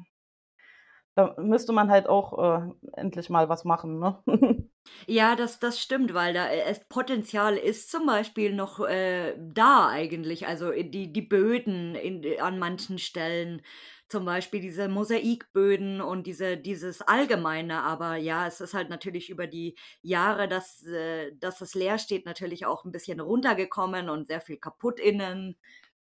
da 1.16 1.34
müsste 1.38 1.72
man 1.72 1.90
halt 1.90 2.08
auch, 2.08 2.38
äh, 2.38 2.70
endlich 2.94 3.30
mal 3.30 3.48
was 3.48 3.64
machen, 3.64 3.98
ne? 3.98 4.22
Ja, 5.08 5.36
das 5.36 5.60
das 5.60 5.80
stimmt, 5.80 6.14
weil 6.14 6.34
da 6.34 6.50
e 6.50 6.62
es 6.62 6.80
Potenzial 6.88 7.56
ist 7.56 7.90
zum 7.92 8.06
Beispiel 8.06 8.52
noch, 8.52 8.80
äh, 8.80 9.34
da 9.38 9.88
eigentlich. 9.88 10.48
Also, 10.48 10.72
äh, 10.72 10.82
die 10.88 11.12
die 11.12 11.22
Böden 11.22 11.94
in 11.94 12.24
an 12.40 12.58
manchen 12.58 12.98
Stellen, 12.98 13.62
zum 14.08 14.24
Beispiel 14.24 14.60
diese 14.60 14.88
Mosaikböden 14.88 16.00
und 16.00 16.26
diese 16.26 16.56
dieses 16.56 17.02
Allgemeine. 17.02 17.82
Aber 17.84 18.16
ja, 18.16 18.48
es 18.48 18.60
ist 18.60 18.74
halt 18.74 18.88
natürlich 18.90 19.30
über 19.30 19.46
die 19.46 19.76
Jahre, 20.02 20.48
dass 20.48 20.84
äh, 20.86 21.30
dass 21.38 21.60
es 21.60 21.74
leer 21.74 21.98
steht, 21.98 22.26
natürlich 22.26 22.66
auch 22.66 22.84
'n 22.84 22.90
bisschen 22.90 23.20
runtergekommen 23.20 24.08
und 24.08 24.26
sehr 24.26 24.40
viel 24.40 24.56
kaputt 24.56 24.98
innen 24.98 25.56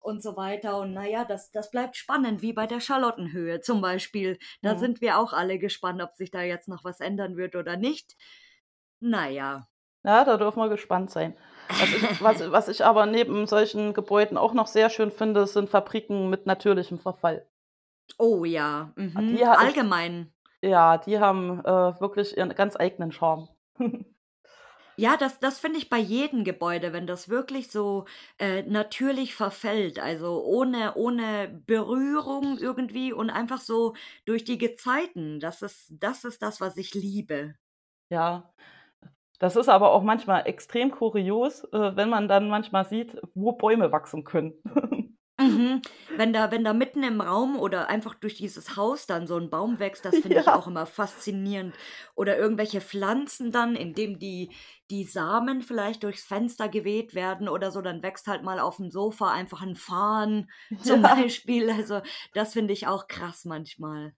und 0.04 0.22
so 0.22 0.36
weiter. 0.36 0.78
Und 0.78 0.92
na 0.94 1.06
ja, 1.06 1.24
das 1.24 1.50
das 1.50 1.70
bleibt 1.70 1.96
spannend, 1.96 2.42
wie 2.42 2.52
bei 2.52 2.66
der 2.66 2.80
Charlottenhöhe 2.80 3.60
zum 3.60 3.80
Beispiel. 3.80 4.38
Da 4.62 4.74
Mhm. 4.74 4.78
sind 4.78 5.00
wir 5.00 5.18
auch 5.18 5.32
alle 5.32 5.58
gespannt, 5.58 6.02
ob 6.02 6.14
sich 6.16 6.30
da 6.30 6.42
jetzt 6.42 6.68
noch 6.68 6.84
was 6.84 7.00
ändern 7.00 7.36
wird 7.36 7.56
oder 7.56 7.76
nicht. 7.76 8.16
Na 9.00 9.28
ja. 9.28 9.66
Ja, 10.04 10.24
da 10.24 10.36
dürfen 10.36 10.58
wir 10.60 10.68
gespannt 10.68 11.10
sein. 11.10 11.36
Was 11.68 11.92
ich 11.94 12.22
was 12.22 12.40
was 12.52 12.68
ich 12.68 12.84
aber 12.84 13.06
neben 13.06 13.46
solchen 13.46 13.94
Gebäuden 13.94 14.36
auch 14.36 14.52
noch 14.54 14.66
sehr 14.66 14.90
schön 14.90 15.10
finde, 15.10 15.46
sind 15.46 15.70
Fabriken 15.70 16.28
mit 16.30 16.46
natürlichem 16.46 16.98
Verfall. 16.98 17.46
Oh 18.18 18.44
ja, 18.44 18.92
mhm, 18.96 19.36
die 19.36 19.46
ha 19.46 19.56
ich 19.58 19.58
allgemein. 19.58 20.32
ja, 20.62 20.98
die 20.98 21.18
haben, 21.20 21.60
äh, 21.64 22.00
wirklich 22.00 22.36
ihren 22.36 22.54
ganz 22.54 22.76
eigenen 22.76 23.12
Charme. 23.12 23.48
Ja, 24.98 25.16
das 25.16 25.40
das 25.40 25.58
finde 25.58 25.78
ich 25.78 25.88
bei 25.90 25.98
jedem 25.98 26.44
Gebäude, 26.44 26.92
wenn 26.92 27.06
das 27.08 27.28
wirklich 27.28 27.68
so, 27.70 28.04
äh, 28.38 28.62
natürlich 28.62 29.34
verfällt, 29.34 29.98
also, 29.98 30.40
ohne 30.44 30.94
ohne 30.94 31.48
Berührung 31.66 32.58
irgendwie 32.58 33.12
und 33.12 33.28
einfach 33.30 33.60
so 33.60 33.94
durch 34.24 34.44
die 34.44 34.56
Gezeiten. 34.58 35.40
Das 35.40 35.62
ist 35.62 35.92
das 35.98 36.22
ist 36.24 36.42
das, 36.42 36.60
was 36.60 36.76
ich 36.76 36.94
liebe. 36.94 37.56
Ja. 38.10 38.50
Das 39.40 39.56
ist 39.56 39.68
aber 39.68 39.92
auch 39.92 40.02
manchmal 40.02 40.46
extrem 40.46 40.90
kurios, 40.92 41.64
äh, 41.72 41.96
wenn 41.96 42.08
man 42.10 42.28
dann 42.28 42.48
manchmal 42.48 42.84
sieht, 42.86 43.20
wo 43.34 43.52
Bäume 43.52 43.92
wachsen 43.92 44.24
können. 44.24 44.54
Mhm. 45.38 45.82
Wenn 46.14 46.32
da 46.32 46.52
wenn 46.52 46.62
da 46.62 46.72
mitten 46.72 47.02
im 47.02 47.20
Raum 47.20 47.58
oder 47.58 47.88
einfach 47.88 48.14
durch 48.14 48.36
dieses 48.36 48.76
Haus 48.76 49.06
dann 49.06 49.26
so 49.26 49.36
'n 49.36 49.50
Baum 49.50 49.80
wächst, 49.80 50.04
das 50.04 50.20
finde 50.20 50.38
ich 50.38 50.52
Ja. 50.52 50.54
auch 50.54 50.68
immer 50.68 50.86
faszinierend. 50.86 51.76
Oder 52.14 52.38
irgendwelche 52.38 52.80
Pflanzen 52.80 53.50
dann, 53.50 53.74
indem 53.74 54.20
die 54.20 54.54
die 54.90 55.02
Samen 55.04 55.62
vielleicht 55.62 56.04
durchs 56.04 56.22
Fenster 56.24 56.68
geweht 56.68 57.14
werden 57.14 57.48
oder 57.48 57.72
so, 57.72 57.80
dann 57.82 58.02
wächst 58.04 58.28
halt 58.28 58.44
mal 58.44 58.60
aufm 58.60 58.90
Sofa 58.90 59.32
einfach 59.32 59.62
'n 59.62 59.74
Farn 59.74 60.48
zum 60.80 61.02
Ja. 61.02 61.16
Beispiel. 61.16 61.68
Also, 61.68 62.00
das 62.32 62.52
finde 62.52 62.72
ich 62.72 62.86
auch 62.86 63.08
krass 63.08 63.44
manchmal. 63.44 64.14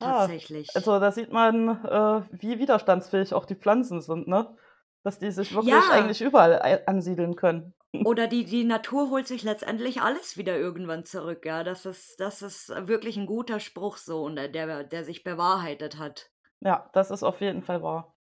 Ah, 0.00 0.30
tatsächlich. 0.30 0.70
also 0.74 0.98
da 0.98 1.12
sieht 1.12 1.30
man, 1.32 1.68
äh, 1.84 2.22
wie 2.32 2.58
widerstandsfähig 2.58 3.34
auch 3.34 3.44
die 3.44 3.54
Pflanzen 3.54 4.00
sind, 4.00 4.26
ne? 4.26 4.56
Dass 5.04 5.18
die 5.18 5.30
sich 5.30 5.52
wirklich 5.54 5.90
Ja. 5.90 5.92
eigentlich 5.92 6.20
überall 6.22 6.60
ei 6.62 6.86
ansiedeln 6.86 7.36
können. 7.36 7.74
Oder 8.00 8.26
die 8.26 8.44
die 8.44 8.64
Natur 8.64 9.10
holt 9.10 9.26
sich 9.28 9.42
letztendlich 9.44 10.00
alles 10.02 10.36
wieder 10.36 10.56
irgendwann 10.58 11.04
zurück, 11.04 11.44
ja. 11.44 11.62
Das 11.62 11.86
ist 11.86 12.18
das 12.20 12.42
ist 12.42 12.68
wirklich 12.88 13.16
'n 13.16 13.26
guter 13.26 13.60
Spruch 13.60 13.96
so 13.98 14.22
und 14.24 14.36
der 14.36 14.84
der 14.84 15.04
sich 15.04 15.22
bewahrheitet 15.24 15.98
hat. 15.98 16.28
Ja, 16.64 16.88
das 16.92 17.10
ist 17.10 17.22
auf 17.24 17.40
jeden 17.40 17.62
Fall 17.62 17.82
wahr. 17.82 18.14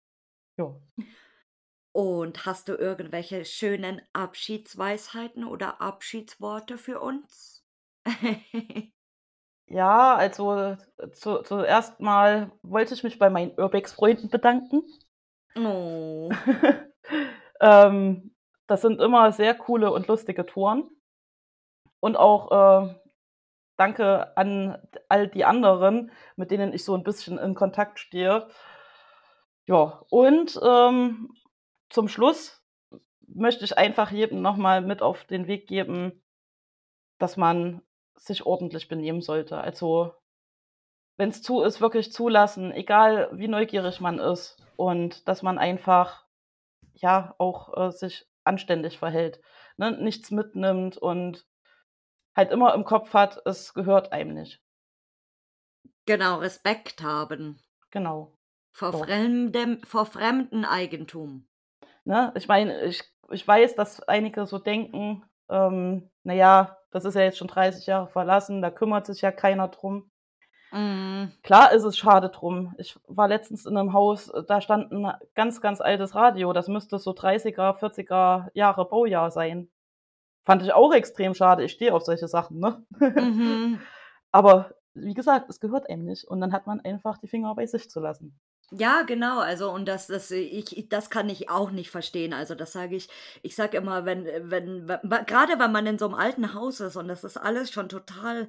Ja. 0.58 0.76
Und 1.94 2.46
hast 2.46 2.68
du 2.68 2.74
irgendwelche 2.76 3.44
schönen 3.44 4.00
Abschiedsweisheiten 4.12 5.44
oder 5.44 5.80
Abschiedsworte 5.80 6.78
für 6.78 7.00
uns? 7.00 7.64
Ja, 9.68 10.16
also, 10.16 10.76
zu 11.12 11.42
zuerst 11.42 12.00
mal 12.00 12.50
wollte 12.62 12.94
ich 12.94 13.04
mich 13.04 13.18
bei 13.18 13.30
meinen 13.30 13.52
Urbex-Freunden 13.58 14.28
bedanken. 14.30 14.82
Oh. 15.56 16.30
Ähm, 17.60 18.29
das 18.70 18.82
sind 18.82 19.00
immer 19.00 19.32
sehr 19.32 19.54
coole 19.54 19.90
und 19.92 20.06
lustige 20.08 20.46
Touren. 20.46 20.88
Und 22.02 22.16
auch, 22.16 22.50
äh, 22.86 22.94
danke 23.76 24.36
an 24.36 24.78
all 25.08 25.28
die 25.28 25.44
anderen, 25.44 26.12
mit 26.36 26.50
denen 26.50 26.72
ich 26.72 26.84
so 26.84 26.94
'n 26.94 27.04
bisschen 27.04 27.38
in 27.38 27.54
Kontakt 27.54 27.98
stehe. 28.00 28.48
Ja, 29.68 30.02
und, 30.10 30.58
ähm, 30.62 31.30
zum 31.90 32.08
Schluss 32.08 32.62
möchte 33.28 33.64
ich 33.64 33.78
einfach 33.78 34.10
jedem 34.10 34.42
noch 34.42 34.56
mal 34.56 34.80
mit 34.82 35.02
auf 35.02 35.24
den 35.24 35.46
Weg 35.46 35.66
geben, 35.68 36.22
dass 37.18 37.36
man 37.36 37.82
sich 38.16 38.46
ordentlich 38.46 38.88
benehmen 38.88 39.20
sollte. 39.22 39.58
Also, 39.58 40.14
wenn's 41.16 41.42
zu 41.42 41.62
ist, 41.62 41.80
wirklich 41.80 42.12
zulassen, 42.12 42.72
egal 42.72 43.30
wie 43.32 43.48
neugierig 43.48 44.00
man 44.00 44.18
ist 44.18 44.58
und 44.76 45.28
dass 45.28 45.42
man 45.42 45.58
einfach, 45.58 46.24
ja, 46.94 47.34
auch, 47.38 47.76
äh, 47.76 47.92
sich 47.92 48.26
anständig 48.50 48.98
verhält, 48.98 49.40
ne? 49.78 49.92
Nichts 49.92 50.30
mitnimmt 50.32 50.98
und 50.98 51.46
halt 52.36 52.52
immer 52.52 52.74
im 52.74 52.84
Kopf 52.84 53.14
hat, 53.14 53.40
es 53.46 53.74
gehört 53.74 54.12
einem 54.12 54.34
nicht. 54.34 54.62
Genau, 56.04 56.36
Respekt 56.40 57.00
haben. 57.02 57.58
Genau. 57.90 58.32
Vor 58.72 58.92
So. 58.92 58.98
fremdem 59.04 59.80
vor 59.84 60.06
fremdem 60.06 60.64
Eigentum. 60.64 61.46
Ne? 62.04 62.32
Ich 62.36 62.48
meine, 62.48 62.82
ich 62.84 63.02
ich 63.30 63.46
weiß, 63.46 63.76
dass 63.76 64.00
einige 64.02 64.46
so 64.46 64.58
denken, 64.58 65.24
ähm: 65.48 66.10
„Na 66.24 66.34
ja, 66.34 66.78
das 66.90 67.04
ist 67.04 67.14
ja 67.14 67.22
jetzt 67.22 67.38
schon 67.38 67.48
30 67.48 67.86
Jahre 67.86 68.08
verlassen, 68.08 68.62
da 68.62 68.70
kümmert 68.70 69.06
sich 69.06 69.20
ja 69.22 69.32
keiner 69.32 69.68
drum.“ 69.68 70.10
Mhm. 70.72 71.32
Klar 71.44 71.72
ist 71.72 71.84
es 71.84 71.96
schade 71.96 72.28
drum. 72.28 72.74
Ich 72.78 72.98
war 73.06 73.26
letztens 73.26 73.64
in 73.66 73.72
'nem 73.74 73.92
Haus, 73.94 74.28
äh, 74.28 74.42
da 74.46 74.60
stand 74.60 74.92
'n 74.92 75.10
ganz, 75.34 75.60
ganz 75.60 75.80
altes 75.80 76.14
Radio, 76.14 76.52
das 76.52 76.68
müsste 76.68 76.98
so 76.98 77.12
30er, 77.14 77.74
40er 77.74 78.50
Jahre 78.54 78.84
Baujahr 78.84 79.30
sein. 79.30 79.68
Fand 80.44 80.62
ich 80.62 80.72
auch 80.74 80.94
extrem 80.94 81.34
schade. 81.34 81.64
Ich 81.64 81.72
stehe 81.72 81.94
auf 81.94 82.04
solche 82.04 82.28
Sachen, 82.28 82.60
ne? 82.60 82.84
Mhm. 83.18 83.86
Aber 84.32 84.74
wie 84.94 85.14
gesagt, 85.14 85.50
es 85.50 85.60
gehört 85.60 85.88
einem 85.90 86.04
nicht 86.06 86.24
und 86.26 86.40
dann 86.40 86.52
hat 86.52 86.66
man 86.66 86.80
einfach 86.82 87.18
die 87.18 87.28
Finger 87.28 87.54
bei 87.56 87.66
sich 87.66 87.90
zu 87.90 88.00
lassen. 88.00 88.38
Ja, 88.72 89.02
genau, 89.02 89.40
also 89.40 89.72
und 89.72 89.86
das 89.88 90.06
das 90.06 90.30
ich 90.30 90.76
ich 90.78 90.88
das 90.88 91.10
kann 91.10 91.28
ich 91.28 91.50
auch 91.50 91.72
nicht 91.72 91.90
verstehen. 91.90 92.32
Also, 92.32 92.54
das 92.54 92.70
sage 92.72 92.94
ich 92.94 93.08
ich 93.42 93.56
sage 93.56 93.76
immer, 93.76 94.04
wenn 94.04 94.24
wenn 94.48 94.88
wa 94.88 95.00
wa 95.02 95.22
grade 95.22 95.58
wenn 95.58 95.72
man 95.72 95.86
in 95.88 95.98
so 95.98 96.06
'nem 96.06 96.14
alten 96.16 96.54
Haus 96.54 96.78
ist 96.78 96.94
und 96.94 97.08
das 97.08 97.24
ist 97.24 97.36
alles 97.36 97.72
schon 97.72 97.88
total 97.88 98.46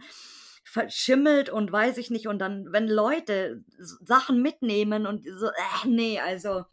verschimmelt 0.64 1.49
und 1.49 1.72
weiß 1.72 1.97
ich 1.97 2.12
nicht 2.12 2.28
und 2.28 2.39
dann, 2.39 2.68
wenn 2.72 2.88
Leute 2.88 3.64
Sachen 3.80 4.41
mitnehmen 4.41 5.07
und 5.07 5.26
so, 5.38 5.47
äh, 5.47 5.88
ne, 5.88 6.20
also 6.22 6.66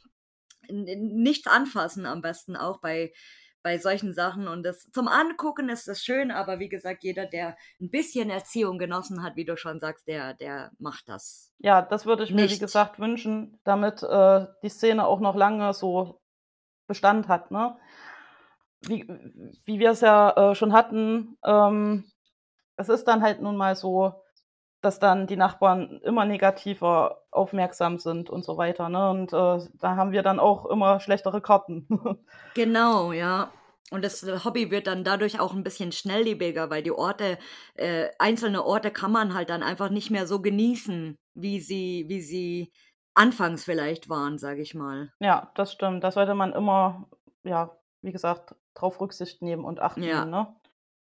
nichts 0.70 1.46
anfassen 1.48 2.06
am 2.06 2.22
besten 2.22 2.56
auch 2.56 2.80
bei 2.80 3.12
bei 3.62 3.78
solchen 3.78 4.14
Sachen 4.14 4.48
und 4.48 4.62
das 4.64 4.90
zum 4.92 5.08
Angucken 5.08 5.68
ist 5.70 5.88
das 5.88 6.04
schön, 6.04 6.30
aber 6.32 6.60
wie 6.60 6.68
gesagt, 6.70 7.04
jeder, 7.04 7.26
der 7.26 7.56
'n 7.80 7.90
bisschen 7.90 8.30
Erziehung 8.30 8.78
genossen 8.78 9.22
hat, 9.24 9.36
wie 9.36 9.44
du 9.46 9.56
schon 9.58 9.80
sagst, 9.80 10.08
der 10.08 10.34
der 10.34 10.72
macht 10.78 11.08
das 11.08 11.48
Ja, 11.60 11.82
das 11.82 12.06
würde 12.06 12.22
ich 12.22 12.32
mir, 12.32 12.50
wie 12.50 12.58
nicht. 12.58 12.58
gesagt, 12.58 13.00
wünschen, 13.00 13.58
damit, 13.64 14.02
äh, 14.04 14.46
die 14.62 14.68
Szene 14.68 15.04
auch 15.06 15.18
noch 15.20 15.34
lange 15.34 15.72
so 15.74 16.20
Bestand 16.88 17.28
hat, 17.28 17.50
ne? 17.52 17.78
Wie 18.82 19.04
wie 19.64 19.80
wir's 19.80 20.00
ja, 20.02 20.50
äh, 20.52 20.54
schon 20.54 20.72
hatten, 20.72 21.36
ähm, 21.44 22.04
es 22.78 22.88
ist 22.88 23.04
dann 23.06 23.22
halt 23.22 23.42
nun 23.42 23.56
mal 23.56 23.76
so, 23.76 24.14
dass 24.82 25.00
dann 25.00 25.26
die 25.26 25.36
Nachbarn 25.36 26.00
immer 26.04 26.24
negativer 26.24 27.22
aufmerksam 27.32 27.98
sind 27.98 28.30
und 28.30 28.44
so 28.44 28.56
weiter, 28.58 28.88
ne? 28.88 29.10
Und, 29.10 29.32
äh, 29.32 29.58
da 29.80 29.96
haben 29.96 30.12
wir 30.12 30.22
dann 30.22 30.40
auch 30.40 30.66
immer 30.66 31.00
schlechtere 31.00 31.40
Karten. 31.42 31.88
Genau, 32.54 33.12
ja. 33.12 33.52
Und 33.90 34.04
das 34.04 34.22
Hobby 34.44 34.70
wird 34.70 34.86
dann 34.86 35.02
dadurch 35.04 35.40
auch 35.40 35.54
'n 35.54 35.62
bisschen 35.64 35.92
schnelllebiger, 35.92 36.68
weil 36.70 36.82
die 36.82 36.90
Orte 36.92 37.38
äh, 37.74 38.08
einzelne 38.18 38.64
Orte 38.64 38.90
kann 38.90 39.12
man 39.12 39.32
halt 39.34 39.48
dann 39.48 39.62
einfach 39.62 39.88
nicht 39.88 40.10
mehr 40.10 40.26
so 40.26 40.40
genießen, 40.42 41.16
wie 41.34 41.60
sie 41.60 42.04
wie 42.08 42.20
sie 42.20 42.72
anfangs 43.14 43.64
vielleicht 43.64 44.08
waren, 44.10 44.38
sage 44.38 44.60
ich 44.60 44.74
mal. 44.74 45.10
Ja, 45.20 45.50
das 45.54 45.72
stimmt. 45.72 46.04
Da 46.04 46.10
sollte 46.10 46.34
man 46.34 46.52
immer, 46.52 47.08
ja, 47.44 47.76
wie 48.02 48.12
gesagt, 48.12 48.54
drauf 48.74 49.00
Rücksicht 49.00 49.40
nehmen 49.42 49.64
und 49.64 49.80
Acht 49.80 49.96
Ja. 49.98 50.24
ne? 50.24 50.54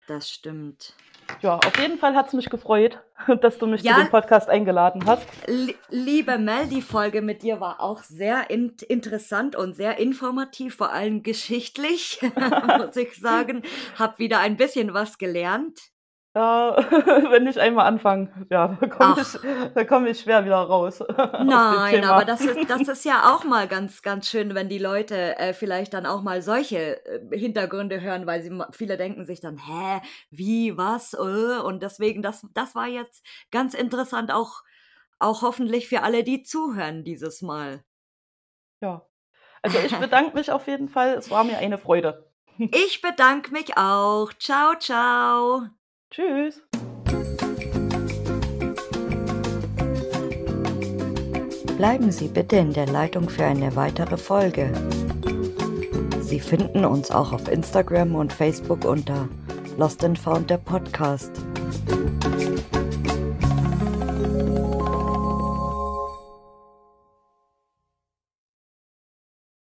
Das 0.07 0.29
stimmt. 0.29 0.93
Ja, 1.41 1.55
auf 1.57 1.79
jeden 1.79 1.97
Fall 1.97 2.15
hat's 2.15 2.33
mich 2.33 2.49
gefreut, 2.49 2.99
dass 3.41 3.57
du 3.57 3.67
mich 3.67 3.81
zu 3.81 3.87
dem 3.87 3.97
Ja. 3.97 4.05
Podcast 4.05 4.49
eingeladen 4.49 5.05
hast. 5.05 5.25
Lie 5.47 5.75
liebe 5.89 6.37
Mel, 6.37 6.67
die 6.67 6.81
Folge 6.81 7.21
mit 7.21 7.43
dir 7.43 7.59
war 7.61 7.79
auch 7.79 8.03
sehr 8.03 8.49
int 8.49 8.81
interessant 8.81 9.55
und 9.55 9.73
sehr 9.75 9.97
informativ, 9.97 10.75
vor 10.75 10.91
allem 10.91 11.23
geschichtlich, 11.23 12.19
muss 12.77 12.95
ich 12.97 13.15
sagen. 13.17 13.63
Habe 13.95 14.19
wieder 14.19 14.39
ein 14.39 14.57
bisschen 14.57 14.93
was 14.93 15.17
gelernt. 15.17 15.79
Ja, 16.35 16.75
wenn 17.31 17.45
ich 17.47 17.59
einmal 17.59 17.85
anfange, 17.85 18.29
ja, 18.49 18.75
da 18.81 18.87
komme 18.87 19.13
ich 19.21 19.39
da 19.75 19.83
komme 19.85 20.09
ich 20.09 20.19
schwer 20.21 20.45
wieder 20.45 20.57
raus 20.57 20.99
Nein, 21.37 22.03
aber 22.03 22.25
das 22.25 22.45
ist 22.45 22.59
das 22.69 22.87
ist 22.87 23.05
ja 23.05 23.33
auch 23.33 23.43
mal 23.43 23.67
ganz, 23.67 24.01
ganz 24.03 24.27
schön, 24.29 24.53
wenn 24.53 24.69
die 24.69 24.77
Leute, 24.77 25.37
äh, 25.39 25.53
vielleicht 25.53 25.93
dann 25.93 26.05
auch 26.05 26.21
mal 26.21 26.41
solche, 26.43 27.03
äh, 27.05 27.37
Hintergründe 27.37 28.01
hören, 28.01 28.27
weil 28.27 28.41
sie 28.43 28.51
viele 28.71 28.97
denken 28.97 29.25
sich 29.25 29.39
dann: 29.41 29.57
„Hä, 29.57 30.01
wie, 30.29 30.77
was, 30.77 31.13
äh?“ 31.13 31.17
Und 31.63 31.81
deswegen, 31.81 32.21
das 32.21 32.45
das 32.53 32.75
war 32.75 32.87
jetzt 32.87 33.25
ganz 33.51 33.73
interessant, 33.73 34.31
auch 34.31 34.63
auch 35.19 35.41
hoffentlich 35.41 35.87
für 35.87 36.03
alle, 36.03 36.23
die 36.23 36.43
zuhören 36.43 37.03
dieses 37.03 37.41
Mal. 37.41 37.83
Ja. 38.81 39.05
Also, 39.63 39.79
ich 39.79 39.97
bedanke 39.99 40.35
mich 40.35 40.51
auf 40.51 40.67
jeden 40.67 40.89
Fall. 40.89 41.15
Es 41.15 41.29
war 41.31 41.43
mir 41.43 41.57
eine 41.59 41.77
Freude. 41.77 42.31
Ich 42.71 43.01
bedanke 43.01 43.51
mich 43.53 43.77
auch. 43.77 44.33
Tschau, 44.33 44.73
tschau. 44.77 45.69
Tschüss. 46.13 46.61
Bleiben 51.75 52.11
Sie 52.11 52.27
bitte 52.27 52.57
in 52.57 52.71
der 52.71 52.85
Leitung 52.85 53.27
für 53.27 53.45
eine 53.45 53.75
weitere 53.75 54.17
Folge. 54.17 54.71
Sie 56.21 56.39
finden 56.39 56.85
uns 56.85 57.09
auch 57.09 57.33
auf 57.33 57.47
Instagram 57.47 58.13
und 58.13 58.31
Facebook 58.31 58.85
unter 58.85 59.27
Lost 59.79 60.05
and 60.05 60.19
Found 60.19 60.51
der 60.51 60.59
Podcast. 60.59 61.31